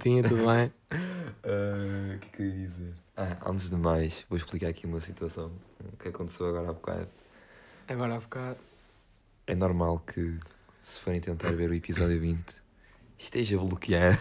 maltinha, 0.00 0.22
tudo 0.22 0.46
bem? 0.46 0.72
Ah, 1.42 2.16
O 2.16 2.18
que 2.18 2.26
é 2.26 2.30
que 2.36 2.42
eu 2.42 2.46
ia 2.46 2.66
dizer? 2.68 2.92
Ah, 3.16 3.36
antes 3.46 3.70
de 3.70 3.76
mais, 3.76 4.26
vou 4.28 4.36
explicar 4.36 4.68
aqui 4.68 4.86
uma 4.86 5.00
situação 5.00 5.50
que 5.98 6.08
aconteceu 6.08 6.46
agora 6.48 6.68
há 6.68 6.72
bocado. 6.74 7.08
Agora 7.88 8.16
há 8.16 8.20
bocado. 8.20 8.58
É 9.46 9.54
normal 9.54 10.00
que, 10.00 10.38
se 10.82 11.00
forem 11.00 11.18
tentar 11.18 11.50
ver 11.52 11.70
o 11.70 11.74
episódio 11.74 12.20
20, 12.20 12.44
esteja 13.18 13.56
bloqueado. 13.56 14.18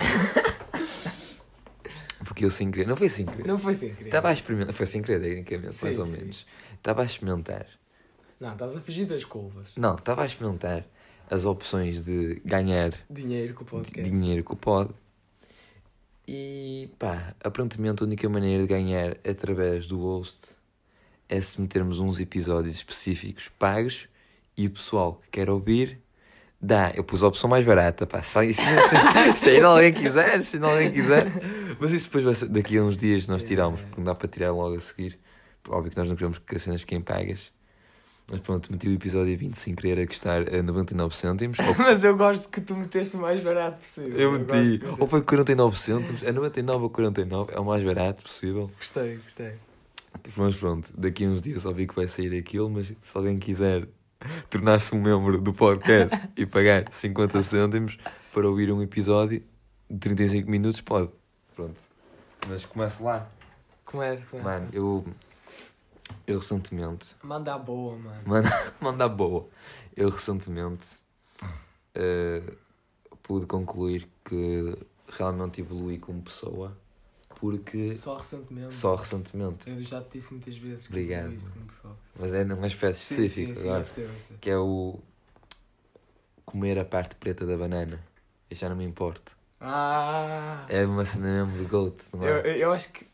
Porque 2.23 2.45
eu 2.45 2.49
sem 2.49 2.71
querer. 2.71 2.87
Não 2.87 2.95
foi 2.95 3.09
sem 3.09 3.25
querer. 3.25 3.45
Não 3.47 3.59
foi 3.59 3.73
sem 3.73 3.89
querer. 3.93 4.07
Estava 4.07 4.29
a 4.29 4.33
experimentar. 4.33 4.73
Foi 4.73 4.85
sem 4.85 5.01
querer, 5.01 5.19
tecnicamente, 5.21 5.75
Sim, 5.75 5.85
mais 5.85 5.99
ou 5.99 6.05
sim. 6.05 6.17
menos. 6.19 6.45
Estava 6.75 7.01
a 7.01 7.05
experimentar. 7.05 7.65
Não, 8.39 8.53
estás 8.53 8.75
a 8.77 8.79
fugir 8.79 9.05
das 9.05 9.25
curvas. 9.25 9.73
Não, 9.75 9.95
estava 9.95 10.23
a 10.23 10.25
experimentar 10.25 10.85
as 11.29 11.43
opções 11.43 12.03
de 12.05 12.41
ganhar 12.45 12.93
Dinheiro 13.09 13.53
com 13.53 13.63
o 13.63 13.67
podcast. 13.67 14.09
dinheiro 14.09 14.43
que 14.43 14.53
o 14.53 14.55
pode. 14.55 14.93
E 16.31 16.87
pá, 16.99 17.33
aparentemente 17.43 18.03
a 18.03 18.05
única 18.05 18.29
maneira 18.29 18.61
de 18.61 18.69
ganhar 18.69 19.17
através 19.27 19.87
do 19.87 19.97
host 19.97 20.37
é 21.27 21.41
se 21.41 21.59
metermos 21.59 21.99
uns 21.99 22.19
episódios 22.19 22.75
específicos 22.75 23.49
pagos 23.57 24.07
e 24.55 24.67
o 24.67 24.69
pessoal 24.69 25.15
que 25.15 25.29
quer 25.31 25.49
ouvir 25.49 25.99
dá. 26.61 26.91
Eu 26.95 27.03
pus 27.03 27.23
a 27.23 27.29
opção 27.29 27.49
mais 27.49 27.65
barata, 27.65 28.05
pá. 28.05 28.21
Se, 28.21 28.33
se, 28.53 28.61
se, 28.61 29.35
se 29.37 29.49
ainda 29.49 29.69
alguém 29.69 29.91
quiser, 29.91 30.45
se 30.45 30.57
ainda 30.57 30.67
alguém 30.67 30.91
quiser. 30.91 31.25
Mas 31.79 31.91
isso 31.91 32.05
depois 32.05 32.23
vai 32.23 32.35
ser, 32.35 32.47
daqui 32.47 32.77
a 32.77 32.83
uns 32.83 32.95
dias 32.95 33.25
nós 33.27 33.43
tiramos, 33.43 33.81
porque 33.81 33.97
não 33.97 34.05
dá 34.05 34.13
para 34.13 34.27
tirar 34.27 34.51
logo 34.51 34.75
a 34.75 34.79
seguir. 34.79 35.17
Óbvio 35.67 35.89
que 35.89 35.97
nós 35.97 36.07
não 36.07 36.15
queremos 36.15 36.37
que 36.37 36.55
as 36.55 36.61
cenas 36.61 36.81
fiquem 36.81 37.01
pagas. 37.01 37.51
Mas 38.31 38.39
pronto, 38.41 38.71
meti 38.71 38.87
o 38.87 38.93
episódio 38.93 39.35
20 39.37 39.55
sem 39.55 39.73
querer 39.75 40.03
a 40.03 40.07
custar 40.07 40.53
a 40.53 40.61
99 40.61 41.15
cêntimos. 41.15 41.57
Ou 41.59 41.75
Mas 41.77 42.03
eu 42.03 42.15
gosto 42.15 42.47
que 42.49 42.61
tu 42.61 42.75
meteste 42.75 43.15
o 43.15 43.19
mais 43.19 43.41
barato 43.41 43.81
possível. 43.81 44.19
eu 44.19 44.31
gosto 44.31 44.53
meti. 44.55 44.77
de 44.77 44.85
Ou 44.99 45.07
foi 45.07 45.21
49 45.21 45.79
cêntimos, 45.79 46.23
é 46.23 46.31
99 46.31 46.83
ou 46.83 46.89
49, 46.89 47.53
é 47.53 47.59
o 47.59 47.65
mais 47.65 47.83
barato 47.83 48.23
possível. 48.23 48.69
Gostei, 48.77 49.17
gostei. 49.17 49.53
Mas 50.37 50.55
pronto, 50.55 50.91
daqui 50.95 51.25
a 51.25 51.29
uns 51.29 51.41
dias 51.41 51.61
só 51.63 51.71
vi 51.71 51.87
que 51.87 51.95
vai 51.95 52.07
sair 52.07 52.37
aquilo, 52.37 52.69
mas 52.69 52.93
se 53.01 53.17
alguém 53.17 53.37
quiser 53.39 53.87
tornar-se 54.49 54.93
um 54.95 55.01
membro 55.01 55.39
do 55.39 55.53
podcast 55.53 56.19
e 56.35 56.45
pagar 56.45 56.85
50 56.91 57.41
cêntimos 57.41 57.97
para 58.33 58.47
ouvir 58.47 58.71
um 58.71 58.81
episódio 58.81 59.41
de 59.89 59.97
35 59.97 60.49
minutos, 60.49 60.81
pode. 60.81 61.09
Pronto. 61.55 61.81
Mas 62.47 62.65
comece 62.65 63.01
lá. 63.01 63.27
Como? 63.85 64.03
Como 64.29 64.41
é? 64.41 64.43
Mano, 64.43 64.67
eu. 64.71 65.05
Eu 66.25 66.39
recentemente. 66.39 67.15
Manda 67.23 67.53
a 67.55 67.57
boa, 67.57 67.97
mano. 67.97 68.21
Manda, 68.25 68.49
manda 68.79 69.05
a 69.05 69.09
boa. 69.09 69.47
Eu 69.95 70.09
recentemente 70.09 70.87
eh, 71.95 72.43
pude 73.23 73.45
concluir 73.45 74.07
que 74.23 74.77
realmente 75.11 75.61
evolui 75.61 75.97
como 75.97 76.21
pessoa 76.21 76.75
porque 77.39 77.97
Só 77.97 78.17
recentemente. 78.17 78.75
só 78.75 78.95
recentemente. 78.95 79.69
Eu 79.69 79.81
já 79.81 80.01
te 80.01 80.17
disse 80.17 80.33
muitas 80.33 80.57
vezes 80.57 80.87
que 80.87 80.93
Obrigado, 80.93 81.35
como 81.53 81.65
pessoa. 81.67 81.97
Mas 82.19 82.33
é 82.33 82.43
num 82.43 82.63
aspecto 82.65 82.97
Sim, 82.97 83.15
específico 83.23 83.53
sim, 83.55 83.61
sim, 83.61 83.67
agora. 83.69 83.83
percebo. 83.83 84.13
Que 84.41 84.49
é 84.49 84.57
o 84.57 84.99
comer 86.45 86.77
a 86.79 86.85
parte 86.85 87.15
preta 87.15 87.45
da 87.45 87.55
banana. 87.55 88.03
Eu 88.49 88.57
já 88.57 88.67
não 88.67 88.75
me 88.75 88.83
importo. 88.83 89.31
Ah! 89.61 90.65
É 90.67 90.85
uma 90.85 91.05
cena 91.05 91.45
mesmo 91.45 91.63
de 91.63 91.69
goat, 91.69 91.95
não 92.13 92.25
é? 92.25 92.29
eu, 92.29 92.43
eu 92.55 92.71
acho 92.73 92.91
que. 92.91 93.07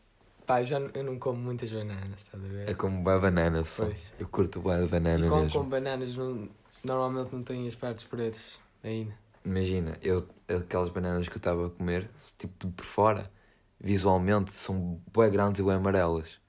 Pá, 0.46 0.60
eu 0.62 0.66
já 0.66 0.78
não- 0.80 0.90
eu 0.94 1.04
não 1.04 1.18
como 1.18 1.38
muitas 1.40 1.70
bananas, 1.70 2.20
estás 2.20 2.42
a 2.44 2.48
ver? 2.48 2.70
É 2.70 2.74
como 2.74 3.02
boa 3.02 3.18
banana 3.18 3.64
só. 3.64 3.86
Pois. 3.86 4.12
Eu 4.18 4.28
curto 4.28 4.60
boa 4.60 4.78
de 4.82 4.86
banana 4.88 5.18
E 5.18 5.22
quando 5.28 5.48
mesmo. 5.48 5.50
como 5.50 5.68
bananas, 5.70 6.14
não, 6.16 6.48
normalmente 6.84 7.32
não 7.34 7.42
têm 7.42 7.66
as 7.66 7.74
partes 7.74 8.04
pretas 8.04 8.58
ainda. 8.84 9.14
Imagina, 9.44 9.96
eu, 10.02 10.28
aquelas 10.48 10.90
bananas 10.90 11.28
que 11.28 11.34
eu 11.34 11.38
estava 11.38 11.66
a 11.68 11.70
comer, 11.70 12.10
tipo 12.36 12.68
por 12.72 12.84
fora, 12.84 13.30
visualmente, 13.80 14.52
são 14.52 15.00
bué 15.12 15.30
grandes 15.30 15.60
e 15.60 15.62
bué 15.62 15.74
amarelas. 15.76 16.40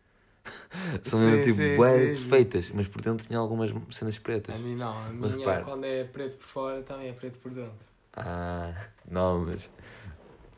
são 1.04 1.20
mesmo 1.20 1.40
Sim, 1.40 1.44
tipo 1.44 1.58
sim, 1.58 1.74
bué 1.76 2.10
sim, 2.10 2.10
perfeitas, 2.10 2.70
mas 2.72 2.88
por 2.88 3.02
dentro 3.02 3.26
tinha 3.28 3.40
algumas 3.40 3.72
cenas 3.96 4.18
pretas. 4.20 4.56
A 4.56 4.58
mim 4.58 4.76
não, 4.76 4.98
a 4.98 5.10
minha 5.14 5.30
repara. 5.30 5.62
quando 5.62 5.86
é 5.86 6.04
preto 6.04 6.38
por 6.40 6.46
fora 6.48 6.84
também 6.84 7.08
é 7.10 7.14
preto 7.14 7.40
por 7.40 7.54
dentro. 7.54 7.86
Ah, 8.14 8.74
não, 9.10 9.46
mas. 9.46 9.70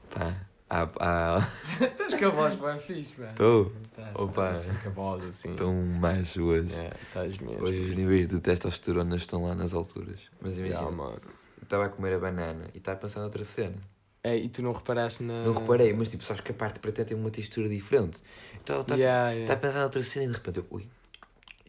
Pá, 0.09 0.48
ah, 0.69 0.89
ah, 0.99 1.47
Estás 1.81 2.13
com 2.13 2.25
a 2.25 2.29
voz 2.29 2.55
bem 2.55 2.79
fixe, 2.79 3.19
mano. 3.19 3.31
estou. 3.31 3.73
Opa. 4.15 4.49
assim, 4.49 4.73
com 4.83 4.89
a 4.89 4.91
voz 4.91 5.23
assim. 5.23 5.55
Um 5.61 5.97
macho 5.99 6.43
hoje. 6.43 6.73
É, 6.75 6.91
estás 7.01 7.37
mesmo. 7.37 7.63
Hoje 7.63 7.81
os 7.81 7.95
níveis 7.95 8.27
de 8.27 8.39
testosterona 8.39 9.15
estão 9.15 9.45
lá 9.45 9.55
nas 9.55 9.73
alturas. 9.73 10.19
Mas 10.41 10.57
imagina, 10.57 10.91
mano. 10.91 11.19
estava 11.61 11.85
a 11.85 11.89
comer 11.89 12.13
a 12.13 12.19
banana 12.19 12.65
e 12.73 12.77
estava 12.77 12.97
a 12.97 13.01
pensar 13.01 13.21
noutra 13.21 13.43
cena. 13.43 13.75
É, 14.23 14.35
e 14.37 14.49
tu 14.49 14.61
não 14.61 14.73
reparaste 14.73 15.23
na. 15.23 15.43
Não 15.43 15.53
reparei, 15.53 15.93
mas 15.93 16.09
tipo, 16.09 16.23
sabes 16.23 16.41
que 16.41 16.51
a 16.51 16.55
parte 16.55 16.79
preta 16.79 17.03
tem 17.05 17.17
uma 17.17 17.31
textura 17.31 17.67
diferente. 17.69 18.21
Então 18.61 18.75
ela 18.75 18.83
está 18.83 18.95
Yeah, 18.95 19.29
tá 19.29 19.33
yeah. 19.33 19.53
a 19.53 19.57
pensar 19.57 19.79
noutra 19.79 20.03
cena 20.03 20.25
e 20.25 20.27
de 20.27 20.33
repente 20.33 20.57
eu, 20.59 20.65
ui, 20.69 20.87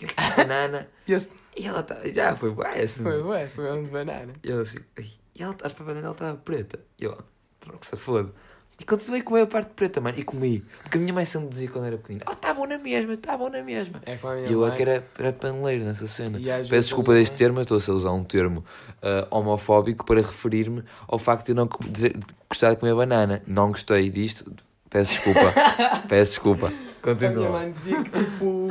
eu 0.01 0.09
banana 0.37 0.89
E 1.07 1.13
esse 1.13 1.31
e 1.57 1.67
ela 1.67 1.81
está, 1.81 1.97
já 2.09 2.35
foi, 2.37 2.51
vai 2.51 2.83
assim. 2.83 3.03
foi, 3.03 3.23
ué, 3.23 3.47
foi 3.49 3.73
um 3.73 3.83
de 3.83 3.91
banana. 3.91 4.33
E 4.43 4.51
ela 4.51 4.63
assim, 4.63 4.79
"Ei", 4.97 5.11
e 5.35 5.43
ela 5.43 5.53
está 5.53 5.71
para 5.71 5.83
a 5.83 5.87
banana, 5.87 6.07
ela 6.07 6.15
estava 6.15 6.37
preta. 6.39 6.81
E 6.99 7.05
eu, 7.05 7.19
troco 7.61 7.79
que 7.81 7.87
se 7.87 7.97
foda. 7.97 8.33
E 8.81 8.85
continuei 8.85 9.21
a 9.21 9.25
comer 9.25 9.43
a 9.43 9.47
parte 9.47 9.73
preta, 9.77 10.01
mano, 10.01 10.19
e 10.19 10.23
comi. 10.25 10.65
Porque 10.83 10.97
a 10.97 11.01
minha 11.01 11.13
mãe 11.13 11.27
sempre 11.27 11.51
dizia 11.51 11.69
quando 11.69 11.85
era 11.85 11.99
pequenina, 11.99 12.25
oh, 12.27 12.33
está 12.33 12.55
bom 12.55 12.67
na 12.67 12.79
mesma, 12.79 13.13
está 13.13 13.37
bom 13.37 13.51
na 13.51 13.63
mesma. 13.63 14.01
É 14.07 14.17
com 14.17 14.27
a 14.29 14.35
minha 14.37 14.49
E 14.49 14.53
eu 14.53 14.65
é 14.65 14.69
mãe. 14.69 14.77
que 14.77 14.83
era, 14.83 15.07
era 15.19 15.33
paneleiro 15.35 15.85
nessa 15.85 16.07
cena. 16.07 16.39
E 16.41 16.45
Peço 16.45 16.69
desculpa 16.71 17.13
deste 17.13 17.37
termo, 17.37 17.57
mas 17.57 17.71
estou 17.71 17.95
a 17.95 17.97
usar 17.99 18.11
um 18.13 18.25
termo 18.25 18.65
ah, 19.03 19.29
homofóbico 19.31 20.05
para 20.07 20.21
referir-me 20.23 20.83
ao 21.07 21.19
facto 21.19 21.47
de 21.47 21.53
eu 21.53 21.57
não 21.57 21.69
de- 21.91 22.17
gostar 22.49 22.71
de 22.71 22.77
comer 22.79 22.95
banana. 22.95 23.43
Não 23.47 23.69
gostei 23.71 24.09
disto, 24.09 24.51
peço 24.89 25.13
desculpa. 25.13 25.53
peço 26.09 26.31
desculpa. 26.33 26.67
A 27.03 27.15
minha 27.15 27.17
Continua. 27.31 27.51
mãe 27.51 27.71
dizia 27.71 28.03
que 28.03 28.11
tipo. 28.11 28.69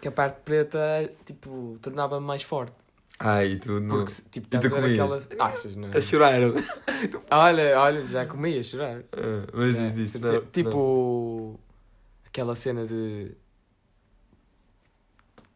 que 0.00 0.08
a 0.08 0.12
parte 0.12 0.40
preta 0.44 0.78
tipo 1.24 1.78
tornava-me 1.80 2.26
mais 2.26 2.42
forte. 2.42 2.72
Ai, 3.22 3.56
tu 3.56 3.80
não. 3.80 3.96
Porque 4.04 4.12
tipo, 4.30 4.46
E 4.46 4.50
tu 4.50 4.56
estás 4.56 4.72
a 4.72 4.76
ver 4.80 4.96
comias? 4.96 5.26
aquelas. 5.26 5.28
Achas, 5.52 5.76
não? 5.76 5.90
A 5.90 6.00
chorar. 6.00 6.40
Olha, 7.30 7.78
olha, 7.80 8.02
já 8.02 8.24
comi 8.24 8.58
a 8.58 8.62
chorar. 8.64 9.02
Ah, 9.12 9.46
mas 9.52 9.76
É, 9.76 9.88
diz 9.90 9.96
isto. 9.98 10.12
certeza. 10.20 10.32
não, 10.40 10.46
tipo. 10.46 11.60
aquela 12.26 12.56
cena 12.56 12.86
de. 12.86 13.32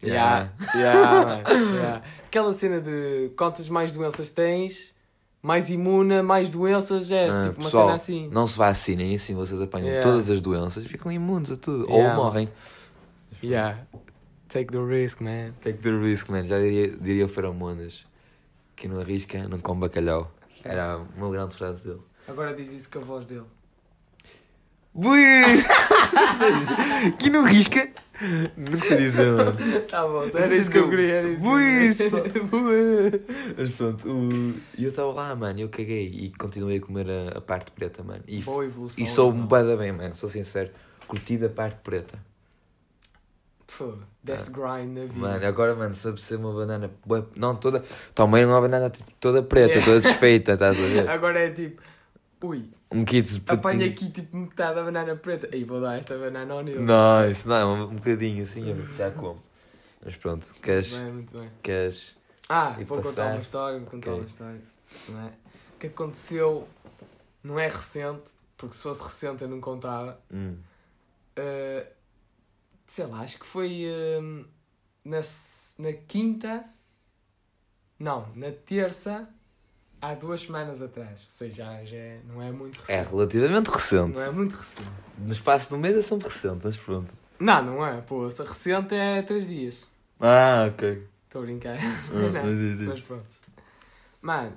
não. 0.02 0.08
Yeah, 0.10 0.52
yeah, 0.74 1.10
mano, 1.24 1.74
yeah. 1.74 2.02
Aquela 2.26 2.52
cena 2.52 2.80
de 2.80 3.30
quantas 3.36 3.68
mais 3.70 3.94
doenças 3.94 4.30
tens, 4.30 4.92
mais 5.40 5.70
imune, 5.70 6.16
a 6.16 6.22
mais 6.22 6.50
doenças 6.50 7.10
és. 7.10 7.34
Ah, 7.34 7.44
tipo 7.48 7.60
uma 7.60 7.64
pessoal, 7.64 7.84
cena 7.86 7.94
assim. 7.94 8.28
Não 8.30 8.46
se 8.46 8.58
vacinem, 8.58 9.14
assim 9.14 9.34
vocês 9.34 9.58
apanham 9.60 9.88
Yeah. 9.88 10.06
todas 10.10 10.28
as 10.30 10.42
doenças, 10.42 10.84
ficam 10.86 11.10
imunes 11.10 11.50
a 11.50 11.56
tudo. 11.56 11.90
Yeah, 11.90 12.18
Ou 12.18 12.24
morrem. 12.24 12.48
Yeah. 13.42 13.78
Take 14.48 14.70
the 14.72 14.78
risk, 14.78 15.20
man. 15.20 15.52
Take 15.60 15.78
the 15.78 15.90
risk, 15.90 16.28
man. 16.30 16.44
Já 16.46 16.58
diria, 16.58 16.88
diria 16.88 17.24
o 17.26 17.28
Feromonas. 17.28 18.04
Quem 18.76 18.90
não 18.90 19.00
arrisca, 19.00 19.48
não 19.48 19.58
come 19.58 19.80
bacalhau. 19.82 20.32
Era 20.62 20.98
uma 21.16 21.30
grande 21.30 21.56
frase 21.56 21.84
dele. 21.84 22.00
Agora 22.28 22.54
diz 22.54 22.72
isso 22.72 22.88
com 22.90 22.98
a 22.98 23.02
voz 23.02 23.26
dele. 23.26 23.44
Bui! 24.94 25.18
Quem 27.18 27.30
não 27.30 27.44
risca, 27.44 27.88
não 28.56 28.80
sei 28.80 28.96
dizer, 28.98 29.32
mano. 29.32 29.56
Tá 29.88 30.06
bom, 30.06 30.24
era 30.32 30.54
isso 30.56 30.70
que 30.70 30.78
eu 30.78 30.88
queria. 30.88 31.14
Era 31.14 31.28
isso 31.28 31.40
que 31.42 31.46
eu 31.46 31.50
Bui! 31.50 32.24
queria. 32.30 32.44
Bui! 32.44 33.22
Mas 33.58 33.70
pronto, 33.74 34.08
o- 34.08 34.54
e 34.78 34.84
eu 34.84 34.90
estava 34.90 35.12
lá, 35.12 35.34
mano, 35.34 35.58
eu 35.60 35.68
caguei 35.68 36.06
e 36.06 36.32
continuei 36.38 36.76
a 36.78 36.80
comer 36.80 37.06
a, 37.10 37.38
a 37.38 37.40
parte 37.40 37.72
preta, 37.72 38.02
mano. 38.04 38.22
E, 38.28 38.40
Boa 38.42 38.64
evolução. 38.64 39.02
e 39.02 39.06
sou 39.06 39.30
um 39.32 39.34
então. 39.34 39.46
bada 39.48 39.76
bem, 39.76 39.90
mano, 39.92 40.14
sou 40.14 40.28
sincero. 40.28 40.70
Curti 41.08 41.36
da 41.38 41.48
parte 41.48 41.78
preta. 41.82 42.18
Pô, 43.66 43.94
Desse 44.22 44.50
grind 44.50 44.94
na 44.94 45.00
vida. 45.02 45.14
Mano, 45.16 45.46
agora, 45.46 45.74
mano, 45.74 45.94
soube 45.94 46.20
ser 46.20 46.36
uma 46.36 46.52
banana. 46.52 46.90
Não, 47.36 47.56
toda. 47.56 47.84
Tomei 48.14 48.44
uma 48.44 48.60
banana 48.60 48.90
tipo, 48.90 49.10
toda 49.20 49.42
preta, 49.42 49.80
toda 49.84 50.00
desfeita, 50.00 50.52
estás 50.52 50.78
a 50.78 50.80
ver? 50.80 51.08
Agora 51.10 51.40
é 51.40 51.50
tipo, 51.50 51.82
ui, 52.42 52.70
Um 52.90 53.04
kit 53.04 53.40
de 53.40 53.84
aqui 53.84 54.10
tipo 54.10 54.36
metade 54.36 54.76
da 54.76 54.84
banana 54.84 55.16
preta. 55.16 55.48
Aí 55.52 55.64
vou 55.64 55.80
dar 55.80 55.98
esta 55.98 56.16
banana 56.16 56.54
ao 56.54 56.62
Nilo. 56.62 56.82
Não, 56.82 57.28
isso 57.30 57.48
não, 57.48 57.74
um, 57.74 57.82
um 57.90 57.94
bocadinho 57.96 58.42
assim, 58.42 58.70
eu 58.70 58.86
já 58.96 59.10
como. 59.10 59.42
Mas 60.04 60.16
pronto, 60.16 60.46
Muito 60.48 60.60
queres. 60.62 60.92
bem, 60.98 61.12
muito 61.12 61.38
bem. 61.38 61.50
queres... 61.62 62.14
Ah, 62.48 62.76
vou 62.86 62.98
contar 62.98 63.02
passar. 63.02 63.32
uma 63.32 63.40
história, 63.40 63.78
vou 63.78 63.88
contar 63.88 64.10
Ok. 64.10 64.20
uma 64.20 64.28
história. 64.28 64.60
Não 65.08 65.20
é? 65.20 65.30
O 65.74 65.78
que 65.78 65.86
aconteceu 65.86 66.68
não 67.42 67.58
é 67.58 67.68
recente, 67.68 68.22
porque 68.56 68.74
se 68.76 68.82
fosse 68.82 69.02
recente 69.02 69.42
eu 69.42 69.48
não 69.48 69.60
contava. 69.60 70.20
Hum. 70.32 70.56
Uh, 71.38 71.86
sei 72.86 73.06
lá, 73.06 73.20
acho 73.20 73.38
que 73.38 73.46
foi 73.46 73.84
um, 74.20 74.44
na, 75.04 75.20
na 75.78 75.92
quinta. 75.92 76.64
Não, 77.98 78.28
na 78.34 78.50
terça, 78.50 79.28
há 80.00 80.14
duas 80.14 80.42
semanas 80.42 80.82
atrás. 80.82 81.20
Ou 81.22 81.30
seja, 81.30 81.64
já, 81.64 81.84
já 81.84 81.96
é- 81.96 82.20
não 82.26 82.42
é 82.42 82.50
muito 82.52 82.80
É 82.88 82.96
recente. 82.98 83.10
relativamente 83.10 83.66
recente. 83.70 84.14
Não 84.14 84.22
é 84.22 84.30
muito 84.30 84.54
recente. 84.56 84.88
No 85.18 85.32
espaço 85.32 85.68
de 85.68 85.74
um 85.74 85.78
mês 85.78 85.96
é 85.96 86.02
sempre 86.02 86.28
recente, 86.28 86.60
mas 86.64 86.76
pronto. 86.76 87.12
Não, 87.38 87.62
não 87.64 87.86
é. 87.86 88.00
Pô, 88.00 88.30
se 88.30 88.42
recente 88.42 88.94
é 88.94 89.22
três 89.22 89.46
dias. 89.46 89.86
Ah, 90.20 90.68
ok. 90.72 91.06
Estou 91.26 91.42
a 91.42 91.44
brincar. 91.44 91.76
Ah, 91.78 92.10
Não, 92.32 92.42
mas 92.44 92.80
mas 92.86 93.00
pronto. 93.00 93.36
Mano, 94.20 94.56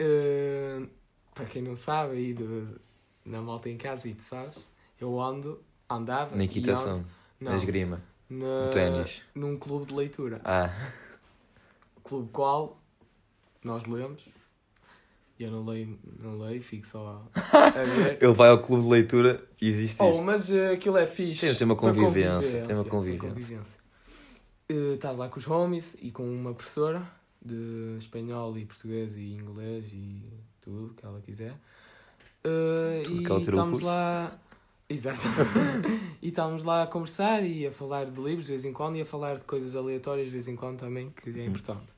uh, 0.00 0.88
para 1.34 1.44
quem 1.46 1.62
não 1.62 1.74
sabe 1.76 2.12
aí 2.16 2.34
do, 2.34 2.80
na 3.24 3.40
malta 3.40 3.68
em 3.68 3.76
casito, 3.76 4.22
sabes? 4.22 4.56
Eu 5.00 5.20
ando, 5.20 5.62
andava. 5.90 6.36
Na 6.36 6.42
e 6.42 6.46
equitação, 6.46 7.04
ando- 7.40 7.44
na 7.44 7.50
não, 7.50 7.56
esgrima, 7.58 8.02
na- 8.28 8.64
no 8.66 8.70
ténis. 8.70 9.22
num 9.34 9.56
clube 9.58 9.86
de 9.86 9.94
leitura. 9.94 10.40
Ah, 10.44 10.70
Clube 12.02 12.28
qual 12.32 12.78
nós 13.62 13.86
lemos. 13.86 14.22
E 15.38 15.42
eu 15.42 15.50
não 15.50 15.64
leio, 15.64 15.98
não 16.20 16.38
leio, 16.38 16.62
fico 16.62 16.86
só 16.86 17.26
a 17.52 17.82
ver. 17.82 18.18
ele 18.22 18.32
vai 18.34 18.50
ao 18.50 18.60
clube 18.62 18.82
de 18.84 18.88
leitura 18.88 19.42
e 19.60 19.68
existe 19.68 20.00
Oh, 20.00 20.20
mas 20.22 20.48
eh, 20.50 20.72
aquilo 20.74 20.96
é 20.96 21.06
fixe. 21.06 21.48
Sim, 21.50 21.54
tem 21.56 21.64
uma 21.64 21.74
convivência, 21.74 22.62
tem 22.62 22.76
uma 22.76 22.84
convivência. 22.84 23.78
Eh, 24.68 24.94
Estás 24.94 25.18
lá 25.18 25.28
com 25.28 25.38
os 25.40 25.46
homies 25.48 25.96
e 26.00 26.10
com 26.12 26.22
uma 26.22 26.54
professora 26.54 27.02
de 27.44 27.96
espanhol 27.98 28.56
e 28.56 28.64
português 28.64 29.16
e 29.16 29.32
inglês 29.34 29.86
e 29.92 30.22
tudo 30.60 30.94
que 30.94 31.04
ela 31.04 31.20
quiser. 31.20 31.54
Eh, 32.44 33.02
Tudo 33.04 33.20
e 33.20 33.24
que 33.24 33.30
ela 33.32 33.40
tirou 33.40 33.58
estamos 33.60 33.80
lá. 33.80 34.38
Exato. 34.88 35.20
e 36.20 36.28
estávamos 36.28 36.62
lá 36.64 36.82
a 36.82 36.86
conversar 36.86 37.42
e 37.44 37.66
a 37.66 37.72
falar 37.72 38.04
de 38.06 38.20
livros 38.20 38.44
de 38.46 38.52
vez 38.52 38.64
em 38.64 38.72
quando 38.72 38.96
e 38.96 39.00
a 39.00 39.06
falar 39.06 39.36
de 39.38 39.44
coisas 39.44 39.74
aleatórias 39.74 40.26
de 40.26 40.32
vez 40.32 40.46
em 40.48 40.56
quando 40.56 40.78
também, 40.80 41.10
que 41.10 41.30
é 41.40 41.44
importante. 41.44 41.92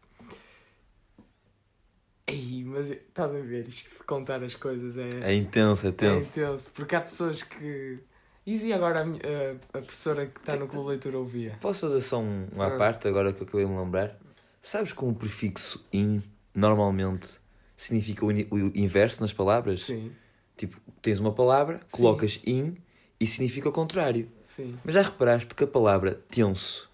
Ei, 2.29 2.65
mas 2.65 2.91
estás 2.91 3.31
a 3.33 3.39
ver, 3.41 3.69
isto 3.69 3.99
de 3.99 4.05
contar 4.05 4.43
as 4.43 4.55
coisas 4.55 4.97
é. 4.97 5.33
É 5.33 5.35
intenso, 5.35 5.87
é 5.87 5.91
É 5.91 5.93
tenso. 5.93 6.29
intenso, 6.31 6.71
porque 6.75 6.97
há 6.97 7.01
pessoas 7.01 7.43
que. 7.43 7.99
E 8.45 8.73
agora 8.73 9.01
a, 9.01 9.05
a, 9.05 9.79
a 9.79 9.83
professora 9.83 10.27
que 10.27 10.39
está 10.39 10.55
no 10.57 10.69
clube 10.69 10.85
de 10.85 10.89
leitura 10.91 11.19
ouvia? 11.19 11.59
Posso 11.61 11.81
fazer 11.81 12.01
só 12.01 12.21
um, 12.21 12.47
uma 12.53 12.69
Ah. 12.69 12.79
parte 12.79 13.09
agora 13.09 13.33
que 13.33 13.43
eu 13.43 13.47
acabei 13.47 13.65
de 13.67 13.73
me 13.73 13.79
lembrar? 13.79 14.17
Sabes 14.63 14.93
como 14.93 15.11
o 15.13 15.15
prefixo 15.15 15.85
in 15.93 16.23
normalmente 16.55 17.39
significa 17.77 18.25
o, 18.25 18.31
ini- 18.31 18.47
o 18.51 18.57
inverso 18.79 19.21
nas 19.21 19.33
palavras? 19.33 19.83
Sim, 19.83 20.13
Tipo, 20.57 20.81
tens 21.03 21.19
uma 21.19 21.33
palavra, 21.33 21.81
Sim. 21.89 21.99
colocas 21.99 22.41
in 22.47 22.75
e 23.21 23.27
significa 23.27 23.69
o 23.69 23.73
contrário. 23.73 24.29
sim. 24.43 24.77
Mas 24.85 24.95
já 24.95 25.03
reparaste 25.03 25.55
que 25.55 25.65
a 25.65 25.67
palavra 25.67 26.21
tenso, 26.31 26.89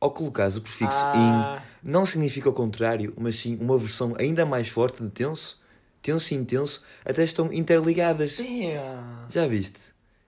ao 0.00 0.10
colocares 0.10 0.56
o 0.56 0.60
prefixo 0.60 1.04
Ah, 1.12 1.16
in, 1.16 1.44
não 1.82 2.06
significa 2.06 2.48
o 2.48 2.52
contrário, 2.52 3.12
mas 3.16 3.36
sim 3.36 3.56
uma 3.60 3.76
versão 3.78 4.14
ainda 4.18 4.44
mais 4.46 4.68
forte 4.68 5.02
de 5.02 5.10
tenso? 5.10 5.60
Tenso 6.00 6.32
e 6.32 6.36
intenso 6.36 6.82
até 7.04 7.24
estão 7.24 7.52
interligadas. 7.52 8.36
damn. 8.36 9.26
Já 9.30 9.46
viste? 9.46 9.80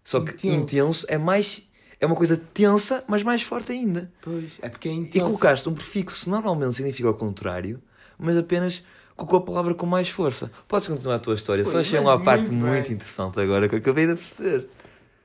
Só 0.05 0.21
que 0.21 0.33
Intenso. 0.33 0.47
intenso 0.59 1.07
é 1.09 1.17
mais. 1.17 1.63
É 2.01 2.07
uma 2.07 2.17
coisa 2.17 2.37
tensa, 2.37 3.05
mas 3.07 3.23
mais 3.23 3.43
forte 3.43 3.73
ainda. 3.73 4.11
Pois, 4.23 4.53
é 4.63 4.69
porque 4.69 4.89
é 4.89 4.93
E 4.93 4.97
intenso. 4.97 5.27
colocaste 5.27 5.69
um 5.69 5.75
prefixo 5.75 6.29
normalmente 6.31 6.75
significa 6.75 7.11
o 7.11 7.15
contrário, 7.15 7.81
mas 8.19 8.37
apenas 8.37 8.83
colocou 9.21 9.39
a 9.39 9.43
palavra 9.43 9.75
com 9.75 9.87
mais 9.87 10.09
força. 10.09 10.51
Podes 10.67 10.89
continuar 10.89 11.17
a 11.17 11.19
tua 11.19 11.35
história, 11.35 11.65
só 11.65 11.81
achei 11.81 11.99
uma 11.99 12.21
parte 12.23 12.51
muito 12.51 12.93
interessante 12.93 13.39
agora 13.39 13.69
que 13.69 13.75
eu 13.75 13.79
acabei 13.79 14.07
de 14.07 14.15
perceber. 14.15 14.69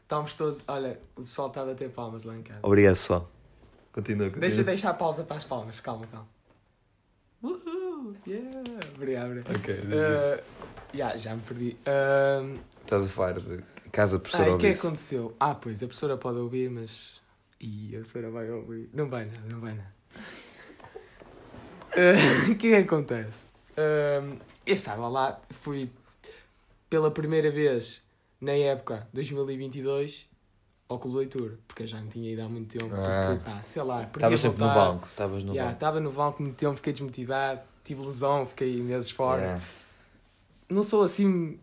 Estamos 0.02 0.34
todos. 0.34 0.64
Olha, 0.68 1.00
o 1.16 1.22
pessoal 1.22 1.48
está 1.48 1.62
a 1.62 1.66
bater 1.66 1.90
palmas 1.90 2.24
lá 2.24 2.36
em 2.36 2.44
casa. 2.44 2.60
Obrigado 2.62 2.96
só. 2.96 3.30
Continua, 3.92 4.28
continua. 4.28 4.42
Deixa 4.42 4.64
deixar 4.64 4.90
a 4.92 4.94
pausa 4.94 5.24
para 5.24 5.38
as 5.38 5.46
palmas, 5.46 5.80
calma, 5.80 6.06
calma. 6.08 6.28
Uhul, 7.42 8.16
yeah. 8.28 8.62
Obrigado, 8.96 9.26
obrigado. 9.28 9.58
Ok. 9.58 9.74
Uh, 9.74 10.44
yeah, 10.94 11.18
já 11.18 11.36
me 11.36 11.42
perdi. 11.42 11.78
Um, 11.88 12.58
Estás 12.82 13.06
a 13.06 13.08
falar 13.08 13.40
de 13.40 13.64
casa 13.92 14.18
ah, 14.18 14.20
professora 14.20 14.50
e 14.50 14.54
o 14.54 14.58
que 14.58 14.68
é 14.68 14.72
aconteceu? 14.72 15.36
Ah, 15.40 15.56
pois, 15.56 15.82
a 15.82 15.88
professora 15.88 16.18
pode 16.18 16.38
ouvir, 16.40 16.70
mas. 16.70 17.22
Ih, 17.60 17.96
a 17.96 18.00
professora 18.00 18.30
vai 18.30 18.50
ouvir. 18.52 18.90
Não 18.94 19.10
vai 19.10 19.26
nada, 19.26 19.42
não 19.50 19.60
vai 19.60 19.74
nada. 19.74 19.96
Uh, 21.96 22.52
O 22.52 22.56
que 22.56 22.74
é 22.74 22.84
que 22.84 22.88
acontece? 22.88 23.45
Um, 23.78 24.38
eu 24.66 24.74
estava 24.74 25.08
lá, 25.08 25.40
fui 25.52 25.92
pela 26.90 27.12
primeira 27.12 27.52
vez 27.52 28.02
na 28.40 28.54
época 28.54 29.08
2022 29.14 30.28
ao 30.88 31.00
Clube 31.00 31.16
de 31.16 31.20
Leitura, 31.20 31.60
porque 31.68 31.84
eu 31.84 31.88
já 31.88 32.00
não 32.00 32.08
tinha 32.08 32.32
ido 32.32 32.42
há 32.42 32.48
muito 32.50 32.78
tempo. 32.78 32.94
Ah. 32.96 33.28
Porque, 33.28 33.50
pá, 33.50 33.62
sei 33.64 33.82
lá, 33.84 34.04
Estavas 34.04 34.40
sempre 34.40 34.64
no 34.64 34.74
banco. 34.74 35.08
Estavas 35.08 35.44
no 35.44 35.52
Yeah, 35.52 35.72
banco. 35.72 35.76
Estava 35.76 36.00
no 36.00 36.12
banco 36.12 36.42
muito 36.44 36.56
tempo, 36.56 36.76
fiquei 36.76 36.94
desmotivado, 36.94 37.62
tive 37.84 38.02
lesão, 38.02 38.46
fiquei 38.46 38.82
meses 38.82 39.10
fora. 39.10 39.42
Yeah. 39.42 39.64
Não 40.70 40.84
sou 40.84 41.04
assim. 41.04 41.60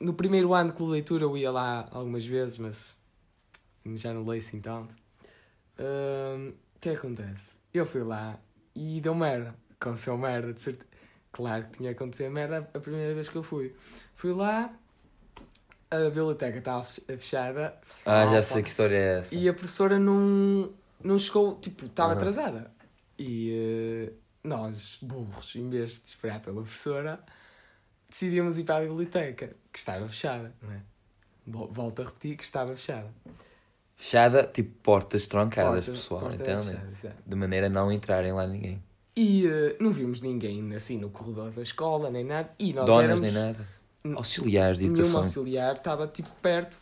No 0.00 0.14
primeiro 0.14 0.52
ano 0.52 0.70
de 0.70 0.76
clube 0.76 0.92
de 0.92 0.94
leitura 0.98 1.24
eu 1.24 1.36
ia 1.36 1.50
lá 1.50 1.88
algumas 1.90 2.24
vezes, 2.24 2.58
mas 2.58 2.94
já 3.96 4.12
não 4.12 4.24
leio 4.26 4.42
assim 4.42 4.60
tanto. 4.60 4.94
O 5.78 6.80
que 6.80 6.88
é 6.88 6.92
que 6.92 6.98
acontece? 6.98 7.56
Eu 7.72 7.86
fui 7.86 8.02
lá 8.02 8.38
e 8.74 9.00
deu 9.00 9.14
merda. 9.14 9.54
Aconteceu 9.80 10.16
merda, 10.18 10.52
de 10.52 10.60
certeza. 10.60 10.88
Claro 11.32 11.64
que 11.64 11.78
tinha 11.78 11.90
acontecido 11.92 12.30
merda 12.30 12.68
a 12.74 12.80
primeira 12.80 13.14
vez 13.14 13.28
que 13.28 13.36
eu 13.36 13.42
fui. 13.42 13.74
Fui 14.14 14.32
lá, 14.32 14.72
a 15.90 15.96
biblioteca 16.10 16.58
estava 16.58 16.84
fech- 16.84 17.04
fechada. 17.18 17.78
Ah, 18.04 18.26
já 18.32 18.42
sei 18.42 18.62
que 18.62 18.68
história 18.68 18.96
é 18.96 19.18
essa. 19.20 19.34
E 19.34 19.48
a 19.48 19.52
professora 19.54 19.98
não, 19.98 20.72
não 21.02 21.18
chegou, 21.18 21.56
tipo, 21.60 21.86
estava 21.86 22.12
Aham. 22.12 22.18
atrasada. 22.20 22.70
E 23.18 24.08
eh, 24.08 24.12
nós, 24.42 24.98
burros, 25.02 25.54
em 25.56 25.68
vez 25.68 26.00
de 26.00 26.08
esperar 26.08 26.40
pela 26.40 26.62
professora, 26.62 27.20
decidimos 28.08 28.58
ir 28.58 28.64
para 28.64 28.76
a 28.84 28.88
biblioteca, 28.88 29.54
que 29.72 29.78
estava 29.78 30.08
fechada, 30.08 30.52
não 30.62 30.72
é? 30.72 30.80
Vol- 31.46 31.68
Volto 31.72 32.02
a 32.02 32.04
repetir 32.06 32.36
que 32.36 32.44
estava 32.44 32.74
fechada. 32.76 33.10
Fechada, 33.96 34.44
tipo 34.44 34.70
portas 34.82 35.26
trancadas, 35.26 35.84
Porta- 35.86 35.90
pessoal, 35.90 36.20
porta 36.22 36.34
entendem? 36.36 36.64
fechada, 36.64 36.90
exato. 36.90 37.16
De 37.26 37.36
maneira 37.36 37.66
a 37.66 37.70
não 37.70 37.90
entrarem 37.90 38.32
lá 38.32 38.46
ninguém. 38.46 38.82
E 39.18 39.48
eh, 39.48 39.76
não 39.80 39.90
vimos 39.90 40.20
ninguém 40.20 40.72
assim 40.76 40.96
no 40.96 41.10
corredor 41.10 41.50
da 41.50 41.60
escola, 41.60 42.08
nem 42.08 42.22
nada. 42.22 42.54
E 42.56 42.72
nós 42.72 42.86
Donas 42.86 43.02
éramos... 43.02 43.20
nem 43.20 43.32
nada. 43.32 43.68
Auxiliares 44.14 44.78
de 44.78 44.84
Nenhum 44.84 44.98
educação. 44.98 45.20
auxiliar 45.22 45.74
estava 45.74 46.06
tipo 46.06 46.30
perto 46.40 46.78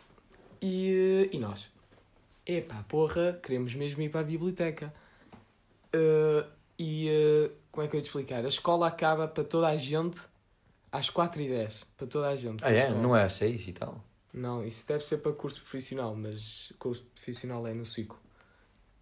e, 0.60 1.30
e 1.32 1.38
nós, 1.38 1.66
epá, 2.44 2.84
porra, 2.86 3.40
queremos 3.42 3.74
mesmo 3.74 4.02
ir 4.02 4.10
para 4.10 4.20
a 4.20 4.24
biblioteca. 4.24 4.92
Uh, 5.94 6.46
e 6.78 7.08
uh, 7.08 7.52
como 7.72 7.86
é 7.86 7.88
que 7.88 7.96
eu 7.96 7.98
ia 8.00 8.02
te 8.02 8.08
explicar? 8.08 8.44
A 8.44 8.48
escola 8.48 8.86
acaba 8.86 9.26
para 9.26 9.42
toda 9.42 9.68
a 9.68 9.76
gente 9.78 10.20
às 10.92 11.10
4h10. 11.10 11.84
Para 11.96 12.06
toda 12.06 12.28
a 12.28 12.36
gente. 12.36 12.62
Ah, 12.62 12.70
é? 12.70 12.80
escola. 12.80 13.00
Não 13.00 13.16
é 13.16 13.24
às 13.24 13.32
seis 13.32 13.66
e 13.66 13.72
tal? 13.72 14.04
Não, 14.34 14.62
isso 14.62 14.86
deve 14.86 15.06
ser 15.06 15.16
para 15.18 15.32
curso 15.32 15.62
profissional, 15.62 16.14
mas 16.14 16.70
curso 16.78 17.02
profissional 17.14 17.66
é 17.66 17.72
no 17.72 17.86
ciclo. 17.86 18.18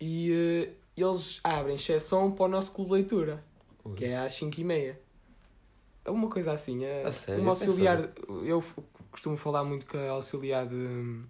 E 0.00 0.68
uh, 0.96 1.00
eles 1.10 1.40
abrem 1.42 1.76
exceção 1.76 2.30
para 2.32 2.44
o 2.44 2.48
nosso 2.48 2.70
clube 2.72 2.90
de 2.90 2.94
leitura, 2.96 3.44
que 3.96 4.04
é 4.04 4.16
às 4.18 4.32
5h30. 4.38 4.96
É 6.04 6.10
uma 6.10 6.28
coisa 6.28 6.52
assim. 6.52 6.84
É 6.84 7.04
A 7.04 7.12
sério? 7.12 7.40
uma 7.42 7.48
Eu 7.48 7.50
auxiliar. 7.50 8.10
Eu 8.44 8.62
costumo 9.10 9.36
falar 9.36 9.64
muito 9.64 9.86
com 9.86 9.96
a 9.96 10.10
auxiliar 10.10 10.66
de. 10.66 11.22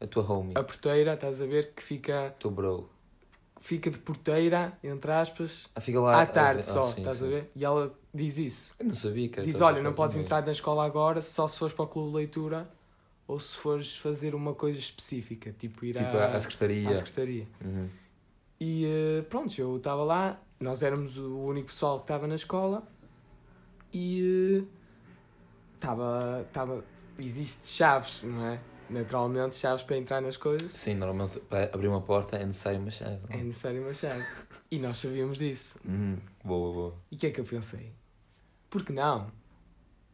A 0.00 0.06
tua 0.06 0.30
homie. 0.30 0.52
A 0.56 0.62
porteira, 0.62 1.14
estás 1.14 1.40
a 1.40 1.46
ver? 1.46 1.72
Que 1.74 1.82
fica, 1.82 2.34
O 2.36 2.40
teu 2.40 2.50
bro. 2.50 2.90
fica 3.60 3.88
de 3.90 3.98
porteira, 3.98 4.76
entre 4.82 5.10
aspas, 5.12 5.70
Ah, 5.74 5.80
fica 5.80 6.00
lá. 6.00 6.20
à 6.20 6.26
tarde 6.26 6.60
ah, 6.60 6.62
só, 6.64 6.88
sim, 6.88 6.98
estás 7.00 7.18
sim. 7.18 7.26
a 7.26 7.28
ver? 7.28 7.50
E 7.54 7.64
ela 7.64 7.94
diz 8.12 8.36
isso. 8.36 8.72
Eu 8.78 8.86
não 8.86 8.94
sabia 8.94 9.28
que 9.28 9.38
era 9.38 9.46
Diz: 9.48 9.60
olha, 9.60 9.80
não 9.80 9.92
podes 9.94 10.16
entrar 10.16 10.44
na 10.44 10.52
escola 10.52 10.84
agora 10.84 11.22
só 11.22 11.46
se 11.48 11.58
fores 11.58 11.74
para 11.74 11.84
o 11.84 11.88
clube 11.88 12.10
de 12.10 12.16
leitura 12.16 12.68
ou 13.28 13.38
se 13.40 13.56
fores 13.56 13.96
fazer 13.96 14.34
uma 14.34 14.52
coisa 14.54 14.78
específica, 14.78 15.54
tipo 15.56 15.84
ir 15.86 15.94
Tipo, 15.96 16.16
à, 16.18 16.26
à 16.36 16.40
secretaria. 16.40 16.90
à 16.90 16.96
secretaria. 16.96 17.46
Uhum. 17.64 17.88
E 18.62 18.84
eh, 18.86 19.22
pronto, 19.22 19.60
eu 19.60 19.76
estava 19.76 20.04
lá, 20.04 20.40
nós 20.60 20.84
éramos 20.84 21.18
o 21.18 21.36
único 21.36 21.66
pessoal 21.66 21.98
que 21.98 22.04
estava 22.04 22.28
na 22.28 22.36
escola 22.36 22.86
e 23.92 24.64
estava. 25.74 26.44
estava 26.46 26.84
existe 27.18 27.66
chaves, 27.66 28.22
não 28.22 28.46
é? 28.46 28.60
Naturalmente, 28.88 29.56
chaves 29.56 29.82
para 29.82 29.96
entrar 29.96 30.20
nas 30.20 30.36
coisas 30.36 30.70
Sim, 30.72 30.94
normalmente 30.94 31.40
para 31.40 31.74
abrir 31.74 31.88
uma 31.88 32.02
porta 32.02 32.36
é 32.36 32.46
necessário 32.46 32.78
uma 32.78 32.90
chave. 32.92 33.18
não 33.28 33.40
é 33.40 33.42
necessário 33.42 33.82
uma 33.82 33.94
chave. 33.94 34.24
E 34.70 34.78
nós 34.78 34.98
sabíamos 34.98 35.38
disso. 35.38 35.80
Uhum. 35.84 36.18
Boa, 36.44 36.72
boa. 36.72 36.94
E 37.10 37.16
o 37.16 37.18
que 37.18 37.26
é 37.26 37.30
que 37.32 37.40
eu 37.40 37.44
pensei? 37.44 37.92
Por 38.70 38.84
que 38.84 38.92
não? 38.92 39.26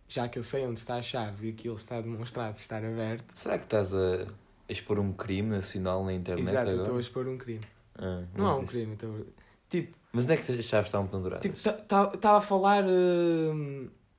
Já 0.08 0.26
que 0.26 0.38
eu 0.38 0.42
sei 0.42 0.66
onde 0.66 0.78
está 0.78 0.96
as 0.96 1.04
chaves 1.04 1.42
e 1.42 1.50
aquilo 1.50 1.74
está 1.74 2.00
demonstrado 2.00 2.58
estar 2.58 2.82
aberto. 2.82 3.30
Será 3.36 3.58
que 3.58 3.64
estás 3.64 3.92
a 3.92 4.26
expor 4.70 4.98
um 4.98 5.12
crime 5.12 5.50
nacional 5.50 6.02
na 6.02 6.14
internet 6.14 6.48
Exato, 6.48 6.68
agora? 6.68 6.82
estou 6.82 6.96
a 6.96 7.00
expor 7.00 7.28
um 7.28 7.36
crime. 7.36 7.60
Ah, 7.98 8.24
Não 8.34 8.44
é 8.44 8.48
mas 8.48 8.56
um 8.56 8.58
isso- 8.62 8.66
crime, 8.70 8.92
estou. 8.94 9.26
Tipo, 9.68 9.96
Mas 10.12 10.24
onde 10.24 10.32
é 10.34 10.36
que 10.38 10.52
as 10.52 10.64
chaves 10.64 10.88
estavam 10.88 11.06
penduradas? 11.08 11.44
estava 11.54 12.38
a 12.38 12.40
falar. 12.40 12.84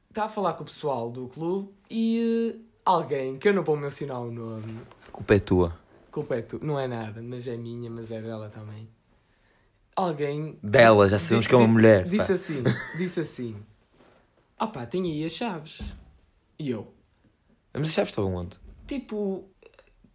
Estava 0.09 0.25
a 0.27 0.29
falar 0.29 0.53
com 0.53 0.63
o 0.63 0.65
pessoal 0.65 1.09
do 1.11 1.27
clube 1.27 1.69
e 1.89 2.55
eh, 2.55 2.59
alguém, 2.85 3.37
que 3.37 3.47
eu 3.49 3.53
não 3.53 3.63
vou 3.63 3.77
mencionar 3.77 4.19
o 4.21 4.31
nome, 4.31 4.81
A 5.07 5.11
culpa 5.11 5.35
é 5.35 5.39
tua. 5.39 5.77
culpa 6.11 6.35
é 6.35 6.41
tu, 6.41 6.59
não 6.63 6.79
é 6.79 6.87
nada, 6.87 7.21
mas 7.21 7.47
é 7.47 7.55
minha, 7.55 7.89
mas 7.89 8.11
é 8.11 8.21
dela 8.21 8.49
também. 8.49 8.87
Alguém. 9.95 10.57
Dela, 10.63 11.07
já 11.09 11.19
sabemos 11.19 11.45
que 11.47 11.53
é 11.53 11.57
uma 11.57 11.67
mulher. 11.67 12.03
pá. 12.05 12.09
Disse 12.17 12.31
assim, 12.31 12.63
disse 12.97 13.19
assim: 13.19 13.55
Ah 14.57 14.67
pá, 14.67 14.85
tem 14.85 15.03
aí 15.03 15.23
as 15.25 15.33
chaves. 15.33 15.81
E 16.57 16.69
eu, 16.71 16.91
Mas 17.73 17.83
as 17.83 17.93
chaves 17.93 18.11
estavam 18.11 18.35
onde? 18.35 18.57
tipo, 18.87 19.45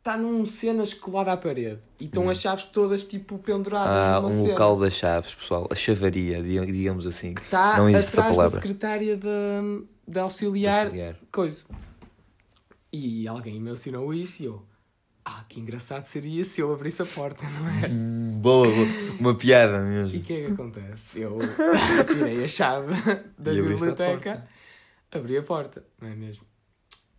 está 0.05 0.19
num 0.19 0.45
cenas 0.45 0.93
colado 0.93 1.29
à 1.31 1.37
parede 1.37 1.81
e 1.99 2.05
estão 2.05 2.27
Hum. 2.27 2.29
as 2.29 2.39
chaves 2.39 2.67
todas 2.67 3.07
tipo 3.07 3.39
penduradas 3.39 4.09
Ah, 4.09 4.21
numa 4.21 4.29
um 4.29 4.33
cena. 4.43 4.49
local 4.51 4.79
das 4.79 4.93
chaves, 4.93 5.33
pessoal. 5.35 5.67
A 5.71 5.75
chavaria, 5.75 6.43
di- 6.43 6.67
digamos 6.67 7.07
assim. 7.07 7.31
Está 7.43 7.79
Não 7.79 7.89
existe 7.89 8.09
essa 8.09 8.21
atrás 8.27 8.53
da 8.53 8.61
secretária 8.61 9.17
da, 9.17 9.63
da 10.07 10.23
auxiliar, 10.25 10.85
Auxiliar. 10.89 11.17
coisa. 11.33 11.65
E 12.93 13.27
alguém 13.27 13.59
me 13.59 13.71
ensinou 13.71 14.13
isso 14.13 14.43
e 14.43 14.47
eu, 14.47 14.63
ah, 15.25 15.43
que 15.49 15.59
engraçado 15.59 16.05
seria 16.05 16.45
se 16.45 16.61
eu 16.61 16.71
abrisse 16.73 17.01
a 17.01 17.07
porta, 17.07 17.43
não 17.49 17.67
é? 17.67 17.89
Boa, 18.45 18.67
boa. 18.69 18.87
Uma 19.19 19.35
piada 19.35 19.79
E 19.79 19.89
mesmo. 19.89 20.19
o 20.19 20.23
que 20.23 20.33
é 20.35 20.45
que 20.45 20.53
acontece? 20.53 21.23
Eu 21.23 21.39
tirei 22.13 22.45
a 22.45 22.49
chave 22.49 22.93
da 23.39 23.55
E 23.55 23.59
a 23.59 23.63
biblioteca, 23.63 24.33
porta. 24.33 24.49
abri 25.19 25.39
a 25.39 25.43
porta, 25.43 25.83
não 25.99 26.09
é 26.09 26.15
mesmo? 26.15 26.45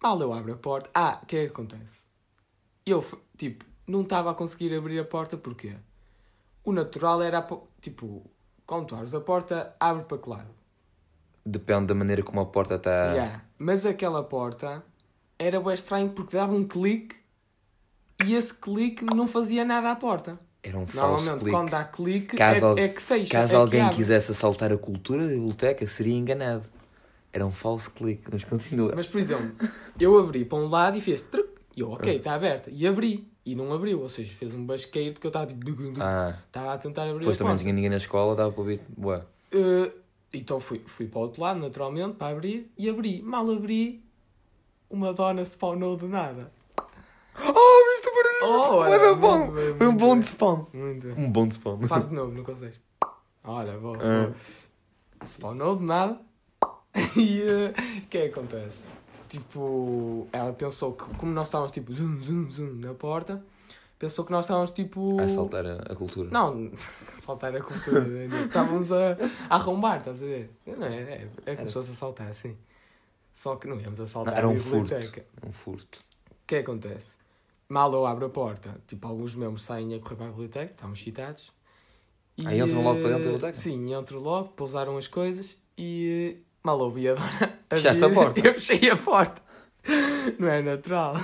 Mal 0.03 0.21
eu 0.21 0.31
abro 0.31 0.53
a 0.53 0.55
porta. 0.57 0.87
Ah, 0.93 1.19
o 1.23 1.25
que 1.25 1.35
é 1.35 1.39
que 1.45 1.47
acontece? 1.51 2.04
Eu, 2.85 3.01
f- 3.01 3.17
tipo, 3.35 3.65
não 3.87 4.01
estava 4.01 4.29
a 4.31 4.33
conseguir 4.35 4.73
abrir 4.75 4.99
a 4.99 5.03
porta 5.05 5.35
porquê? 5.35 5.75
O 6.63 6.71
natural 6.71 7.21
era, 7.21 7.45
tipo, 7.81 8.29
quando 8.65 8.87
tu 8.87 8.95
abres 8.95 9.13
a 9.13 9.21
porta, 9.21 9.75
abre 9.79 10.03
para 10.05 10.17
que 10.19 10.29
lado? 10.29 10.49
Depende 11.43 11.87
da 11.87 11.95
maneira 11.95 12.21
como 12.21 12.39
a 12.41 12.45
porta 12.45 12.75
está. 12.75 13.13
Yeah. 13.13 13.43
Mas 13.57 13.85
aquela 13.85 14.23
porta 14.23 14.83
era 15.37 15.59
bem 15.59 15.73
estranho 15.73 16.09
porque 16.11 16.37
dava 16.37 16.53
um 16.53 16.67
clique 16.67 17.15
e 18.23 18.35
esse 18.35 18.53
clique 18.53 19.03
não 19.03 19.27
fazia 19.27 19.65
nada 19.65 19.91
à 19.91 19.95
porta. 19.95 20.39
Era 20.61 20.77
um 20.77 20.87
falso 20.87 21.25
Normalmente, 21.25 21.39
clique. 21.41 21.57
quando 21.57 21.69
dá 21.71 21.83
clique, 21.85 22.37
Caso 22.37 22.77
é, 22.77 22.83
é 22.83 22.89
que 22.89 23.01
fecha. 23.01 23.31
Caso 23.31 23.53
é 23.53 23.57
alguém 23.57 23.89
quisesse 23.89 24.31
assaltar 24.31 24.71
a 24.71 24.77
cultura 24.77 25.23
da 25.23 25.29
biblioteca, 25.33 25.85
seria 25.87 26.15
enganado. 26.15 26.65
Era 27.31 27.45
um 27.45 27.51
falso 27.51 27.91
clique, 27.91 28.23
mas 28.31 28.43
continua. 28.43 28.93
Mas, 28.95 29.07
por 29.07 29.19
exemplo, 29.19 29.51
eu 29.99 30.17
abri 30.17 30.45
para 30.45 30.57
um 30.57 30.67
lado 30.67 30.97
e 30.97 31.01
fez 31.01 31.21
truc. 31.23 31.54
E 31.75 31.81
eu, 31.81 31.91
ok, 31.91 32.15
está 32.15 32.33
aberta. 32.35 32.69
E 32.71 32.87
abri. 32.87 33.27
E 33.45 33.53
não 33.53 33.71
abriu. 33.73 34.01
Ou 34.01 34.09
seja, 34.09 34.33
fez 34.33 34.53
um 34.53 34.65
basqueiro 34.65 35.13
porque 35.13 35.27
eu 35.27 35.29
estava 35.29 35.47
tipo. 35.47 35.71
Ah, 35.99 36.37
Estava 36.47 36.73
a 36.73 36.77
tentar 36.77 37.03
abrir 37.03 37.19
depois 37.19 37.37
também 37.37 37.53
não 37.53 37.59
tinha 37.59 37.73
ninguém 37.73 37.89
na 37.89 37.97
escola, 37.97 38.35
dava 38.35 38.51
para 38.51 38.61
ouvir. 38.61 38.81
Boa. 38.97 39.27
Eh, 39.51 39.91
então 40.33 40.59
fui, 40.59 40.81
fui 40.85 41.07
para 41.07 41.19
o 41.19 41.21
outro 41.23 41.41
lado, 41.41 41.59
naturalmente, 41.59 42.15
para 42.15 42.31
abrir. 42.35 42.71
E 42.77 42.89
abri. 42.89 43.21
Mal 43.21 43.49
abri, 43.51 44.03
uma 44.89 45.13
dona 45.13 45.43
spawnou 45.43 45.97
do 45.97 46.07
nada. 46.07 46.51
Oh, 47.37 47.43
viste 47.91 48.07
o 48.07 48.15
barulho? 48.15 48.77
Oh, 48.79 48.85
era 48.85 48.97
da 49.09 49.13
bom. 49.15 49.47
muito 49.51 49.77
Foi 49.77 49.87
um 49.87 49.95
bom 49.97 50.19
de 50.19 50.25
spawn. 50.27 50.65
Muito. 50.73 51.07
Um 51.09 51.29
bom 51.29 51.47
de 51.47 51.55
spawn. 51.55 51.81
Faz 51.87 52.07
de 52.09 52.15
novo, 52.15 52.31
não 52.31 52.43
consegues. 52.43 52.81
Olha, 53.43 53.77
vou. 53.77 53.95
Ah. 53.95 54.27
vou. 54.27 55.27
Spawnou 55.27 55.75
de 55.75 55.83
nada. 55.83 56.19
E 57.17 57.41
eh, 57.41 57.73
o 58.03 58.07
que 58.07 58.17
é 58.17 58.29
que 58.29 58.39
acontece? 58.39 58.93
Tipo, 59.29 60.27
ela 60.31 60.53
pensou 60.53 60.93
que, 60.93 61.03
como 61.15 61.31
nós 61.31 61.47
estávamos 61.47 61.71
tipo 61.71 61.93
zoom, 61.93 62.21
zoom, 62.21 62.51
zoom 62.51 62.73
na 62.75 62.93
porta, 62.93 63.43
pensou 63.97 64.23
que 64.25 64.31
nós 64.31 64.45
estávamos 64.45 64.71
tipo. 64.71 65.19
A 65.19 65.23
assaltar 65.23 65.65
a, 65.65 65.75
a 65.91 65.95
cultura. 65.95 66.29
Não, 66.31 66.71
saltar 67.19 67.55
a 67.55 67.61
cultura. 67.61 68.01
né? 68.01 68.27
Estávamos 68.45 68.91
a, 68.91 69.17
a 69.49 69.55
arrombar, 69.55 69.99
estás 69.99 70.21
a 70.21 70.25
ver? 70.25 70.51
Não 70.65 70.85
é, 70.85 70.95
é, 71.01 71.27
é 71.45 71.55
como 71.55 71.67
se 71.69 71.73
fosse 71.73 71.91
assaltar, 71.91 72.33
sim. 72.33 72.55
Só 73.33 73.55
que 73.57 73.67
não 73.67 73.79
íamos 73.79 73.99
assaltar 73.99 74.33
Não, 74.33 74.37
era 74.37 74.47
a 74.47 74.49
um 74.51 74.59
furto. 74.59 74.93
biblioteca. 74.93 75.25
Um 75.45 75.51
furto. 75.51 75.99
O 76.31 76.35
que 76.47 76.55
é 76.55 76.63
que 76.63 76.69
acontece? 76.69 77.17
Mal 77.67 77.91
eu 77.93 78.05
abro 78.05 78.27
a 78.27 78.29
porta, 78.29 78.79
tipo, 78.87 79.07
alguns 79.07 79.33
mesmos 79.33 79.63
saem 79.63 79.95
a 79.95 79.99
correr 79.99 80.15
para 80.15 80.27
a 80.27 80.29
biblioteca, 80.29 80.71
estamos 80.71 80.99
excitados. 80.99 81.51
E, 82.37 82.45
Ah, 82.45 82.55
entram 82.55 82.83
logo 82.83 82.99
para 83.01 83.09
dentro 83.09 83.23
da 83.23 83.29
eh, 83.29 83.33
biblioteca? 83.33 83.53
Sim, 83.53 83.93
entro 83.93 84.19
logo, 84.19 84.49
pousaram 84.49 84.97
as 84.97 85.07
coisas 85.07 85.57
e 85.77 86.37
eh, 86.37 86.41
mal 86.63 86.79
ouvi 86.79 87.09
a 87.09 87.15
dona. 87.15 87.59
Fechaste 87.75 88.03
a 88.03 88.09
porta? 88.09 88.39
Eu 88.39 88.53
fechei 88.53 88.89
a 88.89 88.95
porta. 88.97 89.41
Não 90.39 90.47
é 90.47 90.61
natural. 90.61 91.19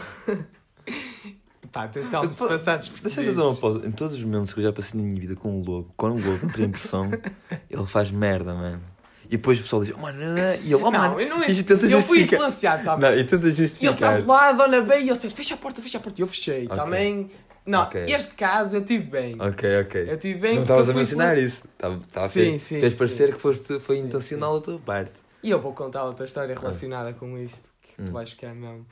Pá, 1.72 1.88
tentámos 1.88 2.38
passar 2.38 2.78
despercebidos. 2.78 3.36
fazer 3.36 3.42
uma 3.48 3.56
pausa. 3.56 3.88
Em 3.88 3.92
todos 3.92 4.18
os 4.18 4.24
momentos 4.24 4.54
que 4.54 4.60
eu 4.60 4.64
já 4.64 4.74
passei 4.74 5.00
na 5.00 5.08
minha 5.08 5.20
vida 5.20 5.36
com 5.36 5.60
o 5.62 5.64
lobo, 5.64 5.94
quando 5.96 6.22
o 6.22 6.30
lobo 6.32 6.46
entra 6.46 6.62
em 6.64 6.70
pressão, 6.70 7.10
ele 7.70 7.86
faz 7.88 8.12
merda, 8.12 8.54
mano. 8.54 8.82
E 9.28 9.38
depois 9.38 9.58
o 9.60 9.62
pessoal 9.64 9.84
diz, 9.86 9.94
oh, 9.98 10.02
mano, 10.02 10.22
e 10.22 10.66
ele, 10.74 10.76
oh, 10.76 10.92
mano, 10.92 11.14
Não, 11.14 11.20
eu 11.22 11.30
não 11.30 11.44
e 11.44 11.64
tenta 11.64 11.86
Eu 11.86 12.02
fui 12.02 12.20
justificar. 12.20 12.40
influenciado 12.40 12.84
também. 12.84 13.10
Não, 13.12 13.18
e 13.18 13.24
tenta 13.24 13.46
E 13.46 13.48
eles 13.48 13.58
justificar. 13.58 13.94
estavam 13.94 14.28
lá, 14.28 14.50
a 14.50 14.52
dona 14.52 14.82
bem, 14.82 15.06
e 15.06 15.08
eu 15.08 15.14
disse, 15.14 15.30
fecha 15.30 15.54
a 15.54 15.58
porta, 15.58 15.82
fecha 15.82 15.98
a 15.98 16.02
porta. 16.02 16.20
E 16.20 16.24
eu 16.24 16.28
fechei. 16.28 16.66
Ok. 16.66 16.76
Também. 16.76 17.32
Não, 17.66 17.84
Ok. 17.84 18.04
este 18.10 18.34
caso 18.34 18.76
eu 18.76 18.84
tive 18.84 19.06
bem. 19.06 19.38
Ok, 19.40 19.82
ok. 19.82 20.06
Eu 20.10 20.18
tive 20.18 20.40
bem. 20.40 20.56
não 20.56 20.64
estavas 20.64 20.88
eu 20.88 20.92
a 20.92 20.94
fui 20.96 21.04
mencionar 21.04 21.38
isso. 21.38 21.64
Tava, 21.78 22.00
tava 22.12 22.28
Sim, 22.28 22.34
fez, 22.34 22.62
sim, 22.64 22.80
Fez 22.82 22.92
sim. 22.94 23.00
parecer 23.00 23.34
que 23.34 23.40
foste, 23.40 23.80
foi 23.80 23.96
Sim, 23.98 24.04
intencional 24.04 24.58
a 24.58 24.62
tua 24.62 24.80
parte. 24.80 25.14
E 25.44 25.50
eu 25.50 25.60
vou 25.62 25.74
contar 25.74 26.04
outra 26.06 26.26
história 26.26 26.56
relacionada 26.56 27.14
com 27.14 27.38
isto, 27.38 27.68
que 27.82 28.02
Hum. 28.02 28.06
tu 28.06 28.12
vais 28.12 28.30
ficar 28.30 28.54
mesmo. 28.54 28.86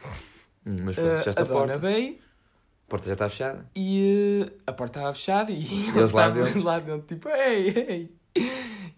Hum, 0.66 0.78
mas 0.84 0.96
pronto, 0.96 1.14
Uh, 1.14 1.18
fechaste 1.18 1.42
a 1.42 1.44
a 1.44 1.48
porta. 1.48 1.78
veio 1.78 2.18
A 2.86 2.90
porta 2.90 3.06
já 3.08 3.14
está 3.14 3.30
fechada. 3.30 3.70
e 3.76 4.42
uh, 4.48 4.52
a 4.68 4.74
porta 4.74 5.00
estava 5.00 5.14
fechada 5.14 5.52
e 5.52 5.64
eles 5.90 5.96
lá 5.96 6.28
estavam 6.30 6.44
dentro? 6.44 6.64
lá 6.64 6.80
dentro, 6.80 7.08
tipo, 7.16 7.30
ei, 7.30 7.70
ei. 7.70 8.16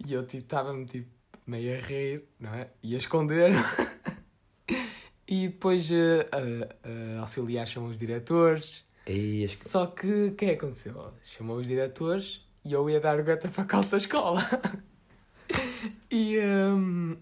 E 0.06 0.14
eu 0.14 0.26
tipo, 0.26 0.44
estava-me 0.44 0.86
tipo, 0.86 1.10
meio 1.46 1.78
a 1.78 1.82
rir, 1.82 2.24
não 2.40 2.54
é? 2.54 2.68
E 2.82 2.96
a 2.96 2.98
esconder. 2.98 3.52
e 5.28 5.48
depois 5.48 5.90
uh, 5.92 5.96
a, 6.32 7.18
a 7.18 7.22
auxiliar 7.22 7.68
chamou 7.68 7.90
os 7.90 8.00
diretores. 8.00 8.86
Ei, 9.06 9.44
as... 9.46 9.58
Só 9.58 9.88
que 9.88 10.08
o 10.30 10.36
que 10.36 10.46
é 10.46 10.50
que 10.50 10.54
aconteceu? 10.66 11.14
Chamou 11.24 11.58
os 11.58 11.68
diretores 11.68 12.46
e 12.64 12.74
eu 12.74 12.90
ia 12.90 13.00
dar 13.00 13.20
o 13.20 13.24
gata 13.24 13.50
para 13.50 13.66
calta 13.66 13.90
da 13.92 13.98
escola. 13.98 14.42
e 16.10 16.38
um, 16.40 17.18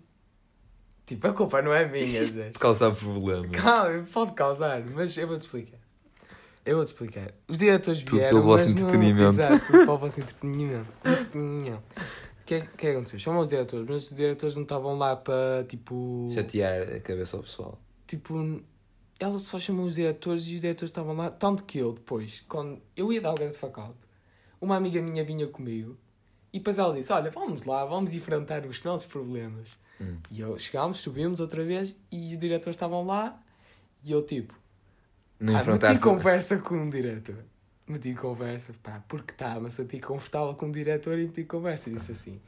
tipo, 1.15 1.27
a 1.27 1.33
culpa 1.33 1.61
não 1.61 1.73
é 1.73 1.87
minha, 1.87 2.05
Zé. 2.07 2.49
Te 2.49 2.59
causar 2.59 2.91
problema. 2.95 3.47
Calma, 3.49 4.05
pode 4.11 4.31
causar, 4.33 4.81
mas 4.85 5.15
eu 5.17 5.27
vou-te 5.27 5.41
explicar. 5.41 5.77
Eu 6.65 6.75
vou-te 6.77 6.89
explicar. 6.89 7.33
Os 7.47 7.57
diretores 7.57 8.01
Tudo 8.03 8.17
vieram, 8.17 8.29
pelo 8.29 8.43
vosso 8.43 8.65
mas 8.65 8.75
não- 8.75 8.81
entretenimento. 8.83 9.29
Exato, 9.41 9.65
tudo 9.65 9.85
para 9.85 9.93
o 9.93 9.97
vosso 9.97 10.19
entretenimento. 10.19 10.87
Entretenimento. 11.05 11.83
O 12.41 12.45
que 12.45 12.53
é 12.55 12.61
que 12.61 12.65
é 12.65 12.67
que 12.77 12.87
aconteceu? 12.87 13.19
Chamam 13.19 13.41
os 13.41 13.47
diretores, 13.47 13.87
mas 13.87 14.09
os 14.09 14.15
diretores 14.15 14.55
não 14.55 14.63
estavam 14.63 14.97
lá 14.97 15.15
para, 15.15 15.63
tipo... 15.67 16.29
Chatear 16.33 16.81
a 16.95 16.99
cabeça 16.99 17.37
ao 17.37 17.43
pessoal. 17.43 17.79
Tipo, 18.07 18.61
ela 19.19 19.37
só 19.39 19.59
chamou 19.59 19.85
os 19.85 19.95
diretores 19.95 20.43
e 20.47 20.55
os 20.55 20.61
diretores 20.61 20.89
estavam 20.91 21.15
lá. 21.15 21.29
Tanto 21.29 21.63
que 21.63 21.77
eu, 21.79 21.93
depois, 21.93 22.43
quando 22.47 22.79
eu 22.95 23.11
ia 23.13 23.21
dar 23.21 23.31
o 23.31 23.35
grande 23.35 23.55
faculty, 23.57 23.93
uma 24.59 24.75
amiga 24.75 25.01
minha 25.01 25.23
vinha 25.23 25.47
comigo 25.47 25.95
e 26.51 26.57
depois 26.57 26.79
ela 26.79 26.93
disse: 26.93 27.11
Olha, 27.13 27.29
vamos 27.29 27.63
lá, 27.65 27.85
vamos 27.85 28.13
enfrentar 28.13 28.65
os 28.65 28.81
nossos 28.83 29.05
problemas. 29.07 29.69
Hum. 30.01 30.17
E 30.31 30.39
eu 30.39 30.57
chegámos, 30.57 30.99
subimos 31.01 31.39
outra 31.39 31.63
vez 31.63 31.95
e 32.11 32.31
os 32.33 32.37
diretores 32.37 32.75
estavam 32.75 33.05
lá 33.05 33.41
e 34.03 34.11
eu, 34.11 34.21
tipo, 34.25 34.53
Não 35.39 35.55
ah, 35.55 35.63
meti 35.63 35.97
conversa 35.99 36.57
com 36.57 36.75
um 36.75 36.89
diretor. 36.89 37.43
Meti 37.87 38.13
conversa, 38.13 38.73
pá, 38.83 39.03
porque 39.07 39.33
tá, 39.33 39.59
mas 39.59 39.77
eu 39.77 39.85
senti 39.85 39.99
confortável 39.99 40.53
com 40.53 40.67
o 40.67 40.71
diretor 40.71 41.17
e 41.17 41.25
meti 41.25 41.43
conversa. 41.43 41.89
E 41.89 41.93
disse 41.93 42.11
assim: 42.11 42.39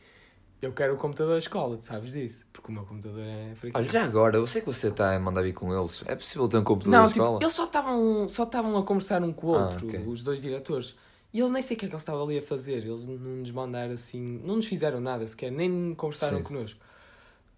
Eu 0.61 0.71
quero 0.71 0.93
o 0.93 0.97
computador 0.97 1.33
da 1.33 1.39
escola, 1.39 1.77
tu 1.77 1.85
sabes 1.85 2.11
disso? 2.11 2.45
Porque 2.53 2.69
o 2.71 2.73
meu 2.73 2.85
computador 2.85 3.23
é 3.23 3.55
fraquinho. 3.55 3.83
Olha, 3.83 3.91
já 3.91 4.03
agora, 4.03 4.37
eu 4.37 4.45
sei 4.45 4.61
que 4.61 4.67
você 4.67 4.89
está 4.89 5.15
a 5.15 5.19
mandar 5.19 5.41
vir 5.41 5.53
com 5.53 5.73
eles. 5.73 6.03
É 6.05 6.15
possível 6.15 6.47
ter 6.47 6.57
um 6.57 6.63
computador 6.63 6.99
Não, 6.99 7.05
da 7.05 7.11
tipo, 7.11 7.23
escola? 7.23 7.39
eles 7.41 7.53
só 7.53 7.65
estavam 7.65 8.27
só 8.27 8.43
a 8.43 8.83
conversar 8.83 9.23
um 9.23 9.33
com 9.33 9.47
o 9.47 9.55
Ah, 9.55 9.63
outro, 9.63 9.87
ok. 9.87 9.99
os 10.07 10.21
dois 10.21 10.39
diretores. 10.39 10.95
E 11.33 11.39
ele 11.39 11.49
nem 11.49 11.61
sei 11.61 11.75
o 11.75 11.79
que 11.79 11.85
é 11.85 11.89
que 11.89 11.93
eles 11.95 12.01
estavam 12.03 12.23
ali 12.23 12.37
a 12.37 12.41
fazer. 12.41 12.85
Eles 12.85 13.07
não 13.07 13.15
nos 13.17 13.51
mandaram 13.51 13.93
assim, 13.93 14.39
não 14.43 14.57
nos 14.57 14.67
fizeram 14.67 14.99
nada 14.99 15.25
sequer, 15.25 15.51
nem 15.51 15.95
conversaram 15.95 16.37
Sim. 16.37 16.43
connosco. 16.43 16.79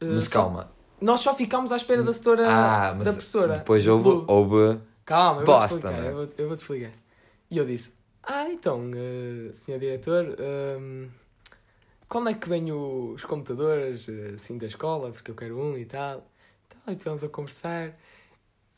Uh, 0.03 0.13
Mas 0.15 0.27
calma. 0.27 0.71
Nós 1.01 1.19
só 1.19 1.33
ficámos 1.35 1.71
à 1.71 1.75
espera 1.75 2.01
da 2.03 2.13
setora 2.13 2.47
Ah, 2.47 2.93
da 2.93 3.11
professora. 3.11 3.53
depois 3.57 3.85
houve, 3.87 4.23
houve 4.27 4.79
Calma, 5.05 5.41
eu 5.41 5.45
bosta, 5.45 5.75
explicar. 5.75 6.01
né? 6.01 6.09
Eu 6.09 6.13
vou, 6.15 6.29
eu 6.37 6.47
vou-te 6.47 6.59
explicar. 6.61 6.91
E 7.51 7.57
eu 7.57 7.65
disse: 7.65 7.93
Ah, 8.23 8.49
então, 8.49 8.89
uh, 8.91 9.53
senhor 9.53 9.79
diretor, 9.79 10.25
um, 10.79 11.09
quando 12.07 12.29
é 12.29 12.33
que 12.33 12.47
vêm 12.47 12.71
os 12.71 13.23
computadores 13.25 14.07
uh, 14.07 14.35
assim 14.35 14.57
da 14.57 14.65
escola? 14.67 15.11
Porque 15.11 15.29
eu 15.31 15.35
quero 15.35 15.59
um 15.59 15.77
e 15.77 15.85
tal. 15.85 16.25
Então, 16.67 16.79
e 16.87 16.91
estivemos 16.93 17.23
a 17.23 17.29
conversar. 17.29 17.91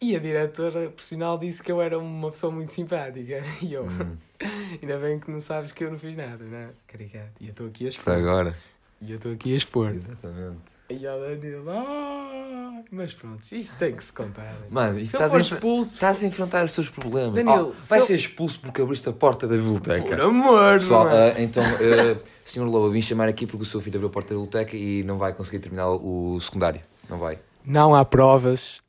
E 0.02 0.16
a 0.16 0.20
diretora, 0.20 0.90
por 0.90 1.02
sinal, 1.04 1.38
disse 1.38 1.64
que 1.64 1.72
eu 1.72 1.82
era 1.82 1.98
uma 1.98 2.30
pessoa 2.32 2.52
muito 2.52 2.74
simpática. 2.74 3.42
E 3.62 3.72
eu, 3.74 3.86
Hum, 3.86 4.18
ainda 4.82 4.98
bem 4.98 5.20
que 5.20 5.30
não 5.32 5.40
sabes 5.40 5.72
que 5.72 5.84
eu 5.84 5.92
não 5.92 6.00
fiz 6.00 6.18
nada, 6.18 6.44
não 6.44 6.58
é? 6.58 6.70
Caricato. 6.88 7.32
E 7.40 7.46
eu 7.46 7.52
estou 7.52 7.68
aqui 7.68 7.84
a 7.88 7.90
por 7.92 7.96
expor. 8.00 8.14
agora. 8.14 8.58
E 9.02 9.12
eu 9.12 9.18
estou 9.18 9.32
aqui 9.32 9.54
a 9.54 9.58
expor. 9.58 9.90
Exatamente. 9.92 10.75
E 10.88 11.08
a 11.08 11.18
Danilo, 11.18 11.68
ah, 11.72 12.84
mas 12.92 13.12
pronto, 13.14 13.42
isto 13.52 13.76
tem 13.78 13.96
que 13.96 14.04
se 14.04 14.14
contar. 14.14 14.54
Mano, 14.70 14.94
Se 15.00 15.00
eu 15.00 15.06
estás 15.06 15.32
for 15.32 15.42
expulso, 15.42 15.94
estás 15.94 16.22
a 16.22 16.28
enfrentar 16.28 16.64
os 16.64 16.72
teus 16.74 16.90
problemas. 16.90 17.34
Danilo, 17.34 17.74
Oh, 17.76 17.82
se 17.82 17.90
vais 17.90 18.02
eu- 18.04 18.08
ser 18.08 18.14
expulso 18.16 18.60
porque 18.60 18.82
abriste 18.84 19.10
a 19.10 19.12
porta 19.12 19.48
da 19.48 19.56
por 19.56 19.64
biblioteca. 19.64 20.24
amor, 20.24 20.78
Pessoal, 20.80 21.10
é? 21.10 21.32
ah, 21.32 21.42
então, 21.42 21.64
uh, 21.64 22.22
Sr. 22.46 22.66
Lobo, 22.66 22.92
vim 22.92 23.02
chamar 23.02 23.28
aqui 23.28 23.48
porque 23.48 23.64
o 23.64 23.66
seu 23.66 23.82
filho 23.82 23.96
abriu 23.98 24.10
a 24.10 24.12
porta 24.12 24.36
da 24.36 24.40
biblioteca 24.40 24.78
e 24.78 25.04
não 25.04 25.18
vai 25.18 25.34
conseguir 25.34 25.58
terminar 25.58 25.90
o 25.90 26.40
secundário. 26.40 26.82
Não 27.10 27.18
vai. 27.18 27.40
Não 27.66 27.96
há 27.96 28.06
provas. 28.06 28.80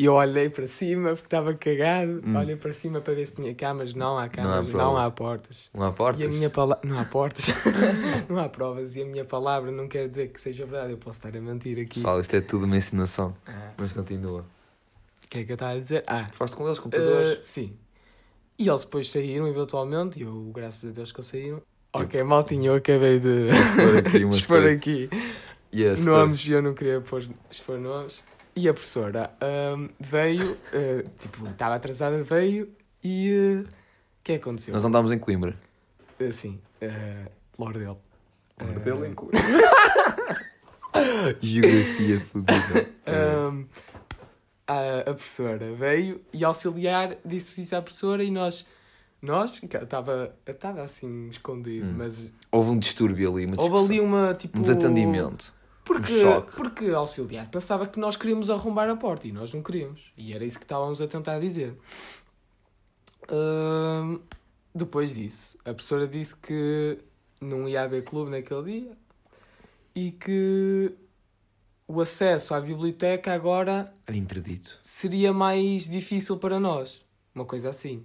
E 0.00 0.06
eu 0.06 0.14
olhei 0.14 0.48
para 0.48 0.66
cima 0.66 1.10
porque 1.10 1.26
estava 1.26 1.52
cagado. 1.52 2.22
Hum. 2.24 2.34
Olhei 2.34 2.56
para 2.56 2.72
cima 2.72 3.02
para 3.02 3.12
ver 3.12 3.26
se 3.26 3.34
tinha 3.34 3.54
câmaras. 3.54 3.92
Não 3.92 4.18
há 4.18 4.30
câmaras, 4.30 4.68
não, 4.68 4.72
prova. 4.72 5.04
há 5.04 5.10
portas. 5.10 5.68
Não 5.74 5.82
há 5.82 5.92
portas? 5.92 6.22
E 6.22 6.24
a 6.24 6.28
minha 6.30 6.48
palavra. 6.48 6.88
Não 6.88 6.98
há 6.98 7.04
portas. 7.04 7.48
não 8.26 8.38
há 8.38 8.48
provas. 8.48 8.96
E 8.96 9.02
a 9.02 9.04
minha 9.04 9.26
palavra 9.26 9.70
não 9.70 9.86
quer 9.86 10.08
dizer 10.08 10.28
que 10.28 10.40
seja 10.40 10.64
verdade. 10.64 10.92
Eu 10.92 10.96
posso 10.96 11.18
estar 11.18 11.36
a 11.36 11.40
mentir 11.42 11.78
aqui. 11.78 11.96
Pessoal, 11.96 12.18
isto 12.18 12.34
é 12.34 12.40
tudo 12.40 12.64
uma 12.64 12.78
ensinação. 12.78 13.36
Ah, 13.46 13.72
Mas 13.76 13.92
continua. 13.92 14.40
O 15.22 15.28
que 15.28 15.40
é 15.40 15.44
que 15.44 15.52
eu 15.52 15.54
estava 15.54 15.72
a 15.72 15.78
dizer? 15.78 16.02
Ah, 16.06 16.30
Falaste 16.32 16.56
com 16.56 16.66
eles, 16.66 16.78
computadores? 16.78 17.32
Uh, 17.32 17.40
sim. 17.42 17.76
E 18.58 18.70
eles 18.70 18.82
depois 18.82 19.10
saíram 19.10 19.46
eventualmente, 19.48 20.18
e 20.18 20.22
eu, 20.22 20.50
graças 20.54 20.88
a 20.90 20.94
Deus 20.94 21.12
que 21.12 21.20
eles 21.20 21.26
saíram. 21.26 21.62
Ok, 21.92 22.22
maltinho, 22.22 22.72
eu 22.72 22.74
acabei 22.76 23.18
de 23.20 23.50
Expor 23.50 23.96
aqui 23.98 24.24
umas 24.24 24.36
expor 24.40 24.66
aqui 24.66 25.10
Yes, 25.74 26.04
nomes 26.04 26.46
e 26.46 26.52
eu 26.52 26.62
não 26.62 26.72
queria 26.74 27.00
pôr 27.00 27.22
expor 27.50 27.78
nomes. 27.78 28.22
E 28.56 28.68
a 28.68 28.74
professora 28.74 29.30
ahm, 29.40 29.88
veio, 29.98 30.56
eh, 30.72 31.04
tipo, 31.18 31.46
estava 31.48 31.76
atrasada, 31.76 32.22
veio 32.22 32.68
e. 33.02 33.30
eh, 33.30 33.60
O 33.62 33.66
que 34.24 34.32
é 34.32 34.38
que 34.38 34.42
aconteceu? 34.42 34.74
Nós 34.74 34.84
andámos 34.84 35.12
em 35.12 35.18
Coimbra. 35.18 35.56
Assim, 36.28 36.60
uh, 36.82 37.30
Lordel. 37.58 37.98
Lordel 38.60 39.06
em 39.06 39.14
Geografia 41.40 42.20
fodida. 42.20 42.88
Ahm, 43.06 43.64
a, 44.66 45.10
a 45.10 45.14
professora 45.14 45.72
veio 45.72 46.20
e 46.32 46.44
auxiliar 46.44 47.16
disse 47.24 47.62
isso 47.62 47.74
à 47.76 47.82
professora 47.82 48.22
e 48.22 48.30
nós. 48.30 48.66
Nós, 49.22 49.60
estava 49.62 50.34
estava 50.46 50.82
assim 50.82 51.28
escondido, 51.28 51.86
Hum. 51.86 51.94
mas 51.98 52.32
Houve 52.50 52.70
um 52.70 52.78
distúrbio 52.78 53.30
ali, 53.34 53.44
uma 53.46 53.60
houve 53.62 53.76
ali 53.92 54.00
uma 54.00 54.34
tipo. 54.34 54.58
um 54.58 54.62
desatendimento. 54.62 55.52
Porque, 55.92 56.24
um 56.24 56.42
porque 56.42 56.90
auxiliar 56.90 57.50
pensava 57.50 57.86
que 57.86 57.98
nós 57.98 58.16
queríamos 58.16 58.48
arrombar 58.48 58.88
a 58.88 58.96
porta 58.96 59.26
e 59.26 59.32
nós 59.32 59.52
não 59.52 59.60
queríamos. 59.62 60.12
E 60.16 60.32
era 60.32 60.44
isso 60.44 60.58
que 60.58 60.64
estávamos 60.64 61.00
a 61.02 61.08
tentar 61.08 61.38
dizer. 61.40 61.76
Ahm, 63.28 64.20
depois 64.74 65.14
disso, 65.14 65.58
a 65.64 65.74
professora 65.74 66.06
disse 66.06 66.36
que 66.36 66.98
não 67.40 67.68
ia 67.68 67.82
haver 67.82 68.04
clube 68.04 68.30
naquele 68.30 68.62
dia 68.62 68.92
e 69.94 70.12
que 70.12 70.92
o 71.88 72.00
acesso 72.00 72.54
à 72.54 72.60
biblioteca 72.60 73.32
agora 73.32 73.92
Era 74.06 74.16
interdito. 74.16 74.78
seria 74.82 75.32
mais 75.32 75.88
difícil 75.88 76.38
para 76.38 76.60
nós. 76.60 77.04
Uma 77.34 77.44
coisa 77.44 77.70
assim. 77.70 78.04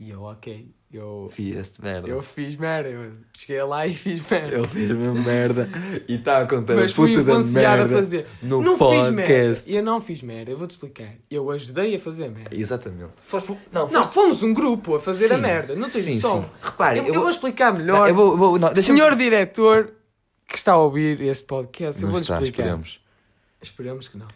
E 0.00 0.08
eu, 0.10 0.22
ok. 0.22 0.66
Eu, 0.92 1.30
Fizeste 1.32 1.80
merda. 1.84 2.08
eu 2.08 2.20
fiz 2.22 2.56
merda. 2.56 2.88
Eu 2.88 3.12
cheguei 3.38 3.62
lá 3.62 3.86
e 3.86 3.94
fiz 3.94 4.20
merda. 4.28 4.56
Ele 4.56 4.66
fez 4.66 4.90
mesmo 4.90 5.22
merda 5.22 5.68
e 6.08 6.14
está 6.16 6.38
a 6.38 6.46
contar 6.46 6.74
Mas 6.74 6.90
a 6.90 6.94
puta 6.96 7.12
da 7.14 7.20
influenciado 7.20 7.66
a 7.68 7.76
merda 7.76 7.96
fazer. 7.96 8.26
no 8.42 8.60
não 8.62 8.72
fiz 8.78 8.88
merda. 9.10 9.14
podcast. 9.14 9.72
Eu 9.72 9.82
não 9.84 10.00
fiz 10.00 10.22
merda, 10.22 10.50
eu 10.50 10.58
vou-te 10.58 10.70
explicar. 10.70 11.12
Eu 11.30 11.50
ajudei 11.50 11.94
a 11.94 11.98
fazer 12.00 12.28
merda. 12.30 12.56
Exatamente. 12.56 13.12
Foste, 13.22 13.54
não, 13.70 13.88
Não, 13.88 14.10
fomos 14.10 14.42
um 14.42 14.52
grupo 14.54 14.96
a 14.96 15.00
fazer 15.00 15.26
a 15.32 15.36
Sim. 15.36 15.42
merda. 15.42 15.76
Não 15.76 15.88
tens 15.90 16.02
sim, 16.04 16.14
noção. 16.16 16.42
sim. 16.44 16.48
Repare, 16.62 16.98
Eu, 16.98 17.02
eu, 17.04 17.08
eu 17.08 17.14
vou 17.14 17.22
vou... 17.24 17.30
explicar 17.30 17.70
não, 17.72 17.78
melhor. 17.78 18.08
eu 18.08 18.14
vou, 18.14 18.36
vou 18.36 18.58
não, 18.58 18.74
Senhor 18.74 19.14
diretor 19.14 19.92
que 20.48 20.56
está 20.56 20.72
a 20.72 20.78
ouvir 20.78 21.20
este 21.20 21.44
podcast, 21.44 22.02
eu 22.02 22.06
Não 22.06 22.12
vou-lhe 22.12 22.24
está, 22.24 22.34
explicar. 22.36 22.62
esperemos. 22.62 23.00
Esperamos 23.62 24.08
que 24.08 24.18
não. 24.18 24.26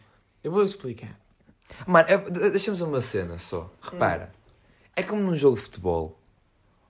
Eu 0.45 0.53
vou-lhe 0.53 0.67
explicar. 0.69 1.19
Mano, 1.87 2.07
de- 2.31 2.51
deixa-me 2.51 2.77
dizer 2.77 2.85
uma 2.89 3.01
cena 3.01 3.39
só. 3.41 3.73
Repara, 3.83 4.33
é 4.97 5.03
como 5.03 5.23
num 5.23 5.35
jogo 5.35 5.57
de 5.57 5.63
futebol. 5.63 6.19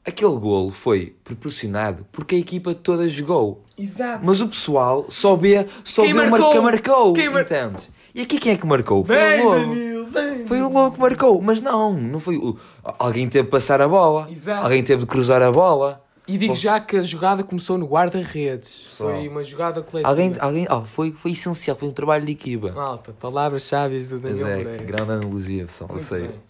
Aquele 0.06 0.36
golo 0.36 0.70
foi 0.70 1.16
proporcionado 1.24 2.06
porque 2.12 2.34
a 2.34 2.38
equipa 2.38 2.74
toda 2.74 3.08
jogou. 3.08 3.64
Exato. 3.78 4.20
Mas 4.24 4.40
o 4.40 4.48
pessoal 4.48 5.06
só 5.08 5.34
vê, 5.34 5.66
só 5.82 6.02
Quem 6.02 6.12
vê 6.12 6.20
o 6.20 6.30
marcou? 6.30 6.62
marca 6.62 6.62
marcou. 6.62 7.12
Quem 7.14 7.30
mar- 7.30 7.42
Entendes? 7.42 7.88
E 8.14 8.20
aqui 8.22 8.38
quem 8.38 8.52
é 8.52 8.56
que 8.56 8.66
marcou? 8.66 9.04
Foi 9.04 9.16
Vem, 9.16 9.40
o 9.40 9.44
Lobo. 9.48 9.58
Danilo, 9.74 10.06
vem. 10.06 10.46
Foi 10.46 10.60
o 10.62 10.68
Lobo 10.68 10.94
que 10.94 11.00
marcou. 11.00 11.40
Mas 11.42 11.60
não, 11.60 11.94
não 11.94 12.20
foi 12.20 12.36
o... 12.36 12.56
Alguém 12.84 13.28
teve 13.28 13.44
de 13.46 13.50
passar 13.50 13.80
a 13.80 13.88
bola. 13.88 14.28
Exato. 14.30 14.62
Alguém 14.64 14.84
teve 14.84 15.00
de 15.00 15.06
cruzar 15.06 15.42
a 15.42 15.50
bola. 15.50 16.04
E 16.28 16.38
digo 16.38 16.54
já 16.54 16.78
que 16.80 16.96
a 16.98 17.02
jogada 17.02 17.42
começou 17.42 17.76
no 17.76 17.86
guarda-redes. 17.86 18.86
Foi 18.96 19.26
uma 19.26 19.42
jogada 19.42 19.82
coletiva. 19.82 20.08
Alguém, 20.08 20.34
alguém, 20.38 20.66
oh, 20.70 20.84
foi, 20.84 21.12
foi 21.12 21.32
essencial, 21.32 21.76
foi 21.76 21.88
um 21.88 21.92
trabalho 21.92 22.24
de 22.24 22.32
equipa. 22.32 22.72
Malta, 22.72 23.12
palavras-chave 23.18 24.00
do 24.04 24.18
Daniel 24.18 24.46
é, 24.46 24.56
Moreira. 24.58 24.84
grande 24.84 25.12
analogia, 25.12 25.64
pessoal, 25.64 25.90
eu 25.90 25.94
Muito 25.96 26.06
sei. 26.06 26.20
bem. 26.28 26.40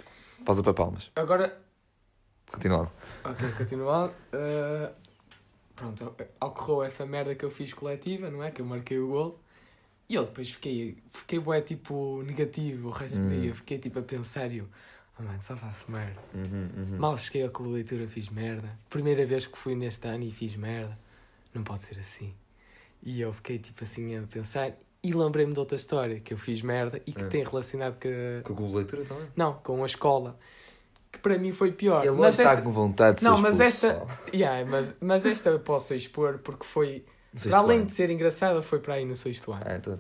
Pausa 0.45 0.63
para 0.63 0.75
palmas. 0.75 1.11
Agora, 1.17 1.61
Continuando. 2.51 2.91
Ok, 3.25 3.51
continuando. 3.59 4.13
Uh, 4.33 4.93
pronto, 5.75 6.15
ocorreu 6.41 6.85
essa 6.85 7.05
merda 7.05 7.35
que 7.35 7.45
eu 7.45 7.51
fiz 7.51 7.73
coletiva, 7.73 8.31
não 8.31 8.45
é? 8.45 8.51
Que 8.51 8.61
eu 8.63 8.67
marquei 8.67 8.99
o 8.99 9.09
gol. 9.09 9.41
E 10.09 10.15
eu 10.15 10.25
depois 10.25 10.51
fiquei, 10.51 10.99
fiquei 11.13 11.39
bué, 11.41 11.61
tipo, 11.63 12.23
negativo 12.23 12.89
o 12.89 12.91
resto 12.93 13.19
do 13.21 13.27
Hum. 13.27 13.41
dia. 13.41 13.55
Fiquei, 13.55 13.79
tipo, 13.79 13.99
a 13.99 14.03
pensar 14.03 14.53
e 14.53 14.59
eu... 14.59 14.69
Oh, 15.19 15.23
mano, 15.23 15.41
só 15.43 15.57
faço 15.57 15.91
merda. 15.91 16.21
Uhum, 16.35 16.99
Mal 16.99 17.17
cheguei 17.19 17.45
à 17.45 17.49
clube 17.49 17.71
de 17.71 17.75
leitura, 17.77 18.07
fiz 18.09 18.29
merda. 18.29 18.69
Primeira 18.91 19.25
vez 19.25 19.47
que 19.47 19.57
fui 19.57 19.75
neste 19.75 20.07
ano 20.07 20.25
e 20.25 20.31
fiz 20.31 20.55
merda. 20.55 20.97
Não 21.55 21.63
pode 21.65 21.81
ser 21.83 21.99
assim. 21.99 22.35
E 23.03 23.21
eu 23.21 23.33
fiquei, 23.33 23.59
tipo, 23.59 23.83
assim, 23.83 24.17
a 24.17 24.23
pensar. 24.27 24.73
E 25.05 25.13
lembrei-me 25.13 25.53
de 25.53 25.59
outra 25.61 25.77
história, 25.77 26.19
que 26.19 26.33
eu 26.33 26.39
fiz 26.39 26.63
merda 26.63 26.99
e 27.07 27.13
que 27.13 27.23
É. 27.23 27.27
tem 27.27 27.45
relacionado 27.45 27.97
com... 28.01 28.09
a- 28.09 28.43
Com 28.43 28.53
o 28.55 28.57
Google 28.57 28.77
Leitura 28.79 29.05
também? 29.05 29.27
Não, 29.37 29.53
com 29.63 29.83
a 29.83 29.87
escola. 29.87 30.37
Que 31.13 31.19
para 31.19 31.37
mim 31.39 31.53
foi 31.53 31.71
pior. 31.73 32.05
Ele 32.05 32.17
Mas 32.17 32.39
está 32.39 32.53
esta... 32.53 32.63
com 32.63 32.73
vontade 32.73 33.17
de 33.17 33.23
ser 33.23 33.29
Não, 33.29 33.39
mas 33.39 33.61
expulso, 33.61 33.87
esta-. 33.87 34.07
Yeah, 34.35 34.69
mas, 34.69 34.97
mas 35.01 35.27
esta 35.27 35.51
eu 35.51 35.61
posso 35.61 35.95
expor 35.95 36.39
porque 36.39 36.65
foi, 36.65 37.05
além 37.53 37.79
vai. 37.81 37.87
de 37.87 37.93
ser 37.93 38.09
engraçada, 38.11 38.63
foi 38.63 38.79
para 38.81 38.95
aí 38.95 39.05
no 39.05 39.15
sexto 39.15 39.53
ano. 39.53 39.63
Ah, 39.67 39.77
então. 39.77 39.97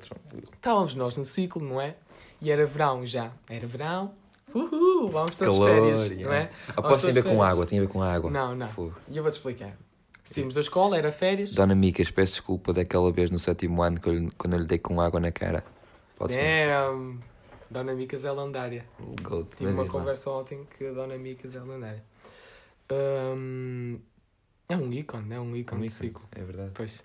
Estávamos 0.55 0.95
nós 0.95 1.15
no 1.17 1.23
ciclo, 1.23 1.63
não 1.63 1.79
é? 1.81 1.95
E 2.41 2.51
era 2.51 2.67
verão 2.67 3.05
já. 3.07 3.31
Era 3.49 3.67
verão. 3.67 4.13
Uhul, 4.55 5.11
vamos 5.11 5.37
todos 5.37 5.55
de 5.55 5.61
Calor, 5.61 5.69
férias, 5.71 6.11
yeah. 6.11 6.25
não 6.27 6.33
é? 6.33 6.51
Aposto 6.77 7.05
que 7.05 7.11
a 7.11 7.23
ver 7.23 7.25
com 7.25 7.43
água, 7.43 7.67
tem 7.67 7.79
a 7.79 7.83
ver 7.83 7.89
com 7.89 8.03
água. 8.03 8.31
Não, 8.31 8.55
não. 8.55 8.69
E 9.09 9.17
eu 9.17 9.23
vou-te 9.23 9.35
explicar. 9.37 9.77
Saímos 10.25 10.55
da 10.55 10.61
escola, 10.63 10.97
era 10.97 11.13
férias. 11.13 11.53
Dona 11.53 11.75
Micas, 11.75 12.11
peço 12.11 12.33
desculpa 12.33 12.73
daquela 12.73 13.13
vez 13.13 13.31
no 13.31 13.39
sétimo 13.39 13.83
ano 13.83 14.01
que 14.01 14.09
eu 14.09 14.31
quando 14.39 14.55
eu 14.55 14.61
lhe 14.61 14.67
dei 14.67 14.79
com 14.79 15.01
água 15.01 15.21
na 15.21 15.31
cara. 15.31 15.63
Pode 16.17 16.33
ser. 16.33 16.69
Damn. 16.69 17.21
Dona 17.71 17.95
Micas 17.95 18.25
é 18.25 18.33
lendária. 18.33 18.87
Goat, 19.23 19.57
Tive 19.57 19.71
uma 19.73 19.83
diz 19.85 19.93
lá. 19.93 19.99
conversa 20.01 20.31
ontem 20.31 20.67
que 20.79 20.87
a 20.87 20.93
Dona 20.93 21.19
Micas 21.19 21.55
é 21.55 21.61
lendária. 21.61 22.03
Hum, 22.91 23.99
é 24.69 24.77
um 24.77 24.93
ícone, 24.93 25.35
é 25.35 25.41
um 25.41 25.55
ícone 25.57 25.79
Um 25.79 25.81
do 25.81 25.87
ícone, 25.87 25.91
ciclo. 25.91 26.23
É 26.33 26.43
verdade. 26.43 26.71
Pois. 26.75 27.03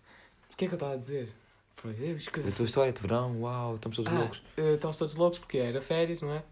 O 0.52 0.56
que 0.58 0.66
é 0.66 0.68
que 0.68 0.74
eu 0.74 0.78
estava 0.78 0.94
a 0.94 0.98
dizer? 0.98 1.32
Foi, 1.76 1.92
esqueci. 1.92 2.48
A 2.48 2.52
tua 2.52 2.66
história 2.66 2.92
de 2.92 3.02
verão, 3.02 3.42
uau, 3.42 3.76
estamos 3.76 3.96
todos 3.98 4.12
Ah, 4.12 4.20
loucos. 4.20 4.44
eh, 4.58 4.74
estamos 4.74 4.98
todos 4.98 5.16
loucos 5.16 5.40
porque 5.40 5.58
era 5.58 5.82
férias, 5.82 6.22
não 6.22 6.32
é? 6.34 6.44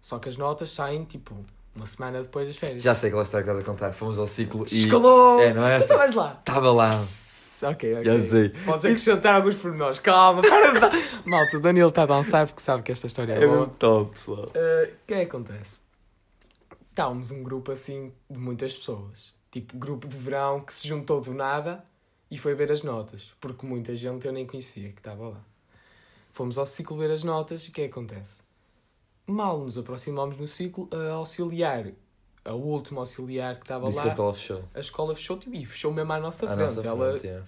Só 0.00 0.18
que 0.18 0.28
as 0.28 0.36
notas 0.38 0.70
saem 0.70 1.04
tipo 1.04 1.34
uma 1.74 1.86
semana 1.86 2.22
depois 2.22 2.46
das 2.48 2.56
férias. 2.56 2.82
Já 2.82 2.94
sei 2.94 3.10
que 3.10 3.14
ela 3.14 3.22
está 3.22 3.38
a 3.38 3.42
casa 3.42 3.60
a 3.60 3.64
contar. 3.64 3.92
Fomos 3.92 4.18
ao 4.18 4.26
ciclo 4.26 4.64
e. 4.70 4.74
Escalou! 4.84 5.40
É, 5.40 5.52
não 5.54 5.66
é? 5.66 5.78
Tu 5.78 5.82
estavas 5.82 6.14
lá? 6.14 6.36
Estava 6.38 6.72
lá. 6.72 7.04
Ok, 7.62 7.94
ok. 7.98 8.04
Já 8.04 8.28
sei. 8.28 8.48
Podes 8.48 8.84
acrescentar 8.86 9.34
alguns 9.36 9.54
pormenores. 9.56 9.98
Calma, 9.98 10.40
para 10.42 10.72
de 10.72 10.80
dar. 10.80 10.92
Malta, 11.26 11.56
o 11.58 11.60
Danilo 11.60 11.90
está 11.90 12.02
a 12.04 12.06
dançar 12.06 12.46
porque 12.46 12.62
sabe 12.62 12.82
que 12.82 12.90
esta 12.92 13.06
história 13.06 13.34
é, 13.34 13.42
É 13.42 13.46
boa. 13.46 13.58
muito 13.58 13.74
top, 13.74 14.12
pessoal. 14.12 14.50
Eh, 14.54 14.90
O 14.94 15.06
que 15.06 15.14
é 15.14 15.16
que 15.18 15.22
acontece? 15.24 15.80
Estávamos 16.90 17.30
um 17.30 17.42
grupo 17.42 17.70
assim 17.72 18.12
de 18.28 18.38
muitas 18.38 18.76
pessoas. 18.76 19.32
Tipo, 19.50 19.76
grupo 19.76 20.08
de 20.08 20.16
verão 20.16 20.60
que 20.60 20.72
se 20.72 20.86
juntou 20.88 21.20
do 21.20 21.34
nada 21.34 21.84
e 22.30 22.38
foi 22.38 22.54
ver 22.54 22.70
as 22.72 22.82
notas. 22.82 23.28
Porque 23.40 23.66
muita 23.66 23.94
gente 23.96 24.26
eu 24.26 24.32
nem 24.32 24.46
conhecia 24.46 24.88
que 24.90 24.98
estava 25.00 25.28
lá. 25.28 25.40
Fomos 26.32 26.56
ao 26.58 26.64
ciclo 26.66 26.96
ver 26.96 27.10
as 27.10 27.24
notas 27.24 27.64
e 27.64 27.68
o 27.68 27.72
que 27.72 27.82
é 27.82 27.84
que 27.84 27.90
acontece? 27.90 28.38
Mal 29.26 29.58
nos 29.60 29.78
aproximamos 29.78 30.36
no 30.36 30.46
ciclo, 30.46 30.88
a 30.92 31.12
auxiliar, 31.14 31.86
a 32.44 32.52
última 32.52 33.00
auxiliar 33.02 33.56
que 33.56 33.62
estava 33.62 33.86
Disse 33.86 33.98
lá, 33.98 34.02
que 34.04 34.08
a 34.08 34.12
escola 34.12 34.34
fechou. 34.34 34.64
a 34.74 34.80
escola 34.80 35.14
fechou 35.14 35.36
tipo, 35.38 35.54
e 35.54 35.64
fechou 35.64 35.92
mesmo 35.92 36.12
à 36.12 36.18
nossa 36.20 36.46
À 36.46 36.54
frente. 36.54 36.74
nossa 36.76 36.86
Ela... 36.88 37.10
frente, 37.10 37.28
é. 37.28 37.42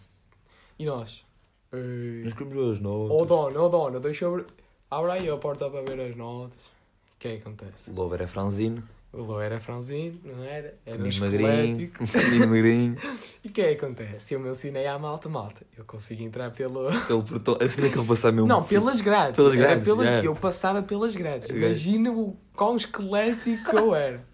E 0.78 0.85
nós? 0.87 1.24
"Ei, 1.72 2.22
Nós 2.24 2.35
queremos 2.35 2.74
as 2.76 2.80
notas. 2.80 3.16
Oh 3.16 3.24
dona, 3.24 3.61
oh 3.61 3.68
dona, 3.68 4.00
deixa 4.00 4.24
eu... 4.24 4.30
abrir- 4.35 4.46
Abre 4.90 5.11
aí 5.12 5.30
a 5.30 5.37
porta 5.38 5.70
para 5.70 5.80
ver 5.82 5.98
as 6.11 6.14
notas. 6.16 6.58
O 6.58 7.18
que 7.18 7.28
é 7.28 7.37
que 7.37 7.42
acontece? 7.42 7.90
O 7.90 7.94
lobo 7.94 8.14
era 8.14 8.28
franzino, 8.28 8.87
O 9.12 9.20
Lô 9.22 9.38
era 9.40 9.61
franzino, 9.61 10.18
não 10.25 10.42
era? 10.42 10.75
Era 10.87 10.96
um 11.03 11.18
magrinho, 11.20 11.92
magrinho. 12.48 12.96
E 13.44 13.48
o 13.48 13.51
que 13.53 13.61
é 13.61 13.75
que 13.75 13.85
acontece? 13.85 14.33
Eu 14.33 14.40
me 14.40 14.48
ensinei 14.48 14.87
à 14.87 14.98
malta, 14.98 15.29
malta. 15.29 15.66
Eu 15.77 15.85
consigo 15.85 16.22
entrar 16.22 16.51
pelo... 16.51 16.88
Ele 17.11 17.22
portou, 17.22 17.59
assim 17.61 17.85
é 17.85 17.90
que 17.90 17.98
ele 17.98 18.07
passava 18.07 18.33
mesmo. 18.33 18.48
Não, 18.48 18.62
pelas 18.62 19.03
grades. 19.03 19.37
Pelas 19.37 19.55
grades, 19.55 19.85
pelas-. 19.85 20.25
Eu 20.25 20.35
passava 20.35 20.83
pelas 20.83 21.14
grades. 21.14 21.46
Imagina 21.51 22.11
o 22.11 22.35
quão 22.57 22.75
esquelético 22.77 23.77
eu 23.77 23.94
era. 23.94 24.25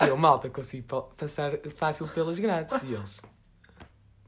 E 0.00 0.06
eu, 0.06 0.16
malta, 0.16 0.48
consigo 0.48 0.86
pa- 0.86 1.02
passar 1.16 1.58
fácil 1.74 2.06
pelas 2.08 2.38
grades. 2.38 2.80
E 2.84 2.94
eles, 2.94 3.20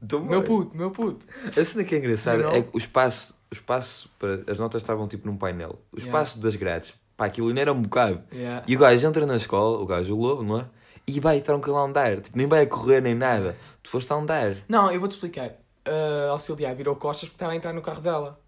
Então, 0.03 0.19
meu 0.25 0.43
puto, 0.43 0.75
meu 0.75 0.91
puto. 0.91 1.25
A 1.57 1.63
cena 1.63 1.85
que 1.85 1.95
é 1.95 1.99
engraçada 1.99 2.47
é 2.55 2.61
que 2.61 2.69
o 2.73 2.77
espaço, 2.77 3.33
o 3.49 3.53
espaço 3.53 4.09
para. 4.19 4.43
As 4.47 4.59
notas 4.59 4.81
estavam 4.81 5.07
tipo 5.07 5.25
num 5.27 5.37
painel. 5.37 5.79
O 5.91 5.97
Yeah. 5.99 6.05
espaço 6.05 6.39
das 6.39 6.55
grades. 6.57 6.93
Pá, 7.17 7.25
aquilo 7.25 7.47
ainda 7.47 7.61
era 7.61 7.71
um 7.73 7.81
bocado. 7.81 8.21
Yeah. 8.33 8.63
E 8.67 8.75
o 8.75 8.79
gajo 8.79 9.07
entra 9.07 9.25
na 9.25 9.35
escola, 9.37 9.77
o 9.79 9.85
gajo, 9.85 10.13
o 10.15 10.19
lobo, 10.21 10.43
não 10.43 10.59
é? 10.59 10.65
E 11.07 11.19
vai 11.19 11.39
tranquilo 11.41 11.77
a 11.77 11.83
andar. 11.83 12.19
Tipo, 12.19 12.37
nem 12.37 12.47
vai 12.47 12.63
a 12.63 12.67
correr 12.67 12.99
nem 13.01 13.13
nada. 13.15 13.55
Tu 13.81 13.89
foste 13.89 14.11
a 14.11 14.15
andar. 14.15 14.57
Não, 14.67 14.91
eu 14.91 14.99
vou-te 14.99 15.13
explicar. 15.13 15.51
A 15.85 16.31
auxiliar 16.31 16.75
virou 16.75 16.95
costas 16.95 17.29
porque 17.29 17.35
estava 17.35 17.51
a 17.53 17.55
entrar 17.55 17.71
no 17.73 17.81
carro 17.81 18.01
dela. 18.01 18.39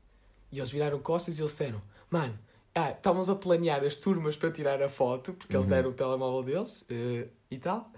E 0.52 0.58
eles 0.60 0.70
viraram 0.72 1.00
costas 1.00 1.38
e 1.38 1.42
eles 1.42 1.52
disseram: 1.52 1.82
Mano, 2.10 2.38
ah, 2.74 2.90
estávamos 2.92 3.30
a 3.30 3.36
planear 3.36 3.84
as 3.84 3.96
turmas 3.96 4.36
para 4.36 4.50
tirar 4.52 4.82
a 4.82 4.90
foto, 4.90 5.34
porque 5.34 5.56
eles 5.56 5.68
Uhum. 5.68 5.72
deram 5.74 5.90
o 5.92 5.94
telemóvel 5.94 6.44
deles 6.44 6.84
eh, 6.90 7.28
e 7.52 7.58
tal. 7.60 7.92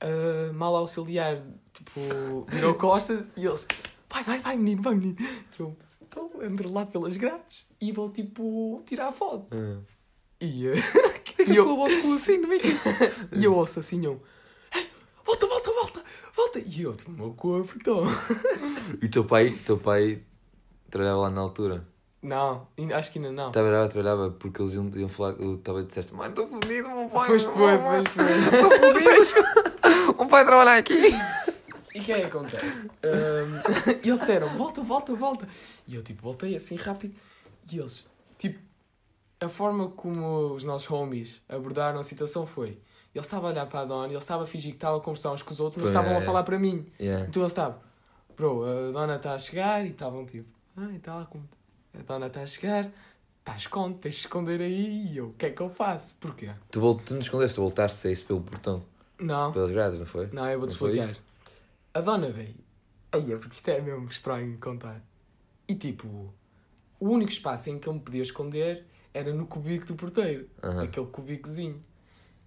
Ah, 0.00 0.52
mal 0.52 0.74
auxiliar, 0.76 1.38
tipo, 1.72 2.46
virou 2.48 2.74
costas 2.74 3.28
e 3.36 3.44
eles: 3.46 3.66
Vai, 4.10 4.22
vai, 4.22 4.38
vai, 4.40 4.56
menino, 4.56 4.80
vai, 4.82 4.94
menino. 4.94 5.16
Eu, 5.58 5.76
então, 6.14 6.30
entro 6.42 6.72
lá 6.72 6.86
pelas 6.86 7.16
grades 7.16 7.66
e 7.80 7.90
vou, 7.90 8.08
tipo, 8.10 8.82
tirar 8.86 9.08
a 9.08 9.12
foto. 9.12 9.48
E, 10.40 10.68
eh, 10.68 10.74
e 11.48 11.56
eu, 11.56 11.84
assim, 12.14 12.40
e 13.32 13.44
eu 13.44 13.54
ouço 13.54 13.80
assim: 13.80 14.04
eu, 14.04 14.22
"Ei, 14.74 14.86
Volta, 15.24 15.46
volta, 15.46 15.72
volta, 15.72 16.04
volta. 16.36 16.58
E 16.60 16.82
eu, 16.82 16.94
tipo, 16.94 17.10
o 17.10 17.14
meu 17.14 17.32
corpo, 17.32 17.72
então. 17.76 18.02
E 19.02 19.06
o 19.06 19.10
teu 19.10 19.24
pai, 19.24 19.50
teu 19.64 19.78
pai 19.78 20.22
trabalhava 20.90 21.22
lá 21.22 21.30
na 21.30 21.40
altura. 21.40 21.84
Não, 22.22 22.66
acho 22.94 23.12
que 23.12 23.18
ainda 23.18 23.32
não. 23.32 23.50
Trabalhava, 23.50 23.88
trabalhava, 23.88 24.30
porque 24.30 24.62
eles 24.62 24.74
iam, 24.74 24.90
iam 24.94 25.08
falar, 25.08 25.32
eu 25.38 25.56
estava 25.56 25.82
disseste, 25.82 26.14
mãe, 26.14 26.28
estou 26.30 26.46
fodido, 26.46 26.88
meu 26.88 27.08
pai. 27.08 27.26
Pois 27.26 27.42
foi, 27.44 27.78
pois 27.78 28.08
foi. 28.08 28.58
Estou 28.58 28.70
fodido. 28.70 30.22
Um 30.22 30.28
pai 30.28 30.44
trabalhar 30.44 30.76
aqui. 30.78 31.12
E 31.94 32.00
o 32.00 32.02
que 32.02 32.12
é 32.12 32.20
que 32.20 32.26
acontece? 32.26 32.90
Ahm, 33.04 34.00
e 34.02 34.08
eles 34.08 34.20
disseram, 34.20 34.48
volta, 34.56 34.82
volta, 34.82 35.14
volta. 35.14 35.48
E 35.86 35.94
eu, 35.94 36.02
tipo, 36.02 36.22
voltei 36.22 36.56
assim 36.56 36.74
rápido. 36.76 37.14
E 37.70 37.78
eles, 37.78 38.04
tipo, 38.36 38.58
a 39.40 39.48
forma 39.48 39.88
como 39.90 40.54
os 40.54 40.64
nossos 40.64 40.90
homies 40.90 41.40
abordaram 41.48 42.00
a 42.00 42.02
situação 42.02 42.46
foi... 42.46 42.78
Ele 43.14 43.24
estava 43.24 43.46
a 43.46 43.50
olhar 43.50 43.66
para 43.66 43.80
a 43.82 43.84
dona, 43.84 44.08
ele 44.08 44.18
estava 44.18 44.42
a 44.42 44.46
fingir 44.46 44.72
que 44.72 44.76
estava 44.76 44.96
a 44.96 45.00
conversar 45.00 45.30
uns 45.30 45.40
com 45.40 45.52
os 45.52 45.60
outros, 45.60 45.80
mas 45.80 45.90
estavam 45.92 46.14
é, 46.14 46.16
a 46.16 46.20
falar 46.20 46.42
para 46.42 46.58
mim. 46.58 46.84
Yeah. 46.98 47.26
Então 47.28 47.42
eles 47.42 47.52
estavam, 47.52 47.78
bro, 48.36 48.64
a 48.64 48.90
dona 48.90 49.14
está 49.14 49.34
a 49.34 49.38
chegar, 49.38 49.86
e 49.86 49.90
estavam 49.90 50.26
tipo, 50.26 50.48
ah, 50.76 50.90
está 50.92 51.14
lá 51.14 51.24
como... 51.26 51.48
A 51.96 52.02
dona 52.02 52.26
está 52.26 52.42
a 52.42 52.46
chegar, 52.48 52.90
pá, 53.44 53.54
esconde, 53.56 53.98
tens 53.98 54.16
de 54.16 54.20
esconder 54.22 54.60
aí. 54.60 55.12
E 55.12 55.18
eu, 55.18 55.26
o 55.26 55.32
que 55.34 55.46
é 55.46 55.50
que 55.50 55.60
eu 55.60 55.68
faço? 55.68 56.16
Porquê? 56.16 56.50
Tu, 56.72 56.94
tu 57.04 57.14
não 57.14 57.20
escondeste, 57.20 57.54
tu 57.54 57.60
voltaste, 57.60 57.98
saíste 57.98 58.24
pelo 58.24 58.40
portão, 58.40 58.82
Não, 59.20 59.52
pelas 59.52 59.70
grades, 59.70 59.96
não 59.96 60.06
foi? 60.06 60.28
não, 60.32 60.50
eu 60.50 60.58
vou-te 60.58 60.72
explicar. 60.72 61.14
A 61.94 62.00
dona 62.00 62.30
veio. 62.30 62.56
Aí, 63.12 63.24
isto 63.50 63.68
é 63.68 63.80
mesmo 63.80 64.08
estranho 64.08 64.52
de 64.52 64.58
contar. 64.58 65.00
E 65.68 65.74
tipo, 65.74 66.34
o 66.98 67.08
único 67.08 67.30
espaço 67.30 67.70
em 67.70 67.78
que 67.78 67.88
eu 67.88 67.94
me 67.94 68.00
podia 68.00 68.22
esconder 68.22 68.84
era 69.12 69.32
no 69.32 69.46
cubico 69.46 69.86
do 69.86 69.94
porteiro. 69.94 70.48
Aham. 70.62 70.82
Aquele 70.82 71.06
cubicozinho. 71.06 71.82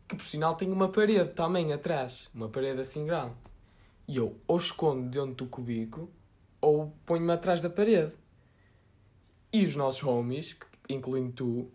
Que 0.07 0.15
por 0.15 0.25
sinal 0.25 0.55
tem 0.55 0.71
uma 0.71 0.89
parede 0.89 1.31
também 1.33 1.71
atrás. 1.73 2.29
Uma 2.33 2.49
parede 2.49 2.81
assim 2.81 3.05
grande. 3.05 3.33
E 4.07 4.17
eu 4.17 4.37
ou 4.47 4.57
escondo 4.57 5.09
dentro 5.09 5.33
do 5.33 5.45
cubico 5.47 6.09
ou 6.61 6.93
ponho-me 7.05 7.31
atrás 7.31 7.61
da 7.61 7.69
parede. 7.69 8.11
E 9.51 9.63
os 9.65 9.75
nossos 9.75 10.03
homies, 10.03 10.57
incluindo 10.89 11.31
tu, 11.31 11.71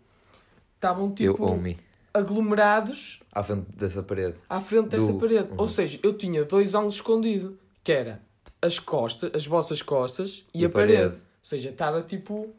estavam 0.75 1.07
Eu, 1.19 1.33
tipo 1.33 1.45
homie, 1.45 1.77
aglomerados 2.13 3.19
à 3.31 3.43
frente 3.43 3.65
dessa 3.71 4.01
parede. 4.03 4.37
à 4.49 4.59
frente 4.61 4.89
dessa 4.89 5.11
Do- 5.13 5.19
parede. 5.19 5.49
Uhum. 5.51 5.55
Ou 5.57 5.67
seja, 5.67 5.99
eu 6.03 6.15
tinha 6.17 6.43
dois 6.45 6.73
ângulos 6.75 6.95
escondidos, 6.95 7.55
que 7.83 7.91
era 7.91 8.21
as 8.61 8.79
costas, 8.79 9.31
as 9.33 9.45
vossas 9.45 9.81
costas 9.81 10.45
e, 10.53 10.61
E 10.61 10.65
a 10.65 10.67
a 10.67 10.71
parede. 10.71 10.97
parede. 11.01 11.15
Ou 11.17 11.21
seja, 11.41 11.69
estava 11.69 12.01
tipo, 12.01 12.53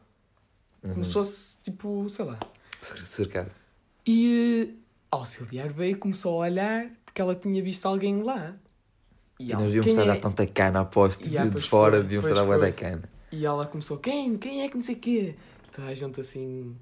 como 0.82 0.94
Uhum. 0.96 1.04
se 1.04 1.12
fosse 1.12 1.56
tipo, 1.62 2.08
sei 2.10 2.24
lá. 2.26 2.38
Cer- 2.82 3.06
Cercado. 3.06 3.50
E 4.06 4.74
a 5.10 5.16
auxiliar 5.16 5.72
veio 5.72 5.92
e 5.92 5.94
começou 5.94 6.34
a 6.42 6.46
olhar 6.46 6.90
porque 7.04 7.20
ela 7.22 7.34
tinha 7.34 7.62
visto 7.62 7.86
alguém 7.86 8.22
lá. 8.22 8.54
E 9.40 9.50
ela, 9.52 9.62
nós 9.62 9.72
devíamos 9.72 9.86
"Quem 9.86 9.92
estar 9.92 10.02
a 10.02 10.04
é?" 10.04 10.14
dar 10.14 10.20
tanta 10.20 10.46
cana 10.46 10.80
após, 10.80 11.16
tipo, 11.16 11.30
Yeah, 11.30 11.50
de 11.54 11.62
fora, 11.62 11.92
foi, 11.92 12.02
devíamos 12.02 12.28
estar 12.28 12.40
a 12.42 12.44
dar 12.46 12.58
da 12.58 12.72
cana. 12.72 13.02
E 13.32 13.44
ela 13.46 13.66
começou, 13.66 13.96
quem? 13.98 14.36
Quem 14.36 14.62
é 14.62 14.68
que 14.68 14.74
não 14.76 14.82
sei 14.82 14.94
o 14.94 14.98
quê? 14.98 15.34
Toda 15.72 15.88
a 15.88 15.94
gente 15.94 16.20
assim, 16.20 16.76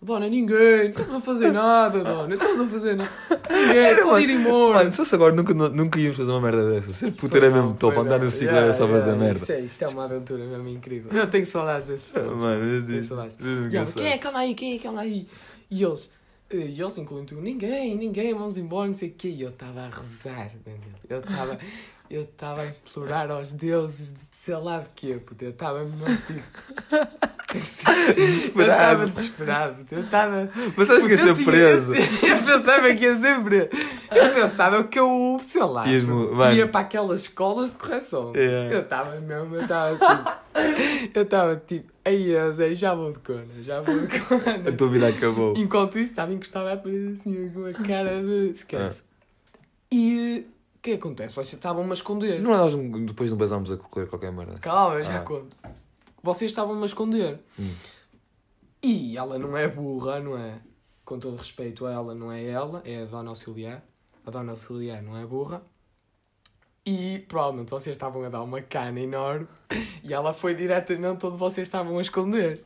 dona, 0.00 0.28
ninguém, 0.28 0.84
não 0.84 0.90
estamos 0.90 1.14
a 1.14 1.20
fazer 1.20 1.52
nada, 1.52 2.04
dona, 2.04 2.26
não 2.28 2.36
estamos 2.36 2.60
a 2.60 2.66
fazer 2.66 2.96
nada. 2.96 3.10
Ninguém, 3.50 4.02
pode 4.04 4.24
ir 4.24 4.30
embora. 4.30 4.78
Mano, 4.78 4.92
se 4.92 4.96
fosse 4.98 5.14
agora, 5.14 5.34
nunca, 5.34 5.52
nunca 5.54 5.98
íamos 5.98 6.16
fazer 6.16 6.30
uma 6.30 6.40
merda 6.40 6.70
dessa. 6.70 6.92
Ser 6.92 7.12
puto 7.12 7.36
era 7.36 7.50
mesmo 7.50 7.74
top, 7.74 7.98
andar 7.98 8.18
não. 8.18 8.24
no 8.26 8.30
ciclo 8.30 8.56
era 8.56 8.72
só 8.72 8.86
fazer 8.88 9.16
merda. 9.16 9.40
Isto 9.40 9.52
é, 9.52 9.60
isto 9.60 9.82
é 9.82 9.88
uma 9.88 10.04
aventura 10.04 10.44
mesmo 10.44 10.68
incrível. 10.68 11.12
Eu 11.12 11.28
tenho 11.28 11.46
saudades 11.46 11.88
desses 11.88 12.12
tempos. 12.12 12.36
Mano, 12.36 12.86
Tenho 12.86 13.02
saudades. 13.02 13.36
quem 13.94 14.06
é 14.06 14.20
anda 14.28 14.38
aí? 14.38 14.54
Quem 14.54 14.80
é 14.82 14.88
anda 14.88 15.00
aí? 15.00 15.28
E 15.70 15.82
eles, 15.82 16.10
eh, 16.50 16.56
e 16.56 16.80
eles 16.80 16.96
incluindo 16.96 17.34
ninguém, 17.40 17.96
ninguém, 17.96 18.32
vamos 18.32 18.56
embora, 18.56 18.86
não 18.86 18.94
sei 18.94 19.08
o 19.08 19.12
quê. 19.12 19.28
E 19.28 19.42
eu 19.42 19.50
estava 19.50 19.80
a 19.80 19.88
rezar, 19.88 20.50
Daniel. 20.64 20.98
Eu 21.08 21.18
estava 21.18 21.58
eu 22.10 22.22
estava 22.22 22.62
a 22.62 22.66
implorar 22.66 23.30
aos 23.30 23.52
deuses 23.52 24.12
de 24.12 24.18
sei 24.30 24.56
lá 24.56 24.80
de 24.80 24.88
quê, 24.94 25.14
puto. 25.24 25.44
Eu 25.44 25.50
estava 25.50 25.84
mesmo 25.84 26.04
tipo. 26.26 26.42
Eu 28.14 28.60
estava 28.60 29.06
desesperado, 29.06 29.76
eu 29.90 30.02
estava. 30.02 30.50
Mas 30.76 30.86
sabes 30.86 31.06
que 31.06 31.12
ia 31.14 31.18
eu 31.18 31.26
ser 31.28 31.32
tinha- 31.32 31.46
preso. 31.46 31.92
Eu 31.96 32.42
pensava 32.44 32.94
que 32.94 33.04
ia 33.04 33.16
ser 33.16 33.40
preso. 33.42 33.68
Eu 34.14 34.34
pensava 34.34 34.84
que 34.84 34.98
eu, 34.98 35.40
sei 35.46 35.62
lá, 35.62 35.86
mano. 35.86 36.52
ia 36.52 36.68
para 36.68 36.80
aquelas 36.80 37.20
escolas 37.22 37.72
de 37.72 37.78
correção. 37.78 38.34
Yeah. 38.36 38.74
Eu 38.74 38.80
estava 38.82 39.18
mesmo, 39.20 39.56
eu 39.56 39.62
estava 39.62 39.94
tipo. 39.96 41.10
Eu 41.14 41.22
estava 41.22 41.56
tipo, 41.66 41.90
aí 42.04 42.34
Zé, 42.52 42.74
já 42.74 42.94
vou 42.94 43.12
de 43.12 43.18
cona, 43.20 43.46
já 43.64 43.80
vou 43.80 43.98
de 44.06 44.16
A 44.16 44.20
cona. 44.20 44.72
tua 44.72 44.88
vida 44.90 45.08
acabou. 45.08 45.54
Enquanto 45.56 45.98
isso 45.98 46.10
estava 46.10 46.32
encostado 46.34 46.66
à 46.68 46.76
parede 46.76 47.14
assim, 47.18 47.48
com 47.50 47.64
a 47.64 47.72
cara 47.72 48.22
de. 48.22 48.50
Esquece. 48.50 49.02
E 49.90 50.44
o 50.46 50.57
que 50.88 50.94
acontece? 51.00 51.34
Vocês 51.34 51.54
estavam-me 51.54 51.90
a 51.90 51.94
esconder. 51.94 52.40
Não 52.40 52.56
nós 52.56 52.74
depois 53.06 53.30
não 53.30 53.36
basámos 53.36 53.70
a 53.70 53.76
correr 53.76 54.06
qualquer 54.06 54.32
merda. 54.32 54.58
Calma, 54.58 55.02
já 55.02 55.18
Ah. 55.18 55.22
conto. 55.22 55.56
Vocês 56.22 56.50
estavam-me 56.50 56.82
a 56.82 56.86
esconder. 56.86 57.40
Hum. 57.58 57.74
E 58.82 59.16
ela 59.16 59.38
não 59.38 59.56
é 59.56 59.66
burra, 59.68 60.20
não 60.20 60.36
é? 60.38 60.60
Com 61.04 61.18
todo 61.18 61.36
respeito 61.36 61.86
a 61.86 61.92
ela, 61.92 62.14
não 62.14 62.30
é 62.30 62.44
ela, 62.44 62.82
é 62.84 63.02
a 63.02 63.04
dona 63.06 63.30
auxiliar. 63.30 63.82
A 64.26 64.30
dona 64.30 64.52
auxiliar 64.52 65.02
não 65.02 65.16
é 65.16 65.24
burra. 65.26 65.62
E 66.84 67.18
provavelmente 67.28 67.70
vocês 67.70 67.94
estavam 67.94 68.22
a 68.24 68.28
dar 68.28 68.42
uma 68.42 68.62
cana 68.62 68.98
enorme 69.00 69.46
e 70.02 70.12
ela 70.14 70.32
foi 70.32 70.54
diretamente 70.54 71.24
onde 71.26 71.36
vocês 71.36 71.66
estavam 71.66 71.98
a 71.98 72.00
esconder. 72.02 72.64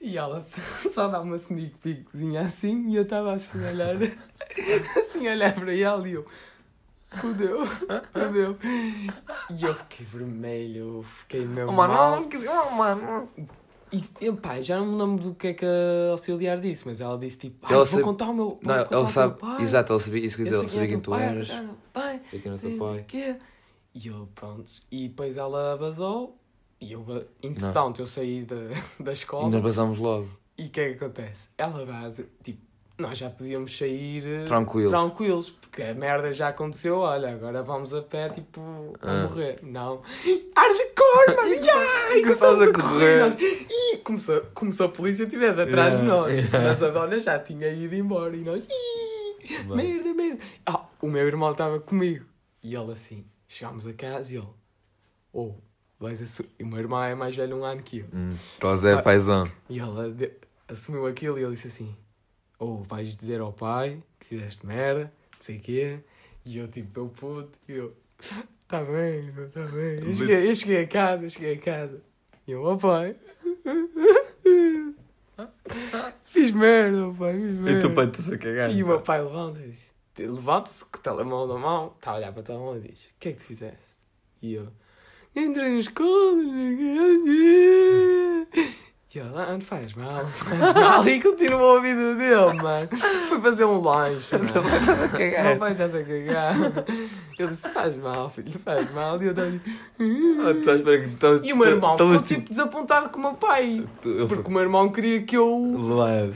E 0.00 0.18
ela 0.18 0.44
só 0.92 1.08
dá 1.08 1.20
uma 1.20 1.36
sneak 1.36 1.74
peekzinha 1.78 2.42
assim 2.42 2.88
e 2.90 2.96
eu 2.96 3.02
estava 3.04 3.32
assim 3.32 3.64
a 3.64 3.70
olhar, 3.70 3.96
assim 5.00 5.26
a 5.26 5.32
olhar 5.32 5.54
para 5.54 5.74
ela 5.74 6.06
e 6.06 6.12
eu, 6.12 6.26
fodeu, 7.20 7.66
fodeu. 8.12 8.56
E 9.50 9.64
eu 9.64 9.74
fiquei 9.74 10.06
vermelho, 10.06 10.78
eu 10.98 11.02
fiquei 11.02 11.44
mesmo 11.46 11.70
Oh, 11.70 11.72
mano, 11.74 11.94
mal. 11.94 12.20
não, 12.20 12.68
oh, 12.68 12.70
mano. 12.74 13.28
E, 13.92 14.02
e 14.20 14.32
pá, 14.32 14.60
já 14.60 14.78
não 14.78 14.86
me 14.86 14.98
lembro 15.00 15.22
do 15.30 15.34
que 15.34 15.46
é 15.48 15.54
que 15.54 15.64
a 15.64 16.10
auxiliar 16.12 16.58
disse, 16.58 16.86
mas 16.86 17.00
ela 17.00 17.16
disse 17.16 17.38
tipo, 17.38 17.64
ah, 17.66 17.68
Ela 17.70 17.76
vou 17.78 17.86
sabe- 17.86 18.02
contar 18.02 18.24
o 18.30 18.34
meu 18.34 18.48
vou 18.48 18.58
Não, 18.62 18.84
contar 18.84 18.96
ao 18.98 19.08
sabe. 19.08 19.40
pai, 19.40 19.62
Exato, 19.62 19.92
ele 19.92 20.00
sabia 20.00 20.26
isso 20.26 20.36
que 20.36 20.42
sei 20.44 20.52
ele 20.58 20.68
sabia 20.68 20.88
quem 20.88 20.96
é 20.96 21.00
tu 21.00 21.10
pai, 21.12 21.22
eras. 21.24 21.48
não, 21.48 21.76
pai, 21.92 22.20
Sei 22.28 22.40
quem 22.40 22.50
era 22.52 22.60
teu 22.60 22.70
pai. 22.72 22.98
o 23.00 23.04
quê. 23.04 23.36
E 23.94 24.08
eu, 24.08 24.28
pronto, 24.34 24.70
e 24.90 25.08
depois 25.08 25.36
ela 25.36 25.76
vazou, 25.76 26.36
e 26.80 26.92
eu, 26.92 27.06
entretanto, 27.42 28.02
eu 28.02 28.06
saí 28.06 28.44
da, 28.44 28.56
da 29.02 29.10
E 29.10 29.14
escola, 29.14 29.48
nós 29.48 29.62
basámos 29.62 29.98
logo. 29.98 30.28
e 30.58 30.64
o 30.66 30.68
que 30.70 30.80
é 30.80 30.88
que 30.92 31.04
acontece? 31.04 31.48
Ela 31.56 31.86
vaza, 31.86 32.26
tipo, 32.42 32.60
nós 32.98 33.16
já 33.16 33.30
podíamos 33.30 33.74
sair 33.76 34.26
eh, 34.26 34.44
Tranquilos. 34.44 34.90
tranquilos, 34.90 35.54
porque 35.76 35.90
a 35.90 35.94
merda 35.94 36.32
já 36.32 36.48
aconteceu, 36.48 37.00
olha, 37.00 37.28
agora 37.34 37.62
vamos 37.62 37.92
a 37.92 38.00
pé, 38.00 38.30
tipo, 38.30 38.62
a 39.02 39.10
Ah. 39.12 39.22
morrer. 39.28 39.58
Não. 39.62 40.00
Hardcore, 40.56 41.36
mano! 41.36 41.48
yeah! 41.52 42.16
E 42.16 42.22
Começámos 42.22 42.60
a 42.62 42.72
correr. 42.72 43.20
nós- 43.20 43.36
E 43.40 43.96
começou, 43.98 44.40
começou 44.54 44.86
a 44.86 44.88
polícia 44.88 45.24
estivesse 45.24 45.60
atrás 45.60 45.98
de 45.98 46.06
Yeah, 46.06 46.22
nós. 46.22 46.32
yeah. 46.32 46.60
Mas 46.70 46.82
a 46.82 46.88
dona 46.90 47.20
já 47.20 47.38
tinha 47.38 47.68
ido 47.68 47.94
embora 47.94 48.34
e 48.34 48.40
nós. 48.40 48.64
"Ih, 48.66 49.58
Mano. 49.64 49.76
Merda, 49.82 50.14
merda. 50.14 50.38
Ah, 50.64 50.86
o 51.02 51.06
meu 51.08 51.26
irmão 51.26 51.52
estava 51.52 51.78
comigo. 51.78 52.24
E 52.62 52.74
ele 52.74 52.92
assim, 52.92 53.26
chegámos 53.46 53.86
a 53.86 53.92
casa 53.92 54.32
e 54.32 54.38
ele. 54.38 54.48
Oh, 55.30 55.52
vais 56.00 56.22
assu-" 56.22 56.46
E 56.58 56.62
o 56.64 56.66
meu 56.66 56.78
irmão 56.78 57.02
é 57.02 57.14
mais 57.14 57.36
velho 57.36 57.54
um 57.54 57.64
ano 57.66 57.82
que 57.82 57.98
eu. 57.98 58.06
Hum, 58.14 58.30
Estás 58.54 58.82
é 58.82 58.94
Ah. 58.94 59.02
paizão. 59.02 59.46
E 59.68 59.78
ela 59.78 60.10
de- 60.10 60.32
assumiu 60.66 61.06
aquilo 61.06 61.38
e 61.38 61.42
ele 61.42 61.52
disse 61.54 61.66
assim: 61.68 61.94
Ou 62.58 62.82
vais 62.82 63.14
dizer 63.14 63.42
ao 63.42 63.52
pai 63.52 64.02
que 64.18 64.26
fizeste 64.28 64.64
merda, 64.66 65.12
sei 65.46 65.56
o 65.56 65.60
quê. 65.60 65.98
E 66.44 66.58
eu, 66.58 66.68
tipo, 66.68 67.00
eu 67.00 67.08
puto, 67.08 67.58
e 67.68 67.72
eu, 67.72 67.92
tá 68.68 68.84
bem, 68.84 69.32
tá 69.52 69.64
bem. 69.66 70.06
Eu 70.08 70.14
cheguei, 70.14 70.50
eu 70.50 70.54
cheguei 70.54 70.82
a 70.82 70.86
casa, 70.86 71.24
eu 71.26 71.30
cheguei 71.30 71.54
a 71.54 71.58
casa. 71.58 72.00
E 72.46 72.52
eu, 72.52 72.62
ó 72.62 72.76
pai, 72.76 73.16
fiz 76.24 76.52
merda, 76.52 77.08
ó 77.08 77.12
pai, 77.12 77.34
fiz 77.34 77.42
E 77.42 77.62
merda. 77.62 77.80
teu 77.80 77.94
pai 77.94 78.06
está-se 78.06 78.34
a 78.34 78.38
cagar. 78.38 78.70
E 78.74 78.82
o 78.82 78.86
meu 78.86 79.00
pai 79.00 79.22
levanta-se, 79.22 79.92
diz- 80.14 80.28
levanta-se 80.30 80.84
com 80.84 80.98
o 80.98 81.00
telemóvel 81.00 81.54
na 81.54 81.60
mão, 81.60 81.92
está 81.98 82.12
a 82.12 82.16
olhar 82.16 82.32
para 82.32 82.40
o 82.40 82.44
telemóvel 82.44 82.82
e 82.84 82.88
diz: 82.88 83.06
O 83.06 83.10
que 83.18 83.28
é 83.28 83.32
que 83.32 83.38
tu 83.38 83.44
fizeste? 83.44 83.96
E 84.42 84.54
eu: 84.54 84.68
Entrei 85.34 85.70
na 85.72 85.78
escola, 85.78 86.36
não 89.06 89.12
sei 89.12 89.18
o 89.18 89.18
quê." 89.18 89.18
E 89.18 89.18
ele: 89.18 89.30
Ah, 89.34 89.52
não 89.52 89.60
faz 89.60 89.94
mal, 89.94 90.12
não 90.12 90.26
faz 90.26 90.74
mal. 90.74 91.08
E 91.08 91.22
continuou 91.22 91.76
a 91.78 91.80
vida 91.80 92.14
dele, 92.16 92.62
mano. 92.62 92.88
Foi 93.28 93.40
fazer 93.40 93.64
um 93.64 93.80
lanche, 93.80 94.36
mano. 94.36 94.46
O 95.40 95.44
meu 95.44 95.56
pai 95.58 95.72
está-se 95.72 95.96
a 95.96 96.04
cagar. 96.04 96.56
Ele 97.38 97.48
disse: 97.48 97.68
Faz 97.70 97.96
mal, 97.96 98.28
filho, 98.30 98.58
faz 98.64 98.92
mal. 98.92 99.22
E 99.22 99.26
eu 99.26 99.30
estava 99.30 99.48
Ah, 99.48 100.48
a 100.48 100.94
estavas- 101.08 101.40
E 101.44 101.52
o 101.52 101.56
meu 101.56 101.66
irmão 101.68 101.96
ficou 101.96 102.22
tipo 102.26 102.48
desapontado 102.50 103.08
com 103.10 103.18
o 103.18 103.22
meu 103.22 103.34
pai. 103.34 103.84
Porque 104.28 104.48
o 104.48 104.50
meu 104.50 104.62
irmão 104.62 104.90
queria 104.90 105.22
que 105.22 105.36
eu. 105.36 105.58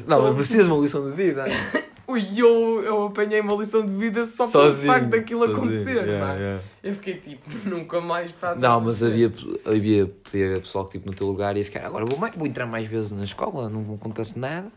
Não, 0.06 0.22
mas 0.22 0.34
precisas 0.36 0.66
de 0.66 0.72
uma 0.72 0.80
lição 0.82 1.10
de 1.10 1.16
vida. 1.16 1.44
Ui, 2.10 2.26
eu, 2.36 2.82
eu 2.82 3.06
apanhei 3.06 3.40
uma 3.40 3.54
lição 3.54 3.84
de 3.84 3.92
vida 3.92 4.24
só 4.26 4.46
pelo 4.46 4.64
Sozinho. 4.64 4.86
facto 4.92 5.06
daquilo 5.08 5.40
sozinho. 5.40 5.58
acontecer, 5.58 5.96
Yeah, 6.06 6.26
pá. 6.26 6.32
yeah. 6.34 6.62
Eu 6.82 6.94
fiquei 6.94 7.14
tipo, 7.14 7.68
nunca 7.68 8.00
mais 8.00 8.30
faço 8.32 8.60
Não, 8.60 8.80
mas 8.80 9.02
havia, 9.02 9.32
havia, 9.64 10.10
havia 10.26 10.60
pessoal 10.60 10.84
que 10.86 10.92
tipo 10.92 11.08
no 11.10 11.14
teu 11.14 11.26
lugar 11.26 11.56
ia 11.56 11.64
ficar 11.64 11.84
agora 11.86 12.04
vou, 12.06 12.18
mais, 12.18 12.34
vou 12.34 12.46
entrar 12.46 12.66
mais 12.66 12.86
vezes 12.86 13.12
na 13.12 13.24
escola, 13.24 13.68
não 13.68 13.82
vou 13.84 13.98
contar 13.98 14.26
nada. 14.34 14.70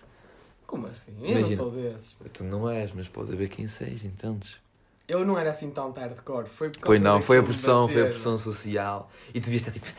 Como 0.68 0.88
assim? 0.88 1.12
Eu 1.22 1.30
Imagina. 1.32 1.50
não 1.50 1.56
sou 1.58 1.72
desses. 1.72 2.16
Tu 2.34 2.44
não 2.44 2.70
és, 2.70 2.92
mas 2.94 3.08
pode 3.08 3.32
haver 3.34 3.48
quem 3.50 3.68
seja, 3.68 4.08
entendes? 4.08 4.58
Eu 5.08 5.26
não 5.26 5.38
era 5.38 5.50
assim 5.52 5.70
tão 5.70 5.92
hardcore. 5.92 6.48
Foi 6.48 6.70
por 6.70 6.82
Pois 6.82 7.02
não, 7.02 7.22
foi 7.22 7.38
a 7.40 7.44
pressão, 7.44 7.88
foi 7.88 8.02
a 8.04 8.06
pressão 8.06 8.38
social. 8.38 9.10
E 9.34 9.40
tu 9.40 9.46
devias 9.46 9.62
estar 9.62 9.72
tipo. 9.72 9.86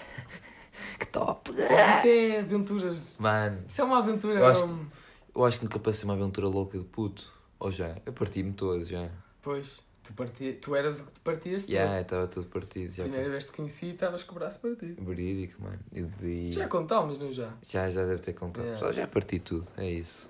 Que 0.98 1.06
top! 1.06 1.50
Isso 1.52 2.06
é 2.06 2.38
aventuras. 2.40 3.16
Mano, 3.18 3.58
Isso 3.66 3.80
é 3.80 3.84
uma 3.84 3.98
aventura. 3.98 4.34
Eu 4.38 4.46
acho 4.46 4.64
um- 4.64 4.86
eu 5.34 5.44
acho 5.44 5.58
que 5.58 5.64
nunca 5.64 5.78
passei 5.78 6.04
uma 6.04 6.14
aventura 6.14 6.48
louca 6.48 6.78
de 6.78 6.84
puto. 6.84 7.32
Ou 7.58 7.70
já? 7.70 7.96
Eu 8.04 8.12
parti-me 8.12 8.52
todo 8.52 8.84
já. 8.84 9.08
Pois, 9.40 9.78
tu, 10.02 10.12
partia... 10.12 10.54
tu 10.60 10.74
eras 10.74 11.00
o 11.00 11.04
que 11.04 11.12
te 11.12 11.20
partias 11.20 11.66
Já, 11.66 11.86
todo. 11.86 12.00
estava 12.00 12.26
todo 12.28 12.46
partido. 12.46 12.94
Já. 12.94 13.02
Primeira 13.04 13.30
vez 13.30 13.44
que 13.46 13.50
te 13.52 13.56
conheci 13.56 13.90
estavas 13.90 14.22
com 14.22 14.32
o 14.32 14.38
braço 14.38 14.58
partido. 14.60 15.02
Verídico, 15.04 15.62
mano. 15.62 15.78
E 15.92 16.02
de- 16.02 16.52
Já 16.52 16.68
contámos, 16.68 17.18
não 17.18 17.32
já? 17.32 17.52
Já, 17.68 17.88
já 17.90 18.04
deve 18.04 18.20
ter 18.20 18.32
contado. 18.34 18.64
Yeah. 18.64 18.80
Só 18.86 18.92
já 18.92 19.06
parti 19.06 19.38
tudo, 19.38 19.66
é 19.76 19.88
isso. 19.90 20.28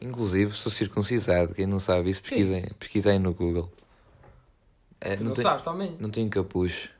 Inclusive, 0.00 0.52
sou 0.52 0.70
circuncisado. 0.70 1.54
Quem 1.54 1.66
não 1.66 1.80
sabe 1.80 2.10
isso, 2.10 2.22
pesquisem, 2.22 2.58
isso? 2.62 2.74
pesquisem 2.76 3.18
no 3.18 3.34
Google. 3.34 3.72
É, 5.00 5.16
tu 5.16 5.22
não, 5.22 5.28
não 5.28 5.34
tem, 5.34 5.42
sabes 5.44 5.62
também. 5.64 5.96
não 5.98 6.10
tenho 6.10 6.28
capucho. 6.30 6.90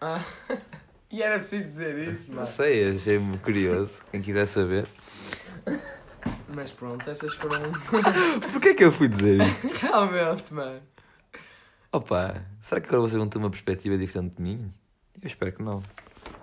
Ah, 0.00 0.24
e 1.10 1.22
era 1.22 1.36
preciso 1.36 1.68
dizer 1.68 1.96
isso, 2.08 2.30
Não 2.30 2.38
mas... 2.38 2.48
sei, 2.48 2.90
achei-me 2.96 3.38
curioso. 3.38 4.00
Quem 4.10 4.20
quiser 4.22 4.46
saber. 4.46 4.86
Mas 6.48 6.70
pronto, 6.72 7.08
essas 7.08 7.32
foram 7.34 7.60
Porquê 8.52 8.74
que 8.74 8.84
eu 8.84 8.92
fui 8.92 9.08
dizer 9.08 9.40
isso? 9.40 9.68
realmente, 9.86 10.52
mano. 10.52 10.80
Opa, 11.92 12.42
será 12.60 12.80
que 12.80 12.86
agora 12.88 13.02
vocês 13.02 13.18
vão 13.18 13.28
ter 13.28 13.38
uma 13.38 13.50
perspectiva 13.50 13.96
diferente 13.98 14.36
de 14.36 14.42
mim? 14.42 14.72
Eu 15.20 15.26
espero 15.26 15.52
que 15.52 15.62
não. 15.62 15.82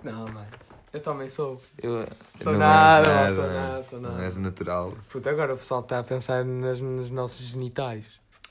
Não, 0.02 0.26
mano. 0.28 0.46
Eu 0.92 1.00
também 1.00 1.28
sou. 1.28 1.60
Eu, 1.82 2.06
Sou 2.40 2.52
não 2.52 2.60
nada, 2.60 3.26
não 3.28 3.34
sou 3.34 3.46
nada, 3.46 3.82
sou 3.82 4.00
Não 4.00 4.10
nada. 4.12 4.24
és 4.24 4.36
natural. 4.36 4.96
Puta, 5.10 5.30
agora 5.30 5.54
o 5.54 5.56
pessoal 5.58 5.80
está 5.80 5.98
a 5.98 6.02
pensar 6.02 6.44
nas, 6.44 6.80
nos 6.80 7.10
nossos 7.10 7.46
genitais. 7.46 8.04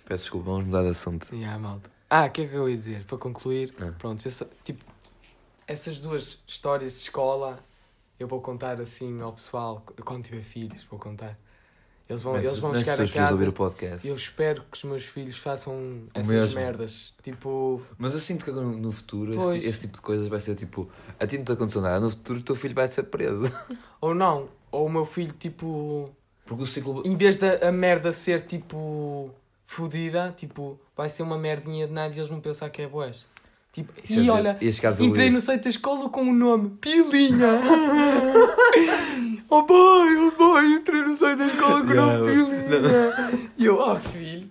Peço 0.06 0.24
desculpa, 0.24 0.52
vamos 0.52 0.66
mudar 0.68 0.84
de 0.84 0.90
assunto. 0.90 1.34
Yeah, 1.34 1.58
malta. 1.58 1.90
Ah, 2.10 2.26
o 2.26 2.30
que 2.32 2.42
é 2.44 2.48
que 2.48 2.56
eu 2.56 2.70
ia 2.70 2.76
dizer? 2.76 3.04
Para 3.06 3.18
concluir, 3.18 3.74
Ah. 3.82 3.92
pronto, 3.98 4.26
essa, 4.28 4.48
tipo, 4.64 4.84
essas 5.68 6.00
duas 6.00 6.42
histórias 6.48 6.94
de 6.94 7.00
escola 7.00 7.60
eu 8.20 8.28
vou 8.28 8.42
contar 8.42 8.80
assim 8.82 9.22
ao 9.22 9.34
pessoal, 9.34 9.84
quando 10.06 10.24
tiver 10.26 10.42
filhos, 10.44 10.84
vou 10.90 11.00
contar. 11.00 11.38
Eles 12.10 12.22
vão, 12.22 12.34
Mas- 12.34 12.46
eles 12.46 12.58
vão 12.60 12.74
chegar 12.74 12.94
a 12.94 12.96
filhos 12.96 13.12
ouvir 13.16 13.30
casa 13.30 13.50
o 13.50 13.54
podcast. 13.54 14.08
e 14.08 14.10
eu 14.10 14.16
espero 14.16 14.64
que 14.72 14.78
os 14.78 14.84
meus 14.86 15.04
filhos 15.06 15.38
façam 15.38 16.04
essas 16.14 16.28
mesmo. 16.34 16.56
merdas. 16.56 17.14
Tipo, 17.22 17.82
Mas 17.98 18.14
eu 18.14 18.20
sinto 18.22 18.46
que 18.46 18.50
agora 18.52 18.66
no 18.66 18.92
futuro 18.94 19.34
esse, 19.34 19.42
Pois. 19.44 19.66
esse 19.66 19.82
tipo 19.82 19.96
de 19.96 20.02
coisas 20.02 20.28
vai 20.30 20.40
ser 20.40 20.56
tipo. 20.56 20.90
A 21.20 21.28
ti 21.28 21.38
não 21.38 21.44
te 21.44 21.52
aconteceu 21.52 21.82
nada, 21.82 22.00
no 22.00 22.10
futuro 22.10 22.40
o 22.40 22.44
teu 22.44 22.56
filho 22.56 22.74
vai 22.74 22.90
ser 22.90 23.04
preso. 23.04 23.44
ou 24.00 24.16
não, 24.16 24.48
ou 24.72 24.86
o 24.86 24.90
meu 24.90 25.06
filho, 25.06 25.34
tipo, 25.34 26.10
Porque 26.46 26.64
o 26.64 26.66
ciclo. 26.66 27.04
em 27.06 27.18
vez 27.18 27.36
da 27.36 27.70
merda 27.74 28.14
ser 28.14 28.40
tipo 28.46 29.30
fodida, 29.66 30.34
tipo, 30.38 30.80
vai 30.96 31.10
ser 31.10 31.24
uma 31.24 31.38
merdinha 31.38 31.86
de 31.88 31.92
nada 31.94 32.14
e 32.14 32.18
eles 32.18 32.30
vão 32.30 32.40
pensar 32.40 32.70
que 32.70 32.82
é 32.82 32.88
boés. 32.88 33.26
Tipo, 33.78 33.94
é 33.96 34.02
e 34.04 34.08
dizer- 34.08 34.30
olha, 34.32 34.58
casos 34.82 35.06
entrei 35.06 35.30
no 35.30 35.40
site 35.40 35.66
da 35.66 35.70
escola 35.70 36.10
com 36.10 36.22
o 36.24 36.34
nome 36.34 36.72
Pilinha. 36.82 37.46
oh 39.52 39.62
boy, 39.62 40.18
oh 40.18 40.32
boy, 40.36 40.66
entrei 40.74 41.04
no 41.04 41.16
site 41.16 41.38
da 41.38 41.46
escola 41.46 41.82
com 41.84 41.90
o 41.90 41.94
Yeah, 41.94 42.18
nome 42.18 42.32
Pilinha. 42.32 43.52
E 43.56 43.66
eu, 43.66 43.78
oh 43.80 43.96
filho, 44.00 44.50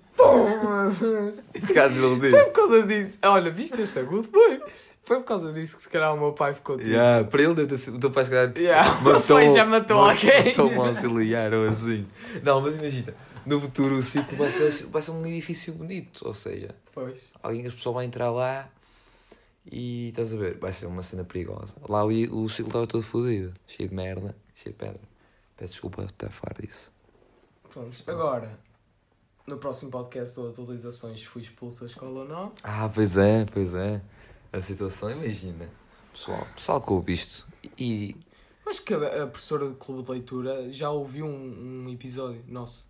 Estes 1.52 1.72
casos 1.72 1.98
ele 1.98 2.20
diz. 2.20 2.30
foi 2.30 2.44
por 2.44 2.52
causa 2.52 2.82
disso. 2.84 3.18
Olha, 3.24 3.50
viste 3.50 3.82
este 3.82 3.98
agudo? 3.98 4.28
Foi. 4.30 4.60
Foi 5.04 5.16
por 5.18 5.24
causa 5.24 5.52
disso 5.52 5.76
que 5.76 5.82
se 5.82 5.88
calhar 5.88 6.14
o 6.14 6.18
meu 6.20 6.32
pai 6.32 6.54
ficou 6.54 6.76
tipo. 6.76 6.88
Yeah, 6.88 7.24
para 7.24 7.42
ele 7.42 7.54
deve 7.54 7.66
ter 7.68 7.78
sido. 7.78 7.96
O 7.96 7.98
teu 7.98 8.12
pai 8.12 8.24
se 8.26 8.30
calhar. 8.30 8.52
Yeah, 8.56 8.88
pai 9.28 9.52
já 9.52 9.64
matou 9.64 9.98
alguém. 9.98 10.44
Matou 10.56 10.70
um 10.70 10.82
auxiliar 10.82 11.52
ou 11.52 11.68
assim. 11.68 12.06
Não, 12.44 12.60
mas 12.60 12.76
imagina, 12.76 13.12
no 13.44 13.60
futuro 13.60 13.96
o 13.96 14.02
ciclo 14.04 14.36
vai 14.38 14.50
ser, 14.50 14.70
vai 14.86 15.02
ser 15.02 15.10
um 15.10 15.26
edifício 15.26 15.72
bonito. 15.72 16.24
Ou 16.26 16.32
seja, 16.34 16.76
Pois. 16.94 17.18
alguém 17.42 17.62
que 17.62 17.68
as 17.68 17.74
pessoas 17.74 17.96
vai 17.96 18.04
entrar 18.04 18.30
lá 18.30 18.68
e 19.70 20.09
estás 20.09 20.33
a 20.33 20.37
ver, 20.37 20.59
vai 20.59 20.72
ser 20.72 20.87
uma 20.87 21.02
cena 21.02 21.24
perigosa. 21.24 21.74
Lá 21.88 22.05
o, 22.05 22.09
o 22.09 22.48
ciclo 22.48 22.68
estava 22.68 22.87
todo 22.87 23.02
fodido, 23.02 23.52
cheio 23.66 23.88
de 23.88 23.94
merda, 23.94 24.37
cheio 24.55 24.72
de 24.72 24.79
pedra. 24.79 25.00
Peço 25.57 25.72
desculpa 25.72 26.02
por 26.02 26.07
estar 26.07 26.26
a 26.29 26.31
falar 26.31 26.61
disso. 26.61 26.92
Pronto, 27.70 28.02
agora, 28.07 28.59
no 29.46 29.59
próximo 29.59 29.90
podcast 29.90 30.35
do 30.37 30.48
atualizações, 30.48 31.22
fui 31.24 31.42
expulso 31.42 31.81
da 31.81 31.87
escola 31.87 32.20
ou 32.20 32.29
não? 32.29 32.52
Ah, 32.62 32.88
pois 32.88 33.16
é, 33.16 33.44
pois 33.52 33.74
é. 33.74 34.00
A 34.52 34.62
situação, 34.62 35.11
imagina. 35.11 35.68
Pessoal, 36.12 36.46
pessoal 36.55 36.81
que 36.81 36.92
ouve 36.92 37.12
isto 37.12 37.46
e. 37.79 38.16
Mas 38.64 38.79
que 38.79 38.94
a, 38.94 39.24
a 39.24 39.26
professora 39.26 39.68
do 39.68 39.74
clube 39.74 40.02
de 40.02 40.11
leitura 40.11 40.72
já 40.72 40.90
ouviu 40.90 41.26
um, 41.26 41.85
um 41.85 41.90
episódio 41.90 42.42
nosso. 42.48 42.86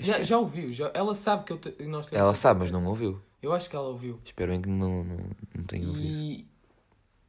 Já, 0.00 0.22
já 0.22 0.38
ouviu, 0.38 0.72
já, 0.72 0.90
ela 0.94 1.14
sabe 1.14 1.44
que 1.44 1.52
eu 1.52 1.58
te, 1.58 1.70
nós 1.84 2.08
temos 2.08 2.12
Ela 2.12 2.34
sabe, 2.34 2.60
mas 2.60 2.70
não 2.70 2.84
ouviu. 2.86 3.20
Eu 3.42 3.52
acho 3.52 3.68
que 3.70 3.76
ela 3.76 3.88
ouviu. 3.88 4.20
Espero 4.24 4.50
bem 4.52 4.60
que 4.62 4.68
não, 4.68 5.04
não, 5.04 5.16
não 5.54 5.64
tenha 5.64 5.86
ouvido. 5.86 6.06
E, 6.06 6.46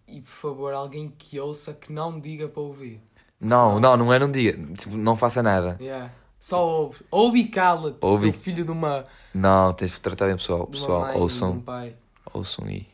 e 0.07 0.21
por 0.21 0.31
favor, 0.31 0.73
alguém 0.73 1.13
que 1.17 1.39
ouça 1.39 1.73
que 1.73 1.91
não 1.91 2.19
diga 2.19 2.47
para 2.47 2.61
ouvir. 2.61 3.01
Não, 3.39 3.79
não, 3.79 3.95
não 3.95 4.13
é 4.13 4.19
não 4.19 4.31
diga. 4.31 4.57
Tipo, 4.73 4.97
não 4.97 5.15
faça 5.15 5.41
nada. 5.43 5.77
Yeah. 5.79 6.11
Só 6.39 6.65
ouve. 6.65 7.05
Ouve 7.11 7.39
e 7.39 7.47
cala-te, 7.47 7.97
Ouve. 8.01 8.31
seu 8.31 8.39
filho 8.39 8.65
de 8.65 8.71
uma, 8.71 9.05
Não, 9.33 9.73
tens 9.73 9.91
de 9.91 9.99
tratar 9.99 10.25
bem 10.27 10.35
pessoal. 10.35 10.67
Pessoal, 10.67 11.01
mãe 11.01 11.15
um 11.17 11.19
ouçam, 11.19 11.59
pai. 11.61 11.95
ouçam 12.33 12.69
e. 12.69 12.87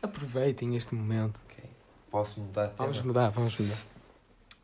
Aproveitem 0.00 0.76
este 0.76 0.94
momento. 0.94 1.40
Posso 2.10 2.40
mudar 2.40 2.66
de 2.66 2.76
Vamos 2.76 3.00
mudar, 3.00 3.30
vamos 3.30 3.56
mudar. 3.56 3.78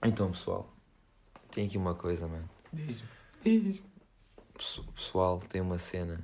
Então, 0.05 0.31
pessoal, 0.31 0.69
tem 1.51 1.67
aqui 1.67 1.79
uma 1.79 1.95
coisa, 1.95 2.29
mano. 2.29 2.49
Diz-me. 2.71 3.09
Pesso- 4.55 4.85
Pessoal, 4.95 5.39
tem 5.41 5.61
uma 5.61 5.79
cena 5.79 6.21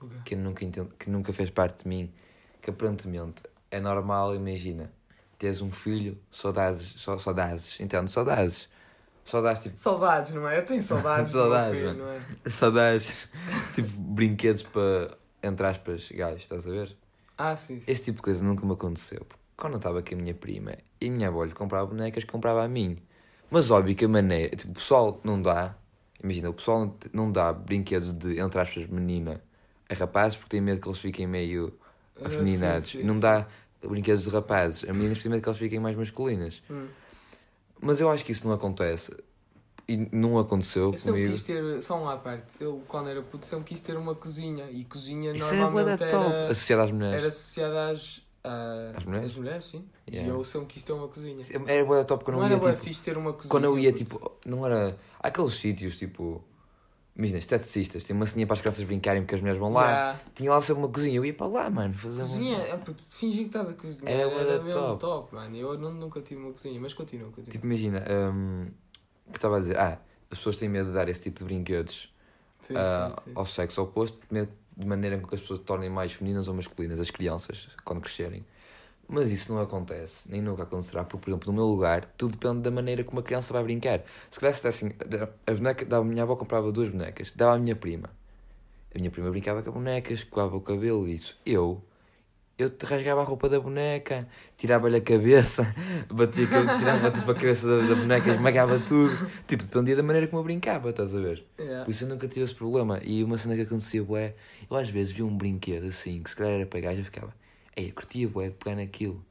O 0.00 0.08
quê? 0.08 0.16
que 0.24 0.36
nunca, 0.36 0.64
entendo, 0.64 0.94
que 0.98 1.10
nunca 1.10 1.32
fez 1.32 1.50
parte 1.50 1.82
de 1.82 1.88
mim, 1.88 2.12
que 2.60 2.70
aparentemente 2.70 3.42
é 3.70 3.80
normal, 3.80 4.34
imagina, 4.34 4.92
teres 5.38 5.60
um 5.60 5.70
filho, 5.70 6.18
só 6.30 6.52
dazes, 6.52 6.94
só, 7.00 7.18
só 7.18 7.32
dazes, 7.32 7.78
entende? 7.80 8.10
Só 8.10 8.24
dazes. 8.24 8.68
Só 9.24 9.40
dás 9.40 9.60
tipo, 9.60 9.78
Saudades, 9.78 10.32
não 10.34 10.48
é? 10.48 10.58
Eu 10.58 10.64
tenho 10.64 10.82
saudades 10.82 11.30
Saudades, 11.30 11.78
filho, 11.78 11.94
não 11.94 12.08
é? 12.10 12.20
dás 12.74 13.28
tipo 13.74 13.88
brinquedos 13.88 14.62
para, 14.62 15.16
entre 15.42 15.66
aspas, 15.66 16.08
gajos, 16.10 16.42
estás 16.42 16.66
a 16.66 16.70
ver? 16.70 16.96
Ah, 17.38 17.56
sim, 17.56 17.80
sim. 17.80 17.90
Esse 17.90 18.04
tipo 18.04 18.16
de 18.16 18.22
coisa 18.22 18.42
nunca 18.44 18.66
me 18.66 18.72
aconteceu. 18.72 19.24
Porque 19.24 19.42
quando 19.56 19.74
eu 19.74 19.78
estava 19.78 20.02
com 20.02 20.14
a 20.14 20.18
minha 20.18 20.34
prima 20.34 20.76
e 21.00 21.08
a 21.08 21.10
minha 21.10 21.28
avó 21.28 21.44
lhe 21.44 21.52
comprava 21.52 21.86
bonecas, 21.86 22.24
comprava 22.24 22.64
a 22.64 22.68
mim. 22.68 22.96
Mas 23.50 23.70
óbvio 23.70 23.94
que 23.94 24.04
a 24.04 24.08
maneira. 24.08 24.56
Tipo, 24.56 24.72
o 24.72 24.74
pessoal 24.74 25.20
não 25.24 25.40
dá. 25.40 25.74
Imagina, 26.22 26.50
o 26.50 26.54
pessoal 26.54 26.96
não- 27.12 27.32
dá 27.32 27.52
brinquedos 27.52 28.12
de, 28.12 28.38
entre 28.38 28.60
aspas, 28.60 28.86
menina 28.86 29.40
a 29.88 29.94
rapazes 29.94 30.36
porque 30.36 30.50
tem 30.50 30.60
medo 30.60 30.80
que 30.80 30.88
eles 30.88 30.98
fiquem 31.00 31.26
meio 31.26 31.72
Ah, 32.22 32.26
afeminados. 32.28 32.88
E 32.94 32.98
sim, 32.98 33.02
não 33.02 33.18
dá 33.18 33.46
brinquedos 33.82 34.24
de 34.24 34.30
rapazes 34.30 34.88
a 34.88 34.92
meninas 34.92 35.20
tem 35.20 35.30
medo 35.30 35.42
que 35.42 35.48
eles 35.48 35.58
fiquem 35.58 35.80
mais 35.80 35.96
masculinas. 35.96 36.62
Hum. 36.70 36.86
Mas 37.80 38.00
eu 38.00 38.08
acho 38.08 38.24
que 38.24 38.30
isso 38.32 38.46
não 38.46 38.54
acontece. 38.54 39.12
E 39.88 39.96
não 40.12 40.38
aconteceu 40.38 40.94
Eu 40.94 41.00
comigo. 41.12 41.32
quis 41.32 41.42
ter, 41.42 41.82
só 41.82 42.00
uma 42.00 42.16
parte, 42.16 42.44
eu 42.60 42.80
quando 42.86 43.08
era 43.10 43.20
puto 43.20 43.44
sempre 43.44 43.64
quis 43.64 43.80
ter 43.80 43.96
uma 43.96 44.14
cozinha 44.14 44.70
e 44.70 44.84
cozinha 44.84 45.32
Isso 45.32 45.52
é 45.52 45.56
normalmente 45.56 45.98
top. 45.98 46.14
era, 46.32 46.46
Associado 46.52 46.82
às 46.82 46.92
mulheres. 46.92 47.18
era 47.18 47.26
associada 47.28 47.90
às, 47.90 48.22
a- 48.44 48.92
Às 48.96 49.04
mulheres? 49.04 49.30
às 49.30 49.36
mulheres, 49.36 49.64
sim. 49.64 49.84
Yeah. 50.08 50.28
E 50.28 50.36
eu 50.36 50.42
sempre 50.44 50.68
quis 50.68 50.82
ter 50.82 50.92
uma 50.92 51.08
cozinha. 51.08 51.44
Era 51.66 51.84
bué 51.84 51.98
da 51.98 52.04
top 52.04 52.24
quando 52.24 52.36
não 52.36 52.42
eu 52.42 52.46
era 52.46 52.54
ia 52.54 52.60
bué 52.60 52.72
tipo. 52.72 52.84
fixe 52.84 53.02
ter 53.02 53.16
uma 53.16 53.32
cozinha. 53.32 53.50
Quando 53.50 53.64
eu 53.64 53.78
ia, 53.78 53.92
tipo, 53.92 54.32
não 54.44 54.64
era. 54.66 54.96
Há 55.20 55.28
aqueles 55.28 55.54
sítios, 55.54 55.98
tipo. 55.98 56.42
Imagina, 57.14 57.38
esteticistas, 57.40 58.04
tem 58.04 58.16
uma 58.16 58.24
ceninha 58.24 58.46
para 58.46 58.54
as 58.54 58.60
crianças 58.62 58.84
brincarem 58.84 59.20
porque 59.22 59.34
as 59.34 59.40
mulheres 59.42 59.60
vão 59.60 59.70
lá. 59.70 59.84
Yeah. 59.90 60.20
Tinha 60.34 60.50
lá 60.50 60.62
sempre 60.62 60.82
uma 60.82 60.88
cozinha, 60.88 61.14
eu 61.16 61.24
ia 61.26 61.34
para 61.34 61.46
lá, 61.46 61.68
mano, 61.68 61.92
fazer 61.94 62.20
uma- 62.22 62.28
Cozinha, 62.28 62.56
é, 62.58 62.76
puto, 62.78 63.02
fingir 63.10 63.40
que 63.42 63.46
estás 63.48 63.68
a 63.68 63.74
cozinhar. 63.74 64.08
Era 64.10 64.30
bué 64.30 64.44
da 64.46 64.62
mesmo 64.64 64.80
top. 64.80 65.00
top. 65.00 65.34
mano. 65.34 65.54
Eu 65.54 65.78
não- 65.78 65.92
nunca 65.92 66.22
tive 66.22 66.40
uma 66.40 66.52
cozinha, 66.52 66.80
mas 66.80 66.94
continua, 66.94 67.26
continua. 67.28 67.50
Tipo, 67.50 67.66
imagina, 67.66 68.02
o 69.26 69.30
que 69.30 69.36
estava 69.38 69.58
a 69.58 69.60
dizer? 69.60 69.76
Ah, 69.78 69.98
as 70.30 70.38
pessoas 70.38 70.56
têm 70.56 70.70
medo 70.70 70.86
de 70.88 70.94
dar 70.94 71.06
esse 71.08 71.20
tipo 71.22 71.40
de 71.40 71.44
brinquedos 71.44 72.10
sim, 72.60 72.74
ah, 72.78 73.10
sim, 73.14 73.24
sim. 73.24 73.32
ao 73.34 73.44
sexo 73.44 73.82
oposto, 73.82 74.18
medo 74.30 74.50
de 74.76 74.86
maneira 74.86 75.18
com 75.18 75.26
que 75.26 75.34
as 75.34 75.40
pessoas 75.40 75.60
se 75.60 75.64
tornem 75.64 75.90
mais 75.90 76.12
femininas 76.12 76.48
ou 76.48 76.54
masculinas, 76.54 76.98
as 76.98 77.10
crianças, 77.10 77.68
quando 77.84 78.00
crescerem. 78.00 78.44
Mas 79.08 79.30
isso 79.30 79.52
não 79.52 79.60
acontece, 79.60 80.30
nem 80.30 80.40
nunca 80.40 80.62
acontecerá, 80.62 81.04
porque, 81.04 81.24
por 81.24 81.30
exemplo, 81.30 81.52
no 81.52 81.56
meu 81.58 81.66
lugar, 81.66 82.06
tudo 82.16 82.32
depende 82.32 82.60
da 82.60 82.70
maneira 82.70 83.04
como 83.04 83.20
a 83.20 83.22
criança 83.22 83.52
vai 83.52 83.62
brincar. 83.62 84.02
Se 84.30 84.40
calhar 84.40 84.54
se 84.54 84.66
a 85.46 85.52
boneca, 85.52 85.84
da 85.84 86.02
minha 86.02 86.22
avó 86.22 86.36
comprava 86.36 86.72
duas 86.72 86.88
bonecas, 86.88 87.32
dava 87.32 87.56
à 87.56 87.58
minha 87.58 87.76
prima. 87.76 88.08
A 88.94 88.98
minha 88.98 89.10
prima 89.10 89.30
brincava 89.30 89.62
com 89.62 89.70
a 89.70 89.72
boneca, 89.72 90.12
escovava 90.12 90.56
o 90.56 90.60
cabelo 90.60 91.06
e 91.06 91.16
isso. 91.16 91.38
Eu, 91.44 91.82
eu 92.62 92.70
te 92.70 92.86
rasgava 92.86 93.20
a 93.20 93.24
roupa 93.24 93.48
da 93.48 93.60
boneca, 93.60 94.28
tirava-lhe 94.56 94.96
a 94.96 95.00
cabeça, 95.00 95.74
batia, 96.10 96.46
tirava 96.46 97.10
tipo, 97.10 97.30
a 97.30 97.34
cabeça 97.34 97.66
da, 97.66 97.86
da 97.86 97.94
boneca, 97.94 98.30
esmagava 98.30 98.78
tudo. 98.80 99.10
Tipo, 99.46 99.64
dependia 99.64 99.96
da 99.96 100.02
maneira 100.02 100.26
como 100.28 100.40
eu 100.40 100.44
brincava, 100.44 100.90
estás 100.90 101.14
a 101.14 101.20
ver? 101.20 101.44
Yeah. 101.58 101.84
Por 101.84 101.90
isso 101.90 102.04
eu 102.04 102.08
nunca 102.08 102.26
tive 102.28 102.44
esse 102.44 102.54
problema. 102.54 103.00
E 103.02 103.22
uma 103.22 103.36
cena 103.38 103.54
que 103.54 103.62
acontecia, 103.62 104.02
bué, 104.02 104.34
eu 104.70 104.76
às 104.76 104.88
vezes 104.88 105.12
via 105.12 105.24
um 105.24 105.36
brinquedo 105.36 105.86
assim, 105.86 106.22
que 106.22 106.30
se 106.30 106.36
calhar 106.36 106.52
era 106.52 106.66
para 106.66 106.80
gajo, 106.80 107.00
eu 107.00 107.04
ficava, 107.04 107.34
ei, 107.76 107.88
eu 107.90 107.94
curtia, 107.94 108.28
bué, 108.28 108.48
de 108.48 108.54
pegar 108.54 108.76
naquilo, 108.76 109.24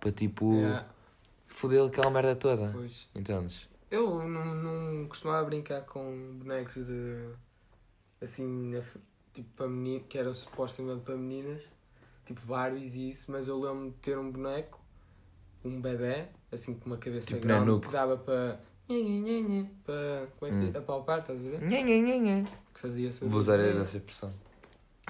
para 0.00 0.12
tipo, 0.12 0.54
Yeah. 0.54 0.86
foder 1.48 1.84
aquela 1.84 2.10
merda 2.10 2.36
toda. 2.36 2.70
Pois. 2.72 3.08
Entendes? 3.14 3.68
Eu 3.90 4.26
não, 4.28 4.54
não 4.54 5.06
costumava 5.08 5.44
brincar 5.46 5.82
com 5.82 6.38
bonecos 6.38 6.74
de. 6.74 7.28
assim, 8.20 8.74
tipo 9.32 9.48
para 9.54 9.68
menino, 9.68 10.04
que 10.08 10.18
era 10.18 10.32
supostamente 10.34 11.02
para 11.02 11.16
meninas, 11.16 11.62
tipo 12.26 12.40
Barbies 12.46 12.94
e 12.94 13.10
isso, 13.10 13.30
mas 13.32 13.48
eu 13.48 13.58
lembro-me 13.60 13.90
de 13.90 13.96
ter 13.96 14.18
um 14.18 14.30
boneco, 14.30 14.80
um 15.64 15.80
bebê, 15.80 16.24
assim 16.52 16.74
com 16.74 16.86
uma 16.86 16.96
cabeça 16.98 17.28
Tipo 17.28 17.40
grande, 17.46 17.60
nanuco. 17.66 17.86
que 17.86 17.92
dava 17.92 18.16
para. 18.16 18.60
Para. 18.86 20.26
Como 20.38 20.48
é 20.48 20.50
que 20.50 20.56
Hum. 20.56 20.66
diz? 20.66 20.76
Apalpar, 20.76 21.20
estás 21.20 21.44
a 21.46 21.50
ver? 21.50 21.60
Nha, 21.62 21.80
nha, 21.82 21.96
nha, 22.00 22.16
nha. 22.18 22.44
Que 22.74 22.80
fazia 22.80 23.08
esse 23.08 23.24
Vou 23.24 23.38
usar 23.40 23.58
essa 23.58 23.96
expressão. 23.96 24.32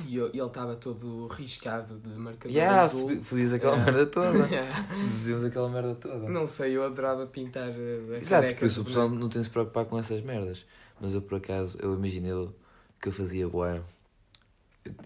E 0.06 0.16
eu- 0.16 0.28
ele 0.28 0.42
estava 0.42 0.76
todo 0.76 1.26
riscado 1.28 1.98
de 1.98 2.08
marcador 2.18 2.54
Yeah, 2.54 2.82
azul. 2.84 3.08
fodi- 3.08 3.20
fodias 3.22 3.52
aquela 3.54 3.72
Yeah. 3.76 3.92
merda 3.92 4.10
toda. 4.10 4.28
Yeah. 4.52 4.88
Fodíamos 5.18 5.44
aquela 5.44 5.68
merda 5.70 5.94
toda. 5.94 6.28
Não 6.28 6.46
sei, 6.46 6.76
eu 6.76 6.84
adorava 6.84 7.26
pintar 7.26 7.70
uh, 7.70 8.12
a 8.14 8.18
Exato, 8.18 8.54
por 8.56 8.66
isso 8.66 8.82
o 8.82 8.84
pessoal 8.84 9.08
não 9.08 9.28
tem 9.28 9.40
de 9.40 9.46
se 9.46 9.50
preocupar 9.50 9.86
com 9.86 9.98
essas 9.98 10.22
merdas. 10.22 10.64
Mas 11.00 11.14
eu 11.14 11.22
por 11.22 11.36
acaso, 11.36 11.78
eu 11.80 11.94
imaginei 11.94 12.32
que 13.00 13.08
eu 13.08 13.12
fazia 13.12 13.48
boa. 13.48 13.82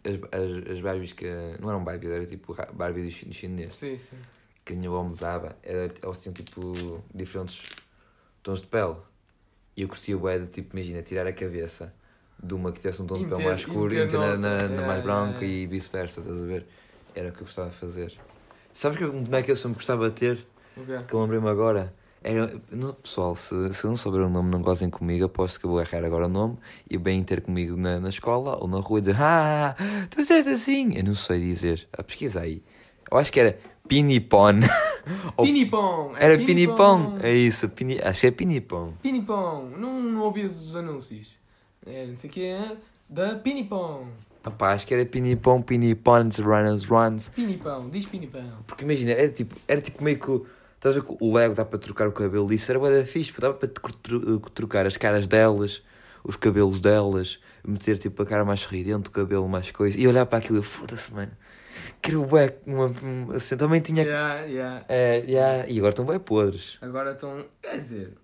As, 0.04 0.14
as, 0.40 0.70
as 0.76 0.80
Barbies 0.80 1.12
que. 1.12 1.26
Não 1.60 1.70
eram 1.70 1.82
Barbies, 1.84 2.10
era 2.10 2.26
tipo 2.26 2.54
Barbie 2.72 3.04
do 3.04 3.10
chi- 3.10 3.32
chinês. 3.32 3.74
Sim, 3.74 3.96
sim. 3.96 4.16
Que 4.64 4.72
a 4.72 4.76
minha 4.76 4.88
avó 4.88 5.02
me 5.04 5.16
dava. 5.16 5.56
Era, 5.62 5.92
elas 6.02 6.20
tinham 6.22 6.32
tipo 6.34 7.02
diferentes 7.14 7.62
tons 8.42 8.60
de 8.60 8.66
pele. 8.66 8.96
E 9.76 9.82
eu 9.82 9.88
curtia 9.88 10.16
bué 10.16 10.38
de 10.38 10.46
tipo, 10.46 10.76
imagina, 10.76 11.02
tirar 11.02 11.26
a 11.26 11.32
cabeça 11.32 11.94
de 12.42 12.54
uma 12.54 12.72
que 12.72 12.80
tivesse 12.80 13.02
um 13.02 13.06
tom 13.06 13.18
de 13.18 13.26
pele 13.28 13.44
mais 13.44 13.60
escuro 13.60 13.94
e 13.94 14.00
meter 14.00 14.18
na, 14.18 14.36
na, 14.36 14.50
Yeah, 14.56 14.86
mais 14.86 15.02
branca 15.02 15.44
yeah. 15.44 15.46
e 15.46 15.66
vice-versa, 15.66 16.20
estás 16.20 16.42
a 16.42 16.46
ver? 16.46 16.66
Era 17.14 17.28
o 17.28 17.32
que 17.32 17.38
eu 17.38 17.44
gostava 17.44 17.70
de 17.70 17.76
fazer. 17.76 18.18
Sabes 18.72 18.98
que 18.98 19.42
que 19.42 19.50
eu 19.50 19.56
sempre 19.56 19.76
gostava 19.76 20.10
de 20.10 20.16
ter? 20.16 20.46
O 20.76 20.84
quê? 20.84 21.04
que 21.06 21.14
eu 21.14 21.20
lembrei-me 21.20 21.48
agora. 21.48 21.92
Era, 22.22 22.60
não, 22.70 22.92
pessoal, 22.92 23.34
se, 23.34 23.72
se 23.72 23.84
eu 23.84 23.88
não 23.88 23.96
souber 23.96 24.20
o 24.20 24.28
nome, 24.28 24.50
não 24.50 24.60
gozem 24.60 24.90
comigo, 24.90 25.24
aposto 25.24 25.58
que 25.58 25.64
eu 25.64 25.70
vou 25.70 25.80
errar 25.80 26.04
agora 26.04 26.26
o 26.26 26.28
nome 26.28 26.58
e 26.88 26.98
bem 26.98 27.24
ter 27.24 27.40
comigo 27.40 27.76
na, 27.76 27.98
na 27.98 28.10
escola 28.10 28.58
ou 28.60 28.68
na 28.68 28.78
rua 28.78 28.98
e 28.98 29.02
dizer 29.02 29.16
Ah, 29.18 29.74
tu 30.10 30.18
disseste 30.18 30.50
assim. 30.50 30.94
Eu 30.96 31.04
não 31.04 31.14
sei 31.14 31.40
dizer. 31.40 31.88
Ah, 31.92 32.02
pesquisa 32.02 32.40
aí. 32.42 32.62
Eu 33.10 33.16
acho 33.16 33.32
que 33.32 33.40
era 33.40 33.58
Pinipon. 33.88 34.60
Ou- 35.36 35.46
Pinipom! 35.46 36.12
é 36.16 36.24
era 36.26 36.36
Pinipon. 36.38 37.16
É 37.22 37.32
isso, 37.34 37.68
pini, 37.70 37.98
acho 38.02 38.20
que 38.20 38.26
é 38.26 38.30
Pinipon. 38.30 38.92
Pinipom! 39.02 39.70
Não, 39.78 39.98
não 40.00 40.20
ouvias 40.20 40.54
os 40.56 40.76
anúncios? 40.76 41.34
É, 41.86 42.06
não 42.06 42.18
sei 42.18 42.28
o 42.28 42.32
que 42.32 42.44
é. 42.44 42.76
Da 43.08 43.34
Pinipom! 43.36 44.06
Opá, 44.46 44.72
acho 44.72 44.86
que 44.86 44.94
era 44.94 45.04
Pinipon, 45.04 45.60
Pinipons, 45.62 46.38
Runners, 46.38 46.84
Runs. 46.84 47.28
Pinipom, 47.30 47.88
diz 47.88 48.06
Pinipom. 48.06 48.44
Porque 48.66 48.84
imagina, 48.84 49.12
era 49.12 49.28
tipo, 49.30 49.56
era 49.66 49.80
tipo 49.80 50.04
meio 50.04 50.18
que. 50.18 50.42
Estás 50.80 50.96
a 50.96 51.00
ver 51.00 51.06
que 51.06 51.14
o 51.20 51.34
Lego 51.34 51.54
dá 51.54 51.62
para 51.62 51.78
trocar 51.78 52.08
o 52.08 52.12
cabelo 52.12 52.46
disso? 52.46 52.72
Era 52.72 52.78
bué 52.78 52.90
da 53.00 53.04
fixe, 53.04 53.30
dava 53.38 53.52
para 53.52 53.68
tro- 53.68 54.40
trocar 54.54 54.86
as 54.86 54.96
caras 54.96 55.28
delas, 55.28 55.82
os 56.24 56.36
cabelos 56.36 56.80
delas, 56.80 57.38
meter 57.62 57.98
tipo 57.98 58.22
a 58.22 58.24
cara 58.26 58.46
mais 58.46 58.60
sorridente, 58.60 59.10
o 59.10 59.12
cabelo 59.12 59.46
mais 59.46 59.70
coisa, 59.70 60.00
e 60.00 60.08
olhar 60.08 60.24
para 60.24 60.38
aquilo 60.38 60.56
e 60.56 60.60
eu, 60.60 60.62
foda-se, 60.62 61.12
mano. 61.12 61.32
Quero 62.00 62.24
bué, 62.24 62.56
uma, 62.66 62.90
assim, 63.36 63.58
também 63.58 63.82
tinha. 63.82 64.02
Yeah, 64.04 64.40
yeah. 64.46 64.84
É, 64.88 65.18
yeah, 65.18 65.68
e 65.68 65.76
agora 65.76 65.90
estão 65.90 66.06
bem 66.06 66.18
podres. 66.18 66.78
Agora 66.80 67.12
estão. 67.12 67.44
Quer 67.60 67.78
dizer, 67.78 68.14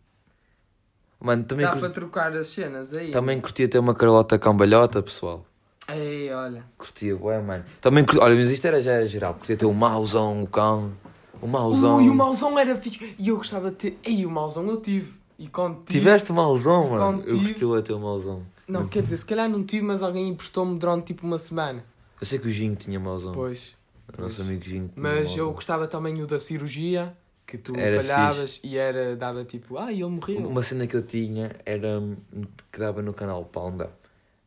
Mano, 1.21 1.45
também, 1.45 1.66
dá 1.66 1.73
cur- 1.73 1.81
para 1.81 1.90
trocar 1.90 2.35
as 2.37 2.49
cenas 2.49 2.95
aí. 2.95 3.11
também 3.11 3.38
curtia 3.38 3.69
ter 3.69 3.79
uma 3.79 3.95
Carlota 3.95 4.38
cambalhota, 4.38 5.03
pessoal. 5.03 5.45
Ei, 5.88 6.33
olha. 6.33 6.64
Curtia, 6.79 7.14
bué, 7.16 7.38
mano. 7.40 7.64
Também 7.83 8.03
curtia, 8.03 8.23
olha, 8.23 8.35
mas 8.35 8.51
isto 8.51 8.66
era, 8.66 8.81
já 8.81 8.92
era 8.92 9.07
geral, 9.07 9.35
curtia 9.35 9.57
ter 9.59 9.66
o 9.66 9.75
mauzão, 9.75 10.42
o 10.42 10.47
cão, 10.47 10.92
o 11.42 11.46
mauzão. 11.46 11.96
Ui, 11.99 12.09
o 12.09 12.14
mauzão 12.14 12.59
era 12.59 12.77
fixe. 12.79 13.14
E 13.18 13.29
eu 13.29 13.37
gostava 13.37 13.70
de 13.70 13.77
ter. 13.77 13.99
Ei, 14.05 14.25
o 14.27 14.31
mauzão 14.31 14.66
eu 14.68 14.81
tive. 14.81 15.12
E 15.38 15.49
quando 15.49 15.77
tive. 15.85 15.99
Tiveste 15.99 16.33
mauzão, 16.33 16.90
mano? 16.90 17.22
Eu 17.27 17.38
tive- 17.38 17.55
curti 17.55 17.79
a 17.79 17.83
ter 17.83 17.92
o 17.92 18.01
mauzão. 18.01 18.42
Não, 18.66 18.88
quer 18.88 19.03
dizer, 19.03 19.16
se 19.18 19.25
calhar 19.27 19.49
não 19.49 19.62
tive, 19.62 19.85
mas 19.85 20.03
alguém 20.03 20.29
emprestou-me 20.29 20.79
durante 20.79 21.07
tipo 21.07 21.27
uma 21.27 21.38
semana. 21.38 21.85
Eu 22.20 22.27
sei 22.27 22.38
que 22.38 22.46
o 22.46 22.51
Ginho 22.51 22.75
tinha 22.75 22.99
mauzão. 22.99 23.33
Pois. 23.33 23.75
O 24.16 24.22
nosso 24.22 24.40
amigo 24.42 24.64
Ginho 24.64 24.88
tinha 24.88 25.03
Mas 25.03 25.25
mauzão. 25.27 25.37
eu 25.38 25.53
gostava 25.53 25.87
também 25.87 26.20
o 26.22 26.27
da 26.27 26.40
cirurgia, 26.40 27.14
que 27.46 27.59
tu 27.59 27.77
Era 27.77 28.03
falhavas 28.03 28.59
e 28.64 28.77
era, 28.77 29.14
dava 29.14 29.44
tipo, 29.44 29.77
ah, 29.79 29.92
ele 29.92 30.05
morreu. 30.07 30.49
Uma 30.49 30.62
cena 30.62 30.87
que 30.87 30.96
eu 30.96 31.03
tinha 31.03 31.55
era 31.64 32.01
que 32.72 32.79
dava 32.81 33.03
no 33.03 33.12
canal 33.12 33.44
Panda. 33.44 33.90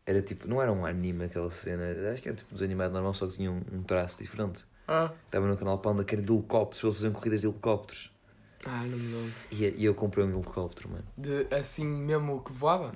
Era 0.05 0.21
tipo, 0.21 0.47
não 0.47 0.59
era 0.61 0.71
um 0.73 0.85
anime 0.85 1.25
aquela 1.25 1.51
cena, 1.51 1.83
acho 2.11 2.21
que 2.23 2.27
era 2.29 2.35
tipo 2.37 2.53
desanimado 2.53 2.91
normal, 2.93 3.13
só 3.13 3.27
que 3.27 3.33
tinha 3.37 3.51
um, 3.51 3.61
um 3.71 3.83
traço 3.83 4.17
diferente. 4.21 4.65
Ah, 4.91 5.11
Estava 5.25 5.45
no 5.45 5.55
canal 5.55 5.77
Panda 5.77 6.03
que 6.03 6.15
era 6.15 6.21
de 6.23 6.31
helicópteros, 6.31 6.83
eles 6.83 6.95
faziam 6.95 7.13
corridas 7.13 7.41
de 7.41 7.47
helicópteros. 7.47 8.11
ah 8.65 8.79
não 8.85 8.97
me 8.97 9.13
lembro. 9.13 9.33
E, 9.51 9.65
e 9.77 9.85
eu 9.85 9.93
comprei 9.93 10.25
um 10.25 10.31
helicóptero, 10.31 10.89
mano. 10.89 11.03
De, 11.15 11.45
assim 11.55 11.85
mesmo 11.85 12.41
que 12.43 12.51
voava? 12.51 12.91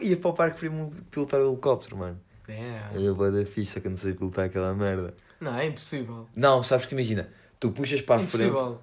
Ia 0.00 0.16
para 0.18 0.30
o 0.30 0.34
parque 0.34 0.68
para 0.68 0.86
pilotar 1.10 1.40
o 1.40 1.48
helicóptero, 1.50 1.96
mano. 1.96 2.20
É. 2.46 2.80
Era 2.94 3.14
boa 3.14 3.30
da 3.30 3.44
ficha, 3.46 3.80
que 3.80 3.86
eu 3.86 3.90
não 3.90 3.96
sei 3.98 4.12
pilotar 4.12 4.44
aquela 4.44 4.74
merda. 4.74 5.14
Não, 5.40 5.54
é 5.56 5.66
impossível. 5.66 6.26
Não, 6.36 6.62
sabes 6.62 6.84
que 6.86 6.94
imagina, 6.94 7.28
tu 7.58 7.70
puxas 7.70 8.02
para 8.02 8.20
a 8.20 8.26
frente. 8.26 8.48
impossível 8.50 8.80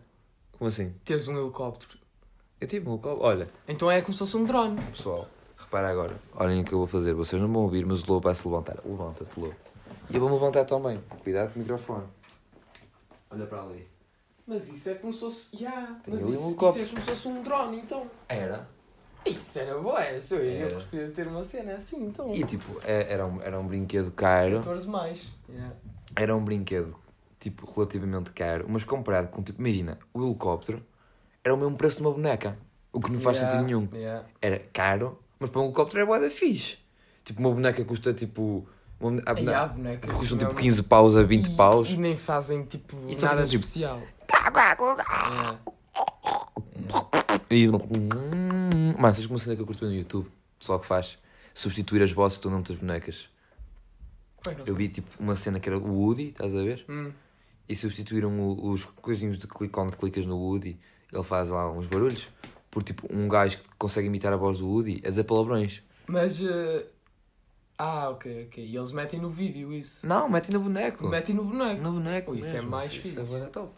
Como 0.54 0.68
assim? 0.68 0.94
teres 1.06 1.28
um 1.28 1.38
helicóptero. 1.38 2.00
Eu 2.60 2.68
tive 2.68 2.88
um 2.90 2.94
helicóptero. 2.94 3.24
Olha, 3.24 3.50
Então 3.68 3.92
é 3.92 4.02
como 4.02 4.14
se 4.14 4.20
fosse 4.20 4.36
um 4.36 4.46
drone. 4.46 4.82
Pessoal, 4.92 5.28
repara 5.58 5.90
agora. 5.92 6.16
Olhem 6.36 6.62
o 6.62 6.66
que 6.66 6.74
eu 6.74 6.80
vou 6.80 6.88
fazer. 6.88 7.14
Vocês 7.14 7.40
não 7.40 7.52
vão 7.52 7.62
ouvir, 7.64 7.86
mas 7.86 8.02
o 8.04 8.08
Lobo 8.12 8.22
vai 8.26 8.34
se 8.36 8.48
levantar. 8.48 8.78
Levanta-te, 8.84 9.40
Lobo. 9.40 9.54
E 10.10 10.14
eu 10.16 10.20
vou-me 10.20 10.36
levantar 10.36 10.66
também. 10.66 11.02
Cuidado 11.24 11.52
com 11.52 11.60
o 11.60 11.62
microfone. 11.64 12.04
Olha 13.36 13.46
para 13.48 13.62
ali. 13.64 13.88
Mas 14.48 14.70
isso 14.70 14.90
é 14.90 14.96
como 14.96 15.12
se 15.12 15.20
fosse. 15.20 15.56
Yeah, 15.56 16.00
Tem 16.04 16.14
mas 16.14 16.24
ali 16.24 16.32
um 16.32 16.34
isso, 16.34 16.40
isso 16.42 16.50
helicóptero. 16.50 16.86
é 16.86 16.90
como 16.90 17.02
se 17.02 17.08
fosse 17.10 17.28
um 17.28 17.44
drone, 17.44 17.78
então. 17.80 18.10
Era. 18.30 18.68
Isso 19.26 19.58
era 19.60 19.78
boa, 19.80 20.12
isso 20.12 20.36
eu, 20.36 20.44
eu 20.44 20.68
Era. 20.68 21.12
ter 21.12 21.28
uma 21.28 21.44
cena 21.44 21.74
assim, 21.74 22.06
então. 22.06 22.32
E 22.34 22.44
tipo, 22.46 22.80
é- 22.84 23.12
era 23.12 23.26
um, 23.26 23.42
era 23.42 23.60
um 23.60 23.66
brinquedo 23.68 24.12
caro. 24.12 24.58
14 24.58 24.88
mais. 24.88 25.32
Yeah. 25.50 25.76
Era 26.16 26.36
um 26.36 26.46
brinquedo, 26.46 26.96
tipo, 27.40 27.66
relativamente 27.70 28.32
caro. 28.32 28.66
Mas 28.70 28.84
comparado 28.84 29.30
com, 29.30 29.42
tipo, 29.42 29.60
imagina, 29.60 29.98
o 30.14 30.24
helicóptero 30.24 30.86
era 31.44 31.54
o 31.56 31.58
mesmo 31.58 31.76
preço 31.76 31.98
de 31.98 32.04
uma 32.04 32.12
boneca. 32.12 32.56
O 32.94 33.02
que 33.02 33.12
não 33.12 33.20
faz 33.20 33.38
Yeah, 33.38 33.52
sentido 33.56 33.66
nenhum. 33.66 33.90
yeah. 33.94 34.26
Era 34.40 34.60
caro, 34.72 35.20
mas 35.40 35.50
para 35.50 35.60
um 35.62 35.66
helicóptero 35.66 36.00
era 36.02 36.06
boa 36.06 36.20
da 36.20 36.30
fixe. 36.30 36.78
Tipo, 37.24 37.40
uma 37.42 37.50
boneca 37.52 37.84
custa 37.84 38.14
tipo. 38.14 38.68
A 39.00 39.06
E 39.08 39.10
há 39.30 39.34
boneca, 39.34 39.68
bonecas. 39.68 40.12
que 40.12 40.18
custam 40.18 40.38
tipo 40.38 40.56
15 40.56 40.84
paus 40.84 41.16
a 41.16 41.24
20 41.24 41.48
E- 41.48 41.56
paus. 41.56 41.90
E 41.90 41.98
nem 41.98 42.16
fazem 42.16 42.64
tipo 42.64 42.96
E 43.08 43.16
nada 43.16 43.28
fazendo, 43.42 43.50
tipo, 43.50 43.64
especial. 43.66 44.02
É. 47.50 47.56
E. 47.56 47.68
Mano, 47.68 49.14
sabes 49.14 49.26
uma 49.26 49.38
cena 49.38 49.56
que 49.56 49.62
eu 49.62 49.66
curto 49.66 49.86
no 49.86 49.94
YouTube? 49.94 50.28
Pessoal 50.60 50.80
que 50.80 50.86
faz 50.88 51.18
substituir 51.54 52.02
as 52.02 52.12
vozes 52.12 52.38
que 52.38 52.40
estão 52.40 52.52
noutras 52.52 52.78
bonecas. 52.78 53.30
Como 54.44 54.56
é 54.58 54.64
Eu 54.66 54.76
vi 54.76 54.88
tipo 54.90 55.08
uma 55.20 55.36
cena 55.36 55.60
que 55.60 55.68
era 55.70 55.78
o 55.78 55.92
Woody, 55.92 56.30
estás 56.30 56.56
a 56.56 56.62
ver? 56.64 56.86
Hum. 56.90 57.12
E 57.68 57.76
substituíram 57.76 58.32
o- 58.40 58.70
os 58.72 58.86
coisinhos 58.86 59.38
de 59.38 59.48
clique 59.48 59.74
quando 59.74 59.96
clicas 59.96 60.26
no 60.26 60.38
Woody, 60.38 60.80
ele 61.12 61.24
faz 61.24 61.50
lá 61.50 61.72
uns 61.72 61.88
barulhos. 61.88 62.28
Por 62.72 62.84
tipo 62.84 63.08
um 63.12 63.28
gajo 63.28 63.58
que 63.58 63.64
consegue 63.78 64.08
imitar 64.08 64.34
a 64.34 64.38
voz 64.38 64.60
do 64.60 64.68
Woody 64.68 65.02
a 65.06 65.10
dizer 65.10 65.24
palavrões. 65.24 65.82
Mas. 66.08 66.40
eh, 66.42 66.86
Ah, 67.78 68.10
ok, 68.10 68.46
ok. 68.48 68.64
E 68.66 68.76
eles 68.78 68.92
metem 68.92 69.20
no 69.20 69.30
vídeo 69.30 69.74
isso. 69.74 70.06
Não, 70.08 70.30
mete 70.30 70.52
no 70.52 70.60
boneco. 70.62 71.08
Metem 71.08 71.36
no 71.36 71.44
boneco. 71.44 71.82
No 71.82 71.92
boneco. 71.94 72.34
Isso 72.36 72.48
é 72.50 72.54
mesmo. 72.54 72.70
mais 72.70 72.92
Isso 72.92 73.02
fixe. 73.02 73.20
é 73.20 73.24
bué 73.24 73.40
da 73.40 73.48
top. 73.48 73.70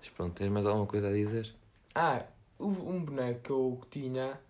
Mas 0.00 0.08
pronto, 0.10 0.34
tens 0.34 0.50
mais 0.50 0.66
alguma 0.66 0.86
coisa 0.86 1.08
a 1.08 1.12
dizer? 1.12 1.54
Ah, 1.94 2.22
um 2.58 3.04
boneco 3.04 3.40
que 3.42 3.50
eu 3.50 3.80
tinha 3.90 4.40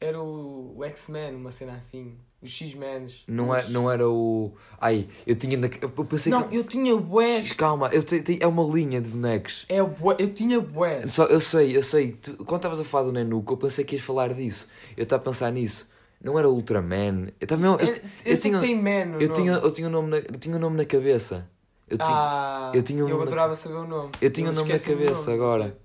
era 0.00 0.20
o, 0.20 0.74
o 0.76 0.84
X-Men, 0.84 1.34
uma 1.34 1.50
cena 1.50 1.74
assim. 1.76 2.14
Os 2.42 2.50
X-Mens. 2.50 3.22
Não, 3.28 3.54
é, 3.54 3.68
não 3.68 3.88
era 3.90 4.06
o. 4.08 4.52
Ai, 4.80 5.06
eu 5.24 5.36
tinha. 5.36 5.56
na- 5.56 5.68
Eu 5.80 5.88
pensei 6.04 6.30
Não, 6.32 6.42
que. 6.48 6.56
eu 6.56 6.64
tinha 6.64 6.94
bués. 6.96 7.52
Calma, 7.52 7.88
eu 7.92 8.02
te- 8.02 8.20
te- 8.20 8.38
é 8.42 8.46
uma 8.48 8.64
linha 8.64 9.00
de 9.00 9.08
bonecos. 9.08 9.64
É 9.68 9.80
bué, 9.80 10.16
eu 10.18 10.34
tinha 10.34 10.60
bués. 10.60 11.12
Só, 11.14 11.24
eu 11.26 11.40
sei, 11.40 11.76
eu 11.76 11.84
sei. 11.84 12.12
Tu- 12.20 12.36
quando 12.44 12.56
estavas 12.58 12.80
a 12.80 12.84
falar 12.84 13.04
do 13.04 13.12
Nenuco, 13.12 13.52
eu 13.52 13.56
pensei 13.56 13.84
que 13.84 13.94
ias 13.94 14.04
falar 14.04 14.34
disso. 14.34 14.68
Eu 14.96 15.04
estava 15.04 15.22
a 15.22 15.24
pensar 15.24 15.52
nisso. 15.52 15.88
Não 16.22 16.38
era 16.38 16.48
Ultraman. 16.48 17.28
Eu 17.40 17.58
mesmo. 17.58 17.76
Eu, 17.80 17.86
Eu, 17.86 17.96
eu 18.24 18.36
sei 18.36 18.50
tinha- 18.50 18.60
tem 18.60 18.76
Man 18.80 19.18
eu, 19.20 19.32
tinha, 19.32 19.52
eu 19.54 19.72
tinha 19.72 19.88
o 19.88 19.90
nome 19.90 20.08
na, 20.10 20.16
eu 20.18 20.38
tinha 20.38 20.56
o 20.56 20.58
nome 20.58 20.76
na 20.76 20.84
cabeça. 20.84 21.48
Eu 21.88 21.98
tinha, 21.98 22.08
Ah, 22.10 22.72
eu 22.74 22.82
tinha 22.82 23.04
um 23.04 23.08
eu 23.08 23.14
nome 23.16 23.24
na- 23.24 23.30
adorava 23.30 23.56
saber 23.56 23.74
o 23.74 23.86
nome. 23.86 24.10
eu 24.20 24.30
tinha 24.30 24.46
o 24.48 24.50
Eu 24.50 24.54
nome 24.54 24.72
na 24.72 24.78
cabeça 24.78 25.30
nome, 25.30 25.32
agora. 25.34 25.76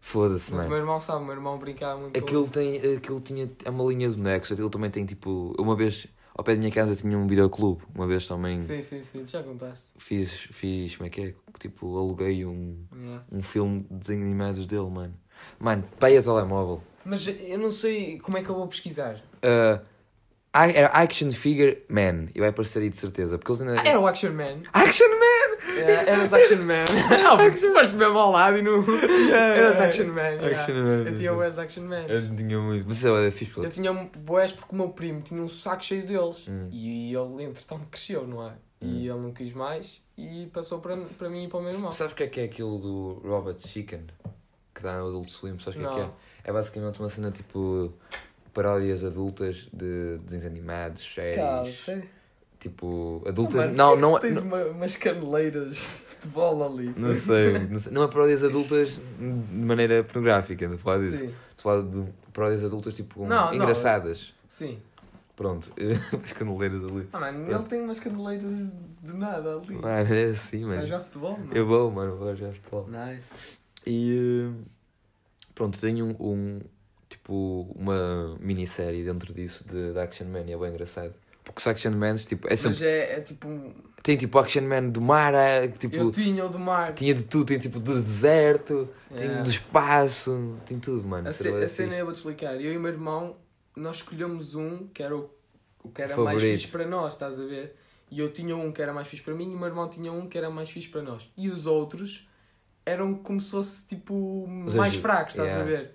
Foda-se, 0.00 0.50
Mas 0.52 0.52
o 0.52 0.56
mano. 0.64 0.68
meu 0.70 0.78
irmão 0.78 1.00
sabe, 1.00 1.22
o 1.22 1.24
meu 1.24 1.34
irmão 1.34 1.58
brincava 1.58 2.00
muito 2.00 2.18
Aquilo 2.18 2.46
tem. 2.48 2.76
Aquilo 2.96 3.20
tinha. 3.20 3.48
É 3.64 3.70
uma 3.70 3.84
linha 3.84 4.10
de 4.10 4.16
bonecos. 4.16 4.50
Aquilo 4.52 4.68
também 4.68 4.90
tem 4.90 5.06
tipo. 5.06 5.54
Uma 5.58 5.76
vez. 5.76 6.06
Ao 6.34 6.42
pé 6.42 6.54
da 6.54 6.58
minha 6.60 6.72
casa 6.72 6.94
tinha 6.96 7.16
um 7.16 7.26
videoclube. 7.26 7.82
Uma 7.94 8.06
vez 8.06 8.26
também 8.26 8.58
Sim, 8.58 8.80
sim, 8.82 9.02
sim, 9.02 9.26
já 9.26 9.42
contaste. 9.42 9.86
fiz. 9.98 10.32
Fiz. 10.32 10.96
Como 10.96 11.06
é 11.06 11.10
que 11.10 11.20
é? 11.20 11.34
Tipo, 11.58 11.96
aluguei 11.98 12.44
um. 12.44 12.76
Yeah. 12.94 13.22
Um 13.30 13.42
filme 13.42 13.86
de 13.90 13.96
desenhos 13.96 14.24
animados 14.24 14.66
dele, 14.66 14.90
mano. 14.90 15.14
Mano, 15.60 15.84
pai 16.00 16.16
a 16.16 16.22
telemóvel. 16.22 16.82
Mas 17.04 17.26
eu 17.26 17.58
não 17.58 17.70
sei 17.70 18.18
como 18.18 18.36
é 18.38 18.42
que 18.42 18.48
eu 18.48 18.54
vou 18.54 18.66
pesquisar. 18.66 19.20
Uh, 19.44 19.82
era 20.52 20.88
Action 20.88 21.30
Figure 21.32 21.82
Man. 21.88 22.26
E 22.34 22.40
vai 22.40 22.50
aparecer 22.50 22.82
aí 22.82 22.88
de 22.90 22.96
certeza. 22.96 23.38
Porque 23.38 23.52
eles 23.52 23.62
ainda. 23.62 23.80
Ah, 23.80 23.88
era 23.88 23.98
o 23.98 24.06
Action 24.06 24.32
Man. 24.32 24.62
Action 24.72 25.08
Man! 25.08 25.74
Yeah, 25.74 26.10
eras 26.10 26.32
Action 26.32 26.58
Man. 26.58 26.84
Não, 27.22 27.36
porque 27.38 27.58
tu 27.58 27.72
foste 27.72 27.94
mesmo 27.94 28.18
ao 28.18 28.30
lado 28.32 28.58
e 28.58 28.62
não. 28.62 28.84
Eras 29.32 29.80
Action 29.80 30.08
Man. 30.08 30.20
yeah. 30.20 30.46
Action 30.48 30.74
Man. 30.74 31.08
Eu 31.08 31.14
tinha 31.14 31.32
boés 31.32 31.58
Action 31.58 31.84
Man. 31.84 32.04
Eu 32.08 32.36
tinha 32.36 32.58
muito. 32.58 32.86
Mas 32.86 32.96
isso 32.96 33.16
é 33.16 33.30
fixe. 33.30 33.56
Eu 33.56 33.70
tinha 33.70 33.92
boés 33.92 34.52
porque 34.52 34.74
o 34.74 34.76
meu 34.76 34.90
primo 34.90 35.22
tinha 35.22 35.42
um 35.42 35.48
saco 35.48 35.82
cheio 35.82 36.04
deles. 36.04 36.46
Hum. 36.48 36.68
E 36.70 37.14
ele, 37.14 37.44
entretanto, 37.44 37.86
cresceu, 37.86 38.26
não 38.26 38.46
é? 38.46 38.52
E 38.80 39.06
ele 39.08 39.20
não 39.20 39.32
quis 39.32 39.52
mais 39.52 40.02
e 40.18 40.50
passou 40.52 40.80
para, 40.80 40.96
para 40.96 41.30
mim 41.30 41.44
e 41.44 41.48
para 41.48 41.60
o 41.60 41.62
meu 41.62 41.72
irmão. 41.72 41.92
Sabes 41.92 42.12
o 42.12 42.16
que 42.16 42.24
é 42.24 42.26
que 42.26 42.40
é 42.40 42.44
aquilo 42.44 42.78
do 42.78 43.22
Robot 43.24 43.66
Chicken? 43.66 44.06
que 44.74 44.82
dá 44.82 44.98
no 44.98 45.08
Adult 45.08 45.30
Swim, 45.30 45.58
sabes 45.58 45.76
o 45.76 45.82
que 45.82 45.86
é 45.86 45.94
que 45.94 46.00
é? 46.00 46.10
É 46.44 46.52
basicamente 46.52 46.98
uma 46.98 47.08
cena 47.08 47.30
tipo 47.30 47.92
paródias 48.52 49.04
adultas 49.04 49.68
de 49.72 50.18
desenhos 50.18 50.44
animados, 50.46 51.02
séries. 51.14 51.78
sério? 51.84 52.04
Tipo, 52.58 53.22
adultas. 53.26 53.56
Mano, 53.64 53.74
não, 53.74 53.88
porquê 53.88 54.00
não, 54.02 54.14
que 54.14 54.20
tens 54.20 54.34
não, 54.34 54.42
uma- 54.44 54.64
umas 54.70 54.96
caneleiras 54.96 55.70
de 55.70 55.74
futebol 55.80 56.64
ali. 56.64 56.94
não 56.96 57.12
sei, 57.14 57.58
não 57.58 57.78
sei. 57.80 57.92
Não 57.92 58.02
é 58.04 58.08
paródias 58.08 58.44
adultas 58.44 59.00
de 59.18 59.24
maneira 59.56 60.04
pornográfica, 60.04 60.68
não 60.68 60.78
falar 60.78 60.98
disso. 61.00 61.16
Sim, 61.24 61.34
Estou 61.56 61.72
a 61.72 61.82
falar 61.82 61.90
de 61.90 62.12
paródias 62.32 62.64
adultas 62.64 62.94
tipo 62.94 63.26
Não, 63.26 63.46
não. 63.46 63.54
engraçadas. 63.54 64.32
sim. 64.48 64.78
Pronto, 65.34 65.72
as 66.22 66.32
caneleiras 66.34 66.84
ali. 66.84 67.08
Ah, 67.12 67.18
mano, 67.18 67.50
ele 67.50 67.64
tem 67.64 67.80
umas 67.80 67.98
caneleiras 67.98 68.70
de 69.02 69.16
nada 69.16 69.56
ali. 69.56 69.74
Mano, 69.74 70.14
é 70.14 70.24
assim, 70.24 70.64
Vai 70.66 70.76
mano. 70.76 70.86
jogar 70.86 71.04
futebol, 71.04 71.38
mano. 71.38 71.50
Eu 71.54 71.66
vou, 71.66 71.90
mano, 71.90 72.16
vou 72.18 72.36
jogar 72.36 72.52
futebol. 72.52 72.86
Nice. 72.86 73.32
E 73.86 74.50
eh, 74.54 74.62
pronto, 75.54 75.80
tenho 75.80 76.04
um, 76.06 76.10
um- 76.20 76.60
tipo 77.12 77.66
uma 77.76 78.36
minissérie 78.40 79.04
dentro 79.04 79.32
disso 79.32 79.64
de, 79.68 79.92
de 79.92 79.98
Action 79.98 80.26
Man 80.26 80.44
e 80.46 80.52
é 80.52 80.56
bem 80.56 80.70
engraçado. 80.70 81.14
Porque 81.44 81.58
os 81.60 81.66
Action 81.66 81.90
Mans, 81.92 82.24
tipo, 82.24 82.46
é 82.46 82.54
sempre, 82.54 82.70
Mas 82.78 82.82
é, 82.82 83.16
é 83.16 83.20
tipo 83.20 83.48
um. 83.48 83.74
tem 84.02 84.16
tipo 84.16 84.38
Action 84.38 84.62
Man 84.62 84.88
do 84.90 85.00
mar, 85.00 85.34
é, 85.34 85.66
tipo, 85.66 85.96
Eu 85.96 86.10
tinha 86.12 86.46
o 86.46 86.48
do 86.48 86.58
mar. 86.58 86.94
tinha 86.94 87.12
de 87.12 87.24
tudo, 87.24 87.46
tem 87.46 87.58
tipo 87.58 87.80
do 87.80 87.94
deserto, 87.94 88.88
Yeah. 89.10 89.42
do 89.42 89.50
espaço, 89.50 90.56
tem 90.64 90.78
tudo, 90.78 91.06
mano. 91.06 91.28
A, 91.28 91.32
ce- 91.32 91.48
a 91.48 91.68
cena 91.68 91.94
eu 91.96 92.04
vou-te 92.06 92.16
explicar. 92.16 92.54
Eu 92.54 92.72
e 92.72 92.76
o 92.76 92.80
meu 92.80 92.90
irmão, 92.92 93.36
nós 93.76 93.96
escolhemos 93.96 94.54
um 94.54 94.86
que 94.86 95.02
era 95.02 95.14
o, 95.16 95.28
o 95.82 95.90
que 95.90 96.00
era 96.00 96.14
Favorito. 96.14 96.40
mais 96.40 96.60
fixe 96.62 96.68
para 96.68 96.86
nós, 96.86 97.12
estás 97.14 97.38
a 97.38 97.44
ver? 97.44 97.74
E 98.10 98.18
eu 98.20 98.32
tinha 98.32 98.56
um 98.56 98.70
que 98.72 98.80
era 98.80 98.92
mais 98.92 99.06
fixe 99.08 99.22
para 99.22 99.34
mim 99.34 99.50
e 99.50 99.54
o 99.54 99.58
meu 99.58 99.66
irmão 99.68 99.88
tinha 99.90 100.10
um 100.12 100.26
que 100.28 100.38
era 100.38 100.48
mais 100.48 100.70
fixe 100.70 100.88
para 100.88 101.02
nós. 101.02 101.28
E 101.36 101.50
os 101.50 101.66
outros 101.66 102.26
eram 102.86 103.14
como 103.14 103.40
se 103.40 103.50
fosse 103.50 103.86
tipo 103.88 104.46
mais 104.48 104.94
fracos, 104.94 105.34
estás 105.34 105.50
a 105.50 105.58
yeah. 105.60 105.70
ver? 105.70 105.94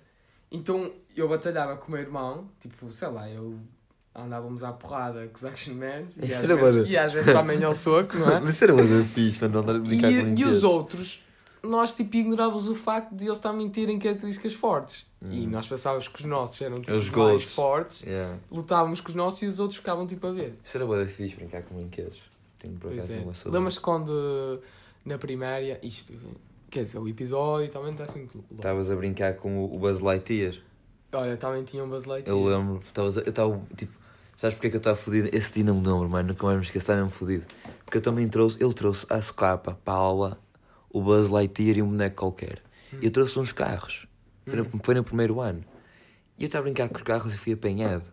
Então 0.51 0.91
eu 1.21 1.27
batalhava 1.29 1.75
com 1.77 1.87
o 1.87 1.91
meu 1.91 2.01
irmão, 2.01 2.47
tipo, 2.59 2.91
sei 2.91 3.07
lá, 3.07 3.29
eu 3.29 3.57
andávamos 4.13 4.63
à 4.63 4.71
porrada 4.71 5.27
com 5.27 5.35
os 5.35 5.45
Action 5.45 5.75
Man 5.75 6.05
e 6.21 6.33
às, 6.33 6.39
vezes, 6.39 6.87
e 6.89 6.97
às 6.97 7.13
vezes 7.13 7.31
também 7.33 7.63
ao 7.63 7.75
soco, 7.75 8.17
não 8.17 8.29
é? 8.31 8.39
Mas 8.41 8.59
era 8.61 8.73
da 8.73 9.03
fixe, 9.05 9.41
mano, 9.41 9.59
andar 9.59 9.75
a 9.75 9.79
brincar 9.79 10.07
com 10.07 10.13
E, 10.13 10.19
e 10.19 10.23
brinquedos. 10.23 10.57
os 10.57 10.63
outros, 10.63 11.23
nós 11.61 11.93
tipo 11.95 12.15
ignorávamos 12.15 12.67
o 12.67 12.73
facto 12.75 13.13
de 13.13 13.25
eles 13.25 13.37
estar 13.37 13.49
a 13.49 13.53
mentir 13.53 13.89
em 13.89 13.99
características 13.99 14.53
fortes. 14.53 15.05
E 15.21 15.45
Hum. 15.45 15.49
nós 15.49 15.67
pensávamos 15.67 16.07
que 16.07 16.19
os 16.19 16.25
nossos 16.25 16.59
eram 16.61 16.79
tipo, 16.79 16.91
Os 16.95 17.09
mais 17.09 17.11
gols. 17.11 17.53
fortes, 17.53 18.01
Yeah. 18.03 18.37
lutávamos 18.51 19.01
com 19.01 19.09
os 19.09 19.15
nossos 19.15 19.41
e 19.41 19.45
os 19.47 19.59
outros 19.59 19.77
ficavam 19.77 20.05
tipo 20.07 20.25
a 20.27 20.31
ver. 20.31 20.53
Isso 20.63 20.77
era 20.77 20.85
da 20.85 21.05
fixe, 21.05 21.35
brincar 21.35 21.61
com 21.63 21.75
brinquedos. 21.75 22.19
Tenho 22.59 22.75
por 22.75 22.91
acaso 22.91 23.13
é. 23.13 23.17
uma 23.17 23.33
saudade. 23.35 23.55
Lembras-te 23.55 23.81
quando 23.81 24.61
na 25.05 25.17
primária, 25.17 25.79
isto, 25.83 26.13
quer 26.71 26.83
dizer, 26.83 26.97
o 26.99 27.07
episódio 27.07 27.69
também 27.69 27.91
está 27.91 28.03
assim 28.05 28.19
muito 28.19 28.35
longo. 28.37 28.47
Estavas 28.55 28.89
a 28.91 28.95
brincar 28.95 29.35
com 29.35 29.57
o 29.63 29.75
o 29.75 29.79
Buzz 29.79 29.99
Lightyear. 29.99 30.55
Olha, 31.11 31.37
também 31.37 31.63
tinha 31.63 31.83
um 31.83 31.89
Buzz 31.89 32.05
Lightyear. 32.05 32.37
Eu 32.37 32.45
lembro, 32.45 32.81
eu 32.95 33.09
estava 33.29 33.61
tipo, 33.75 33.93
sabes 34.35 34.55
porque 34.55 34.67
é 34.67 34.69
que 34.69 34.75
eu 34.75 34.79
estava 34.79 34.95
fodido? 34.95 35.29
Esse 35.35 35.53
dia 35.53 35.63
não 35.63 35.75
me 35.79 35.87
lembro, 35.87 36.09
mano, 36.09 36.29
nunca 36.29 36.45
mais 36.45 36.57
me 36.57 36.63
esqueço, 36.65 36.83
estava 36.83 36.99
mesmo 37.01 37.11
fodido. 37.17 37.45
Porque 37.85 37.97
eu 37.97 38.01
também 38.01 38.27
trouxe, 38.27 38.57
ele 38.61 38.73
trouxe 38.73 39.05
a 39.09 39.21
socapa 39.21 39.77
para 39.83 39.93
a 39.93 39.97
aula, 39.97 40.39
o 40.89 41.01
Buzz 41.01 41.29
Lightyear 41.29 41.77
e 41.77 41.81
um 41.81 41.87
boneco 41.89 42.15
qualquer. 42.17 42.61
Hum. 42.93 42.97
E 43.01 43.05
eu 43.05 43.11
trouxe 43.11 43.39
uns 43.39 43.51
carros, 43.51 44.07
foi, 44.45 44.55
no, 44.57 44.63
Hum. 44.63 44.79
foi 44.83 44.95
no 44.95 45.03
primeiro 45.03 45.39
ano. 45.39 45.63
E 46.37 46.43
eu 46.43 46.47
estava 46.47 46.63
a 46.63 46.65
brincar 46.65 46.89
com 46.89 46.95
os 46.97 47.03
carros 47.03 47.33
e 47.33 47.37
fui 47.37 47.53
apanhado. 47.53 48.07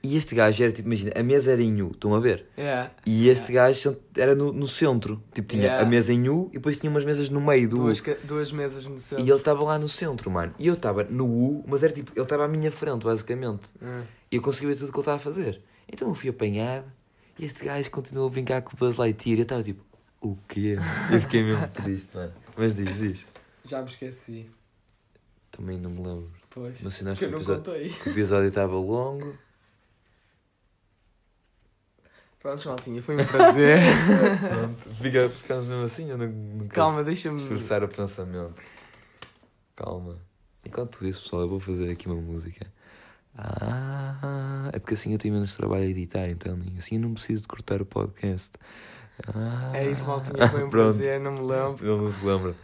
E 0.00 0.16
este 0.16 0.34
gajo 0.34 0.62
era 0.62 0.70
tipo, 0.72 0.86
imagina, 0.88 1.12
a 1.16 1.22
mesa 1.24 1.50
era 1.50 1.60
em 1.60 1.82
U, 1.82 1.90
estão 1.90 2.14
a 2.14 2.20
ver? 2.20 2.46
Yeah. 2.56 2.92
E 3.04 3.28
este 3.28 3.52
gajo 3.52 3.96
era 4.16 4.32
no, 4.34 4.52
no 4.52 4.68
centro, 4.68 5.20
tipo, 5.34 5.48
tinha 5.48 5.64
Yeah. 5.64 5.84
a 5.84 5.88
mesa 5.88 6.12
em 6.12 6.28
U 6.28 6.48
e 6.52 6.54
depois 6.54 6.78
tinha 6.78 6.88
umas 6.88 7.04
mesas 7.04 7.28
no 7.28 7.40
meio 7.40 7.68
do 7.68 7.76
U. 7.80 7.82
Duas, 7.84 8.00
ca- 8.00 8.16
duas 8.22 8.52
mesas 8.52 8.86
no 8.86 8.98
centro. 9.00 9.24
E 9.24 9.28
ele 9.28 9.38
estava 9.38 9.62
lá 9.64 9.76
no 9.76 9.88
centro, 9.88 10.30
mano. 10.30 10.54
E 10.56 10.68
eu 10.68 10.74
estava 10.74 11.02
no 11.04 11.26
U, 11.26 11.64
mas 11.66 11.82
era 11.82 11.92
tipo, 11.92 12.12
ele 12.14 12.22
estava 12.22 12.44
à 12.44 12.48
minha 12.48 12.70
frente, 12.70 13.04
basicamente. 13.04 13.70
Ah. 13.82 14.04
E 14.30 14.36
eu 14.36 14.42
consegui 14.42 14.66
ver 14.68 14.76
tudo 14.76 14.88
o 14.88 14.92
que 14.92 14.98
ele 14.98 15.02
estava 15.02 15.16
a 15.16 15.20
fazer. 15.20 15.60
Então 15.92 16.06
eu 16.08 16.14
fui 16.14 16.30
apanhado 16.30 16.84
e 17.36 17.44
este 17.44 17.64
gajo 17.64 17.90
continuou 17.90 18.28
a 18.28 18.30
brincar 18.30 18.62
com 18.62 18.74
o 18.74 18.78
Buzz 18.78 18.96
Lightyear. 18.96 19.38
E 19.38 19.40
eu 19.40 19.42
estava 19.42 19.62
tipo, 19.64 19.82
o 20.20 20.36
quê? 20.48 20.76
Eu 21.12 21.20
fiquei 21.20 21.42
mesmo 21.42 21.66
triste, 21.68 22.08
mano. 22.14 22.32
Mas 22.56 22.74
diz, 22.76 22.98
diz. 22.98 23.26
Já 23.64 23.80
me 23.82 23.88
esqueci. 23.88 24.48
Também 25.50 25.76
não 25.78 25.90
me 25.90 25.98
lembro. 25.98 26.30
Pois. 26.50 26.80
Mas 26.82 26.98
eu 27.00 27.04
não 27.04 27.12
episódio, 27.12 27.56
contei. 27.64 27.88
o 27.88 28.08
episódio 28.10 28.48
estava 28.48 28.74
longo. 28.74 29.34
Pronto, 32.40 32.68
maltinha, 32.68 33.02
foi 33.02 33.16
um 33.20 33.24
prazer. 33.26 33.80
Pronto, 34.48 34.94
fica, 35.02 35.28
ficamos 35.30 35.66
mesmo 35.66 35.84
assim. 35.84 36.08
Eu 36.10 36.16
não, 36.18 36.26
não 36.28 36.68
Calma, 36.68 37.02
deixa-me. 37.02 37.40
esforçar 37.40 37.82
o 37.82 37.88
pensamento. 37.88 38.54
Calma. 39.74 40.16
Enquanto 40.64 41.04
isso, 41.06 41.22
pessoal, 41.22 41.42
eu 41.42 41.48
vou 41.48 41.60
fazer 41.60 41.90
aqui 41.90 42.06
uma 42.06 42.20
música. 42.20 42.66
Ah, 43.36 44.68
é 44.72 44.78
porque 44.78 44.94
assim 44.94 45.12
eu 45.12 45.18
tenho 45.18 45.34
menos 45.34 45.56
trabalho 45.56 45.84
a 45.84 45.86
editar, 45.86 46.28
então 46.28 46.58
assim 46.78 46.96
eu 46.96 47.00
não 47.02 47.14
preciso 47.14 47.42
de 47.42 47.48
cortar 47.48 47.80
o 47.80 47.86
podcast. 47.86 48.50
Ah, 49.34 49.70
É 49.74 49.88
isso, 49.90 50.04
maltinha, 50.06 50.48
foi 50.48 50.64
um 50.64 50.70
prazer, 50.70 51.20
não 51.20 51.32
me 51.32 51.40
lembro. 51.40 51.84
Não 51.84 52.10
se 52.10 52.24
lembra. 52.24 52.54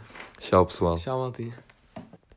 Tchau, 0.40 0.66
pessoal. 0.66 0.98
Tchau, 0.98 1.18
maltinha. 1.20 1.54